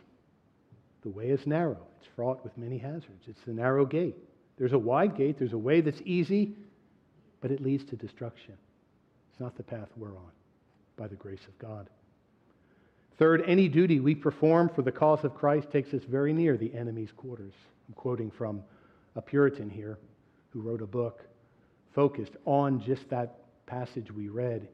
the 1.04 1.10
way 1.10 1.30
is 1.30 1.46
narrow, 1.46 1.86
it's 2.00 2.10
fraught 2.16 2.44
with 2.44 2.58
many 2.58 2.80
hazards. 2.80 3.26
It's 3.28 3.42
the 3.46 3.54
narrow 3.54 3.86
gate. 3.86 4.18
There's 4.58 4.74
a 4.74 4.80
wide 4.80 5.16
gate, 5.16 5.38
there's 5.38 5.54
a 5.54 5.58
way 5.58 5.82
that's 5.82 6.02
easy, 6.06 6.56
but 7.42 7.52
it 7.52 7.62
leads 7.62 7.84
to 7.86 7.96
destruction. 7.96 8.56
It's 9.32 9.40
not 9.40 9.58
the 9.58 9.64
path 9.64 9.90
we're 9.98 10.16
on 10.16 10.32
by 10.96 11.08
the 11.08 11.16
grace 11.16 11.46
of 11.48 11.58
God. 11.60 11.90
Third, 13.18 13.44
any 13.46 13.68
duty 13.68 14.00
we 14.00 14.16
perform 14.16 14.70
for 14.70 14.82
the 14.82 14.92
cause 14.92 15.24
of 15.24 15.36
Christ 15.36 15.72
takes 15.72 15.94
us 15.94 16.02
very 16.04 16.34
near 16.34 16.58
the 16.58 16.74
enemy's 16.74 17.12
quarters. 17.12 17.54
I'm 17.88 17.94
quoting 17.94 18.32
from 18.32 18.64
a 19.16 19.22
Puritan 19.22 19.70
here 19.70 20.00
who 20.50 20.62
wrote 20.62 20.82
a 20.82 20.88
book 20.88 21.24
focused 21.94 22.34
on 22.46 22.82
just 22.82 23.10
that 23.10 23.66
passage 23.66 24.12
we 24.12 24.30
read 24.30 24.68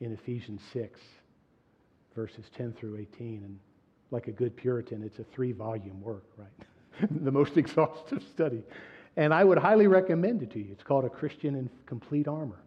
in 0.00 0.12
Ephesians 0.12 0.60
6, 0.72 1.00
verses 2.14 2.44
10 2.56 2.72
through 2.72 2.96
18. 2.96 3.42
And 3.44 3.58
like 4.10 4.28
a 4.28 4.32
good 4.32 4.56
Puritan, 4.56 5.02
it's 5.02 5.18
a 5.18 5.24
three 5.24 5.52
volume 5.52 6.00
work, 6.00 6.24
right? 6.36 7.08
the 7.24 7.30
most 7.30 7.56
exhaustive 7.56 8.22
study. 8.34 8.62
And 9.16 9.34
I 9.34 9.44
would 9.44 9.58
highly 9.58 9.86
recommend 9.86 10.42
it 10.42 10.50
to 10.52 10.58
you. 10.58 10.68
It's 10.72 10.82
called 10.82 11.04
A 11.04 11.10
Christian 11.10 11.54
in 11.54 11.68
Complete 11.86 12.28
Armor. 12.28 12.60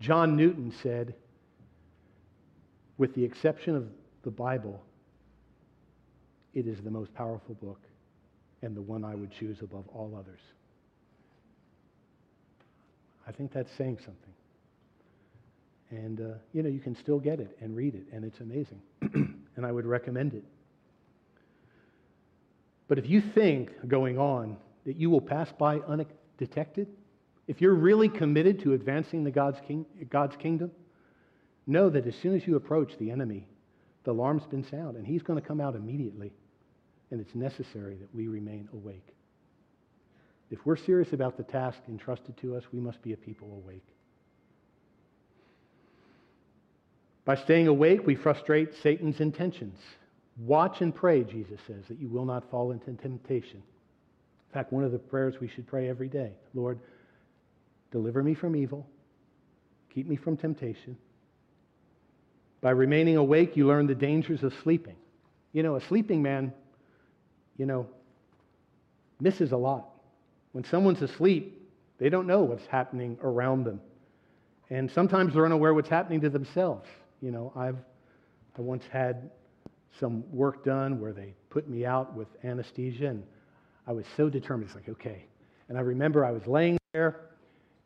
John 0.00 0.36
Newton 0.36 0.72
said, 0.82 1.14
with 2.98 3.14
the 3.14 3.24
exception 3.24 3.74
of 3.74 3.88
the 4.24 4.30
Bible, 4.30 4.82
it 6.54 6.66
is 6.66 6.80
the 6.82 6.90
most 6.90 7.14
powerful 7.14 7.54
book 7.54 7.80
and 8.62 8.76
the 8.76 8.82
one 8.82 9.04
I 9.04 9.14
would 9.14 9.30
choose 9.30 9.58
above 9.62 9.84
all 9.88 10.14
others. 10.18 10.40
I 13.26 13.32
think 13.32 13.52
that's 13.52 13.70
saying 13.76 13.98
something. 13.98 14.16
And, 15.90 16.20
uh, 16.20 16.38
you 16.52 16.62
know, 16.62 16.68
you 16.68 16.80
can 16.80 16.96
still 16.96 17.18
get 17.18 17.38
it 17.38 17.56
and 17.60 17.76
read 17.76 17.94
it, 17.94 18.04
and 18.12 18.24
it's 18.24 18.40
amazing. 18.40 18.80
and 19.02 19.66
I 19.66 19.70
would 19.70 19.86
recommend 19.86 20.34
it. 20.34 20.44
But 22.92 22.98
if 22.98 23.08
you 23.08 23.22
think 23.22 23.88
going 23.88 24.18
on 24.18 24.58
that 24.84 24.96
you 24.96 25.08
will 25.08 25.22
pass 25.22 25.50
by 25.50 25.78
undetected, 25.78 26.88
if 27.48 27.58
you're 27.58 27.72
really 27.72 28.10
committed 28.10 28.60
to 28.64 28.74
advancing 28.74 29.24
the 29.24 29.30
God's, 29.30 29.58
king, 29.66 29.86
God's 30.10 30.36
kingdom, 30.36 30.70
know 31.66 31.88
that 31.88 32.06
as 32.06 32.14
soon 32.16 32.36
as 32.36 32.46
you 32.46 32.56
approach 32.56 32.92
the 32.98 33.10
enemy, 33.10 33.48
the 34.04 34.10
alarm's 34.10 34.44
been 34.44 34.62
sounded, 34.62 34.98
and 34.98 35.06
he's 35.06 35.22
going 35.22 35.40
to 35.40 35.48
come 35.48 35.58
out 35.58 35.74
immediately. 35.74 36.34
And 37.10 37.18
it's 37.18 37.34
necessary 37.34 37.96
that 37.96 38.14
we 38.14 38.28
remain 38.28 38.68
awake. 38.74 39.08
If 40.50 40.58
we're 40.66 40.76
serious 40.76 41.14
about 41.14 41.38
the 41.38 41.44
task 41.44 41.78
entrusted 41.88 42.36
to 42.42 42.56
us, 42.56 42.64
we 42.74 42.78
must 42.78 43.00
be 43.00 43.14
a 43.14 43.16
people 43.16 43.58
awake. 43.64 43.86
By 47.24 47.36
staying 47.36 47.68
awake, 47.68 48.06
we 48.06 48.16
frustrate 48.16 48.74
Satan's 48.82 49.18
intentions. 49.18 49.78
Watch 50.46 50.80
and 50.80 50.92
pray, 50.92 51.22
Jesus 51.22 51.60
says, 51.68 51.84
that 51.88 52.00
you 52.00 52.08
will 52.08 52.24
not 52.24 52.50
fall 52.50 52.72
into 52.72 52.92
temptation. 52.94 53.58
In 53.58 54.52
fact, 54.52 54.72
one 54.72 54.82
of 54.82 54.90
the 54.90 54.98
prayers 54.98 55.36
we 55.40 55.46
should 55.46 55.66
pray 55.66 55.88
every 55.88 56.08
day 56.08 56.32
Lord, 56.52 56.80
deliver 57.92 58.22
me 58.22 58.34
from 58.34 58.56
evil, 58.56 58.86
keep 59.94 60.08
me 60.08 60.16
from 60.16 60.36
temptation. 60.36 60.96
By 62.60 62.70
remaining 62.70 63.16
awake, 63.16 63.56
you 63.56 63.66
learn 63.66 63.86
the 63.86 63.94
dangers 63.94 64.42
of 64.42 64.52
sleeping. 64.62 64.96
You 65.52 65.62
know, 65.62 65.76
a 65.76 65.80
sleeping 65.80 66.22
man, 66.22 66.52
you 67.56 67.66
know, 67.66 67.86
misses 69.20 69.52
a 69.52 69.56
lot. 69.56 69.88
When 70.52 70.64
someone's 70.64 71.02
asleep, 71.02 71.60
they 71.98 72.08
don't 72.08 72.26
know 72.26 72.42
what's 72.42 72.66
happening 72.66 73.16
around 73.22 73.64
them. 73.64 73.80
And 74.70 74.90
sometimes 74.90 75.34
they're 75.34 75.44
unaware 75.44 75.74
what's 75.74 75.88
happening 75.88 76.20
to 76.22 76.30
themselves. 76.30 76.88
You 77.20 77.30
know, 77.30 77.52
I've 77.54 77.76
I 78.58 78.60
once 78.60 78.84
had 78.90 79.30
some 79.98 80.24
work 80.32 80.64
done 80.64 81.00
where 81.00 81.12
they 81.12 81.34
put 81.50 81.68
me 81.68 81.84
out 81.84 82.14
with 82.14 82.28
anesthesia, 82.44 83.08
and 83.08 83.22
I 83.86 83.92
was 83.92 84.06
so 84.16 84.28
determined. 84.28 84.70
It's 84.70 84.74
like, 84.74 84.88
okay. 84.88 85.26
And 85.68 85.78
I 85.78 85.82
remember 85.82 86.24
I 86.24 86.30
was 86.30 86.46
laying 86.46 86.78
there, 86.92 87.20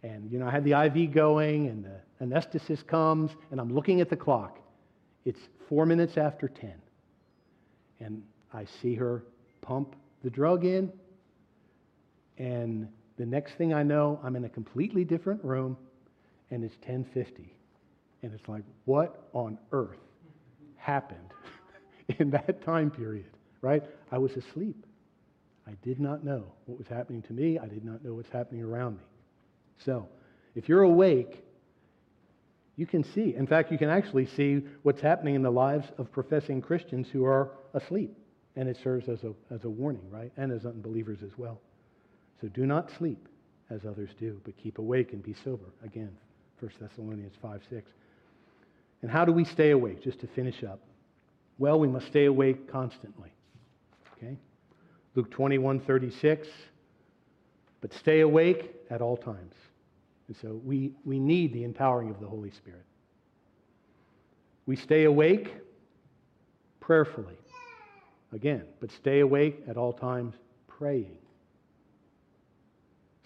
and 0.02 0.30
you 0.30 0.38
know, 0.38 0.46
I 0.46 0.50
had 0.50 0.64
the 0.64 0.72
IV 0.72 1.12
going, 1.12 1.68
and 1.68 1.84
the 1.84 2.24
anesthetist 2.24 2.86
comes, 2.86 3.32
and 3.50 3.60
I'm 3.60 3.74
looking 3.74 4.00
at 4.00 4.10
the 4.10 4.16
clock. 4.16 4.58
It's 5.24 5.40
four 5.68 5.86
minutes 5.86 6.16
after 6.16 6.48
ten, 6.48 6.74
and 8.00 8.22
I 8.52 8.66
see 8.82 8.94
her 8.94 9.24
pump 9.60 9.96
the 10.22 10.30
drug 10.30 10.64
in, 10.64 10.92
and 12.38 12.88
the 13.16 13.26
next 13.26 13.54
thing 13.54 13.72
I 13.72 13.82
know, 13.82 14.20
I'm 14.22 14.36
in 14.36 14.44
a 14.44 14.48
completely 14.48 15.04
different 15.04 15.42
room, 15.42 15.76
and 16.50 16.62
it's 16.62 16.74
1050. 16.76 17.54
And 18.22 18.32
it's 18.34 18.48
like, 18.48 18.62
what 18.84 19.28
on 19.32 19.58
earth 19.72 19.98
happened 20.76 21.32
in 22.18 22.30
that 22.30 22.62
time 22.64 22.90
period, 22.90 23.30
right? 23.60 23.82
I 24.10 24.18
was 24.18 24.32
asleep. 24.36 24.86
I 25.66 25.72
did 25.82 25.98
not 25.98 26.24
know 26.24 26.44
what 26.66 26.78
was 26.78 26.86
happening 26.86 27.22
to 27.22 27.32
me. 27.32 27.58
I 27.58 27.66
did 27.66 27.84
not 27.84 28.04
know 28.04 28.14
what's 28.14 28.30
happening 28.30 28.62
around 28.62 28.98
me. 28.98 29.04
So, 29.84 30.08
if 30.54 30.68
you're 30.68 30.82
awake, 30.82 31.44
you 32.76 32.86
can 32.86 33.02
see. 33.02 33.34
In 33.34 33.46
fact, 33.46 33.72
you 33.72 33.78
can 33.78 33.90
actually 33.90 34.26
see 34.26 34.62
what's 34.82 35.00
happening 35.00 35.34
in 35.34 35.42
the 35.42 35.50
lives 35.50 35.88
of 35.98 36.12
professing 36.12 36.60
Christians 36.62 37.08
who 37.12 37.24
are 37.24 37.50
asleep. 37.74 38.16
And 38.54 38.68
it 38.68 38.78
serves 38.82 39.08
as 39.08 39.22
a, 39.24 39.34
as 39.50 39.64
a 39.64 39.68
warning, 39.68 40.08
right? 40.10 40.32
And 40.36 40.52
as 40.52 40.64
unbelievers 40.64 41.18
as 41.22 41.36
well. 41.36 41.60
So 42.40 42.48
do 42.48 42.64
not 42.64 42.90
sleep 42.96 43.28
as 43.70 43.84
others 43.84 44.10
do, 44.18 44.40
but 44.44 44.56
keep 44.56 44.78
awake 44.78 45.12
and 45.12 45.22
be 45.22 45.34
sober. 45.44 45.72
Again, 45.84 46.10
1 46.60 46.70
Thessalonians 46.80 47.34
5 47.42 47.62
6. 47.68 47.90
And 49.02 49.10
how 49.10 49.24
do 49.24 49.32
we 49.32 49.44
stay 49.44 49.70
awake? 49.70 50.02
Just 50.02 50.20
to 50.20 50.26
finish 50.28 50.62
up. 50.64 50.80
Well, 51.58 51.78
we 51.78 51.88
must 51.88 52.06
stay 52.06 52.26
awake 52.26 52.70
constantly. 52.70 53.30
Okay? 54.16 54.36
Luke 55.14 55.30
21 55.30 55.80
36. 55.80 56.48
But 57.80 57.92
stay 57.92 58.20
awake 58.20 58.74
at 58.90 59.00
all 59.00 59.16
times. 59.16 59.54
And 60.28 60.36
so 60.36 60.60
we, 60.64 60.92
we 61.04 61.18
need 61.18 61.52
the 61.52 61.64
empowering 61.64 62.10
of 62.10 62.20
the 62.20 62.26
Holy 62.26 62.50
Spirit. 62.50 62.84
We 64.66 64.76
stay 64.76 65.04
awake 65.04 65.54
prayerfully. 66.80 67.36
Again, 68.32 68.64
but 68.80 68.90
stay 68.90 69.20
awake 69.20 69.62
at 69.68 69.76
all 69.76 69.92
times 69.92 70.34
praying. 70.66 71.16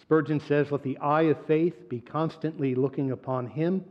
Spurgeon 0.03 0.41
says, 0.41 0.71
Let 0.71 0.83
the 0.83 0.99
eye 0.99 1.23
of 1.23 1.47
faith 1.47 1.89
be 1.89 2.01
constantly 2.01 2.75
looking 2.75 3.11
upon 3.11 3.47
him 3.47 3.85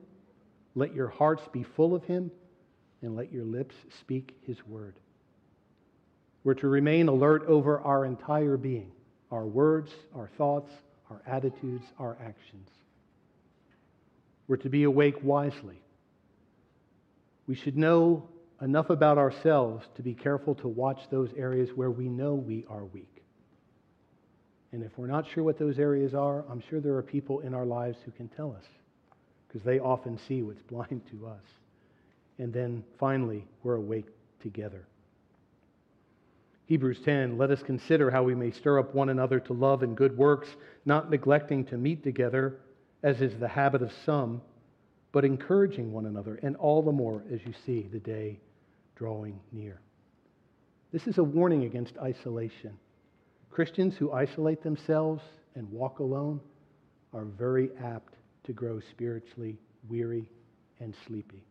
let 0.76 0.96
your 0.96 1.08
hearts 1.08 1.44
be 1.52 1.64
full 1.64 1.96
of 1.96 2.04
him, 2.06 2.32
and 3.02 3.16
let 3.16 3.32
your 3.32 3.46
lips 3.46 3.76
speak 4.00 4.36
his 4.46 4.58
word. 4.68 4.96
We're 6.44 6.56
to 6.56 6.68
remain 6.68 7.08
alert 7.08 7.46
over 7.48 7.80
our 7.80 8.06
entire 8.06 8.58
being 8.58 8.92
our 9.32 9.46
words, 9.46 9.92
our 10.16 10.28
thoughts, 10.38 10.72
our 11.10 11.22
attitudes, 11.28 11.86
our 12.00 12.18
actions. 12.20 12.68
We're 14.48 14.58
to 14.58 14.70
be 14.70 14.84
awake 14.84 15.18
wisely. 15.22 15.80
We 17.46 17.56
should 17.56 17.78
know 17.78 18.28
enough 18.62 18.90
about 18.90 19.18
ourselves 19.18 19.86
to 19.96 20.02
be 20.02 20.14
careful 20.14 20.56
to 20.56 20.68
watch 20.68 21.00
those 21.12 21.30
areas 21.38 21.70
where 21.76 21.92
we 21.92 22.10
know 22.10 22.34
we 22.34 22.66
are 22.70 22.86
weak. 22.86 23.24
And 24.72 24.84
if 24.84 24.98
we're 24.98 25.08
not 25.08 25.26
sure 25.34 25.44
what 25.44 25.58
those 25.58 25.80
areas 25.80 26.14
are, 26.14 26.44
I'm 26.50 26.62
sure 26.70 26.80
there 26.80 26.96
are 26.96 27.04
people 27.04 27.40
in 27.40 27.54
our 27.54 27.66
lives 27.66 27.98
who 28.06 28.12
can 28.12 28.28
tell 28.30 28.52
us 28.52 28.66
because 29.48 29.64
they 29.64 29.80
often 29.80 30.20
see 30.28 30.42
what's 30.42 30.62
blind 30.70 31.02
to 31.12 31.28
us. 31.28 31.44
And 32.40 32.54
then 32.54 32.84
finally, 32.98 33.46
we're 33.64 33.76
awake 33.76 34.08
together. 34.42 34.88
Hebrews 36.66 37.00
10 37.04 37.38
Let 37.38 37.52
us 37.52 37.62
consider 37.62 38.10
how 38.10 38.24
we 38.24 38.34
may 38.34 38.52
stir 38.52 38.80
up 38.80 38.96
one 38.96 39.10
another 39.10 39.40
to 39.42 39.54
love 39.54 39.84
and 39.84 39.98
good 39.98 40.18
works, 40.18 40.48
not 40.86 41.10
neglecting 41.10 41.66
to 41.66 41.78
meet 41.78 42.04
together, 42.04 42.62
as 43.04 43.22
is 43.22 43.38
the 43.40 43.48
habit 43.48 43.82
of 43.82 43.92
some, 44.06 44.42
but 45.12 45.26
encouraging 45.26 45.92
one 45.92 46.06
another, 46.06 46.40
and 46.42 46.56
all 46.56 46.82
the 46.82 46.92
more 46.92 47.24
as 47.32 47.42
you 47.46 47.54
see 47.66 47.90
the 47.92 48.00
day 48.00 48.40
drawing 48.96 49.40
near. 49.52 49.82
This 50.92 51.08
is 51.08 51.18
a 51.18 51.24
warning 51.24 51.66
against 51.66 51.98
isolation. 51.98 52.78
Christians 53.50 53.96
who 53.98 54.12
isolate 54.12 54.64
themselves 54.64 55.24
and 55.56 55.70
walk 55.72 56.00
alone 56.00 56.40
are 57.14 57.26
very 57.26 57.72
apt 57.84 58.14
to 58.44 58.54
grow 58.54 58.80
spiritually 58.92 59.58
weary 59.90 60.30
and 60.80 60.94
sleepy. 61.08 61.44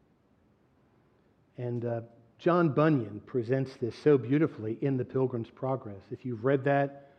And 1.59 1.85
uh, 1.85 2.01
John 2.39 2.71
Bunyan 2.71 3.21
presents 3.27 3.73
this 3.81 3.95
so 4.05 4.17
beautifully 4.17 4.79
in 4.81 4.97
The 4.97 5.05
Pilgrim's 5.05 5.51
Progress. 5.51 6.01
If 6.13 6.25
you've 6.25 6.45
read 6.45 6.65
that, 6.65 7.11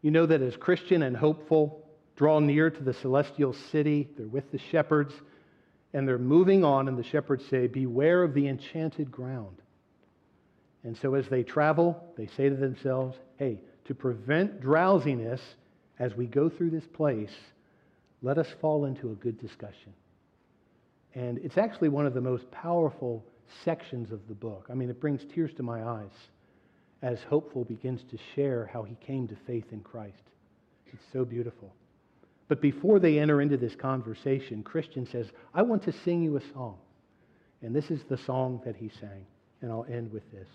you 0.00 0.10
know 0.10 0.24
that 0.24 0.40
as 0.40 0.56
Christian 0.56 1.02
and 1.02 1.14
hopeful 1.14 1.84
draw 2.16 2.40
near 2.40 2.70
to 2.70 2.82
the 2.82 2.94
celestial 2.94 3.52
city, 3.70 4.08
they're 4.16 4.26
with 4.26 4.50
the 4.50 4.58
shepherds, 4.58 5.12
and 5.92 6.08
they're 6.08 6.18
moving 6.18 6.64
on, 6.64 6.88
and 6.88 6.98
the 6.98 7.04
shepherds 7.04 7.44
say, 7.50 7.66
Beware 7.66 8.22
of 8.22 8.32
the 8.32 8.48
enchanted 8.48 9.10
ground. 9.10 9.58
And 10.82 10.96
so 10.96 11.14
as 11.14 11.28
they 11.28 11.42
travel, 11.42 12.02
they 12.16 12.26
say 12.26 12.48
to 12.48 12.56
themselves, 12.56 13.16
Hey, 13.36 13.60
to 13.84 13.94
prevent 13.94 14.60
drowsiness 14.60 15.40
as 15.98 16.14
we 16.14 16.26
go 16.26 16.48
through 16.48 16.70
this 16.70 16.86
place, 16.94 17.32
let 18.22 18.38
us 18.38 18.48
fall 18.60 18.86
into 18.86 19.10
a 19.10 19.14
good 19.14 19.38
discussion. 19.38 19.92
And 21.14 21.38
it's 21.38 21.58
actually 21.58 21.90
one 21.90 22.06
of 22.06 22.14
the 22.14 22.20
most 22.20 22.50
powerful 22.50 23.24
sections 23.64 24.12
of 24.12 24.26
the 24.28 24.34
book. 24.34 24.66
I 24.70 24.74
mean, 24.74 24.90
it 24.90 25.00
brings 25.00 25.22
tears 25.34 25.52
to 25.54 25.62
my 25.62 25.82
eyes 25.82 26.10
as 27.02 27.18
Hopeful 27.28 27.64
begins 27.64 28.02
to 28.10 28.18
share 28.34 28.68
how 28.72 28.82
he 28.82 28.96
came 28.96 29.28
to 29.28 29.36
faith 29.46 29.66
in 29.72 29.80
Christ. 29.80 30.22
It's 30.86 31.04
so 31.12 31.24
beautiful. 31.24 31.72
But 32.48 32.62
before 32.62 32.98
they 32.98 33.18
enter 33.18 33.40
into 33.40 33.56
this 33.56 33.74
conversation, 33.74 34.62
Christian 34.62 35.06
says, 35.06 35.26
I 35.54 35.62
want 35.62 35.82
to 35.84 35.92
sing 35.92 36.22
you 36.22 36.36
a 36.36 36.52
song. 36.52 36.78
And 37.62 37.74
this 37.74 37.90
is 37.90 38.00
the 38.08 38.16
song 38.16 38.62
that 38.64 38.76
he 38.76 38.90
sang. 39.00 39.26
And 39.60 39.70
I'll 39.70 39.86
end 39.90 40.12
with 40.12 40.30
this. 40.32 40.48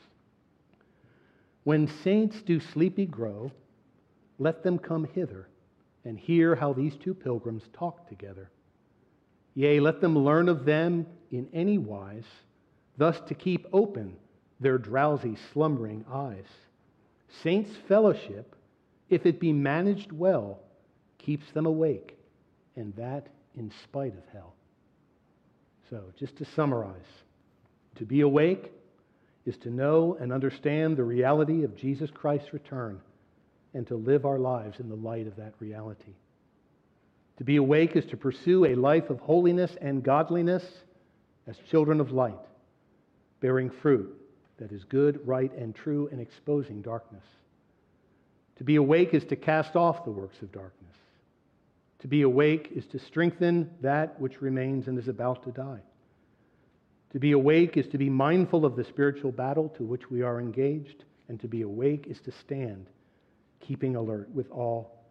When 1.63 1.87
saints 2.03 2.41
do 2.41 2.59
sleepy 2.59 3.05
grow, 3.05 3.51
let 4.39 4.63
them 4.63 4.79
come 4.79 5.05
hither 5.13 5.47
and 6.03 6.17
hear 6.17 6.55
how 6.55 6.73
these 6.73 6.95
two 6.95 7.13
pilgrims 7.13 7.63
talk 7.73 8.09
together. 8.09 8.49
Yea, 9.55 9.79
let 9.79 10.01
them 10.01 10.17
learn 10.17 10.49
of 10.49 10.65
them 10.65 11.05
in 11.31 11.47
any 11.53 11.77
wise, 11.77 12.25
thus 12.97 13.19
to 13.27 13.33
keep 13.33 13.67
open 13.73 14.15
their 14.59 14.77
drowsy, 14.77 15.37
slumbering 15.51 16.05
eyes. 16.11 16.45
Saints' 17.41 17.71
fellowship, 17.87 18.55
if 19.09 19.25
it 19.25 19.39
be 19.39 19.51
managed 19.51 20.11
well, 20.11 20.59
keeps 21.17 21.49
them 21.51 21.65
awake, 21.65 22.17
and 22.75 22.95
that 22.95 23.27
in 23.57 23.71
spite 23.83 24.13
of 24.13 24.23
hell. 24.31 24.53
So, 25.89 26.01
just 26.17 26.37
to 26.37 26.45
summarize, 26.45 27.01
To 27.97 28.05
be 28.05 28.21
awake 28.21 28.71
is 29.45 29.57
to 29.57 29.69
know 29.69 30.17
and 30.19 30.31
understand 30.31 30.97
the 30.97 31.03
reality 31.03 31.63
of 31.63 31.75
Jesus 31.75 32.09
Christ's 32.09 32.53
return 32.53 32.99
and 33.73 33.85
to 33.87 33.95
live 33.95 34.25
our 34.25 34.39
lives 34.39 34.79
in 34.79 34.89
the 34.89 34.95
light 34.95 35.27
of 35.27 35.35
that 35.35 35.53
reality. 35.59 36.13
To 37.37 37.43
be 37.43 37.57
awake 37.57 37.95
is 37.95 38.05
to 38.07 38.17
pursue 38.17 38.65
a 38.65 38.75
life 38.75 39.09
of 39.09 39.19
holiness 39.19 39.75
and 39.81 40.03
godliness 40.03 40.63
as 41.47 41.57
children 41.69 41.99
of 41.99 42.11
light, 42.11 42.39
bearing 43.43 43.69
fruit 43.69 44.09
that 44.57 44.71
is 44.71 44.85
good, 44.85 45.19
right, 45.27 45.53
and 45.57 45.75
true, 45.75 46.07
and 46.13 46.21
exposing 46.21 46.81
darkness. 46.81 47.25
To 48.55 48.63
be 48.63 48.77
awake 48.77 49.13
is 49.13 49.25
to 49.25 49.35
cast 49.35 49.75
off 49.75 50.05
the 50.05 50.11
works 50.11 50.41
of 50.41 50.53
darkness. 50.53 50.95
To 51.99 52.07
be 52.07 52.21
awake 52.21 52.69
is 52.73 52.85
to 52.87 52.99
strengthen 52.99 53.69
that 53.81 54.17
which 54.17 54.41
remains 54.41 54.87
and 54.87 54.97
is 54.97 55.09
about 55.09 55.43
to 55.43 55.51
die. 55.51 55.81
To 57.11 57.19
be 57.19 57.33
awake 57.33 57.75
is 57.75 57.85
to 57.89 57.97
be 57.97 58.09
mindful 58.09 58.65
of 58.65 58.77
the 58.77 58.85
spiritual 58.85 59.33
battle 59.33 59.67
to 59.77 59.83
which 59.83 60.09
we 60.09 60.21
are 60.21 60.39
engaged, 60.39 61.03
and 61.27 61.37
to 61.41 61.47
be 61.49 61.63
awake 61.63 62.07
is 62.07 62.21
to 62.21 62.31
stand, 62.31 62.87
keeping 63.59 63.97
alert 63.97 64.29
with 64.33 64.49
all 64.51 65.03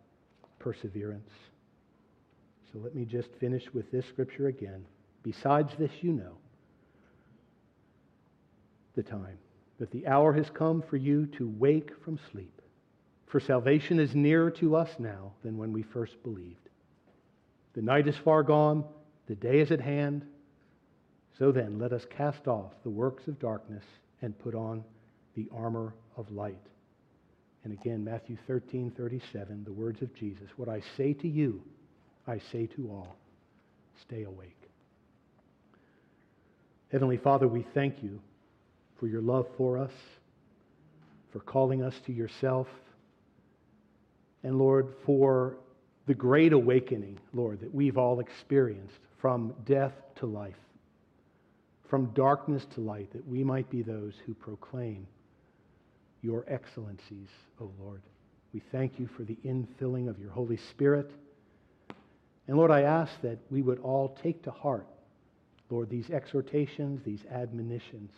perseverance. 0.59 1.31
So 2.73 2.79
let 2.79 2.95
me 2.95 3.05
just 3.05 3.29
finish 3.39 3.65
with 3.75 3.93
this 3.93 4.07
scripture 4.07 4.47
again. 4.47 4.87
Besides 5.23 5.73
this, 5.79 5.93
you 6.01 6.13
know 6.13 6.39
the 8.95 9.03
time, 9.03 9.39
that 9.79 9.91
the 9.91 10.07
hour 10.07 10.33
has 10.33 10.51
come 10.51 10.83
for 10.83 10.97
you 10.97 11.27
to 11.39 11.49
wake 11.59 11.91
from 12.05 12.19
sleep. 12.31 12.61
For 13.27 13.41
salvation 13.41 13.99
is 13.99 14.15
nearer 14.15 14.51
to 14.53 14.77
us 14.77 14.91
now 14.99 15.33
than 15.43 15.57
when 15.57 15.73
we 15.73 15.83
first 15.83 16.23
believed. 16.23 16.69
The 17.75 17.83
night 17.83 18.07
is 18.07 18.17
far 18.17 18.43
gone, 18.43 18.85
the 19.27 19.35
day 19.35 19.61
is 19.61 19.71
at 19.71 19.81
hand. 19.81 20.27
So 21.39 21.51
then, 21.51 21.79
let 21.79 21.93
us 21.93 22.05
cast 22.11 22.47
off 22.47 22.73
the 22.83 22.91
works 22.91 23.27
of 23.29 23.39
darkness 23.39 23.85
and 24.21 24.39
put 24.39 24.55
on 24.55 24.85
the 25.35 25.49
armor 25.57 25.95
of 26.17 26.31
light. 26.31 26.61
And 27.65 27.73
again, 27.73 28.05
Matthew 28.05 28.37
13, 28.47 28.93
37, 28.97 29.65
the 29.65 29.73
words 29.73 30.03
of 30.03 30.15
Jesus 30.15 30.51
What 30.57 30.69
I 30.69 30.83
say 30.97 31.15
to 31.15 31.29
you, 31.29 31.63
I 32.27 32.41
say 32.53 32.67
to 32.77 32.89
all, 32.91 33.17
stay 34.03 34.25
awake. 34.25 34.57
Heavenly 36.91 37.17
Father, 37.17 37.49
we 37.49 37.65
thank 37.73 38.03
you 38.03 38.21
for 39.03 39.09
your 39.09 39.21
love 39.21 39.49
for 39.57 39.77
us, 39.79 39.91
for 41.33 41.41
calling 41.41 41.83
us 41.83 41.95
to 42.07 42.13
yourself, 42.13 42.69
and 44.45 44.61
Lord, 44.61 44.95
for 45.05 45.57
the 46.07 46.15
great 46.15 46.53
awakening, 46.53 47.19
Lord, 47.33 47.59
that 47.63 47.75
we've 47.75 47.99
all 47.99 48.21
experienced 48.21 49.01
from 49.21 49.55
death 49.67 49.93
to 50.21 50.27
life, 50.27 50.55
from 51.91 52.13
darkness 52.15 52.65
to 52.77 52.81
light, 52.81 53.13
that 53.13 53.27
we 53.27 53.43
might 53.43 53.69
be 53.69 53.83
those 53.83 54.15
who 54.25 54.35
proclaim 54.35 55.05
your 56.21 56.45
excellencies, 56.47 57.29
O 57.61 57.73
Lord. 57.81 58.03
We 58.55 58.63
thank 58.71 59.01
you 59.01 59.09
for 59.17 59.25
the 59.25 59.37
infilling 59.45 60.09
of 60.09 60.21
your 60.21 60.31
Holy 60.31 60.59
Spirit. 60.71 61.11
And 62.47 62.57
Lord, 62.57 62.71
I 62.71 62.83
ask 62.83 63.11
that 63.23 63.39
we 63.51 63.63
would 63.63 63.81
all 63.81 64.17
take 64.23 64.45
to 64.45 64.53
heart, 64.53 64.87
Lord, 65.71 65.91
these 65.91 66.09
exhortations, 66.11 67.03
these 67.05 67.25
admonitions. 67.33 68.13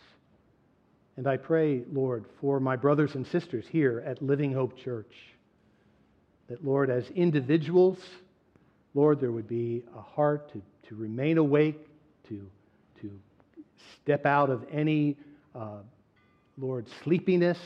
And 1.17 1.27
I 1.29 1.37
pray, 1.37 1.85
Lord, 1.93 2.25
for 2.41 2.59
my 2.59 2.77
brothers 2.77 3.15
and 3.15 3.27
sisters 3.27 3.65
here 3.71 4.03
at 4.05 4.21
Living 4.21 4.53
Hope 4.53 4.77
Church, 4.77 5.13
that, 6.49 6.65
Lord, 6.65 6.91
as 6.91 7.09
individuals, 7.11 7.99
Lord, 8.95 9.21
there 9.21 9.33
would 9.33 9.49
be 9.49 9.85
a 9.97 10.01
heart 10.01 10.53
to, 10.53 10.63
to 10.89 10.95
remain 10.97 11.39
awake, 11.39 11.87
to, 12.29 12.51
to 13.01 13.11
step 14.03 14.27
out 14.27 14.51
of 14.51 14.65
any, 14.71 15.17
uh, 15.55 15.79
Lord, 16.59 16.87
sleepiness 17.05 17.59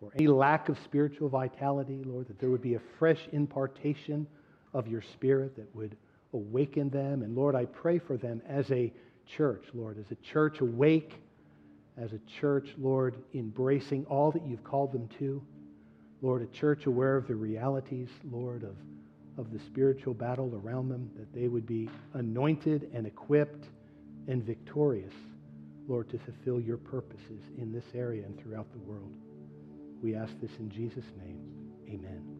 or 0.00 0.10
any 0.16 0.26
lack 0.26 0.68
of 0.68 0.76
spiritual 0.84 1.28
vitality, 1.28 2.02
Lord, 2.04 2.28
that 2.28 2.38
there 2.38 2.50
would 2.50 2.62
be 2.62 2.74
a 2.74 2.80
fresh 2.98 3.20
impartation 3.32 4.26
of 4.74 4.86
your 4.86 5.02
Spirit 5.14 5.56
that 5.56 5.74
would 5.74 5.96
awaken 6.32 6.90
them. 6.90 7.22
And 7.22 7.36
Lord, 7.36 7.54
I 7.54 7.64
pray 7.64 7.98
for 7.98 8.16
them 8.16 8.42
as 8.48 8.70
a 8.70 8.92
church, 9.36 9.64
Lord, 9.74 9.98
as 9.98 10.10
a 10.10 10.16
church 10.32 10.60
awake, 10.60 11.14
as 12.00 12.12
a 12.12 12.18
church, 12.40 12.74
Lord, 12.78 13.16
embracing 13.34 14.04
all 14.06 14.30
that 14.32 14.46
you've 14.46 14.64
called 14.64 14.92
them 14.92 15.08
to. 15.18 15.42
Lord, 16.22 16.42
a 16.42 16.46
church 16.46 16.86
aware 16.86 17.16
of 17.16 17.26
the 17.26 17.34
realities, 17.34 18.08
Lord, 18.30 18.62
of, 18.62 18.76
of 19.36 19.52
the 19.52 19.58
spiritual 19.58 20.14
battle 20.14 20.60
around 20.62 20.88
them, 20.88 21.10
that 21.16 21.32
they 21.32 21.48
would 21.48 21.66
be 21.66 21.88
anointed 22.14 22.90
and 22.92 23.06
equipped 23.06 23.66
and 24.26 24.42
victorious, 24.44 25.14
Lord, 25.88 26.08
to 26.10 26.18
fulfill 26.18 26.60
your 26.60 26.76
purposes 26.76 27.42
in 27.56 27.72
this 27.72 27.86
area 27.94 28.24
and 28.24 28.38
throughout 28.38 28.70
the 28.72 28.78
world. 28.78 29.12
We 30.02 30.14
ask 30.14 30.32
this 30.40 30.52
in 30.58 30.70
Jesus' 30.70 31.04
name. 31.18 31.40
Amen. 31.88 32.37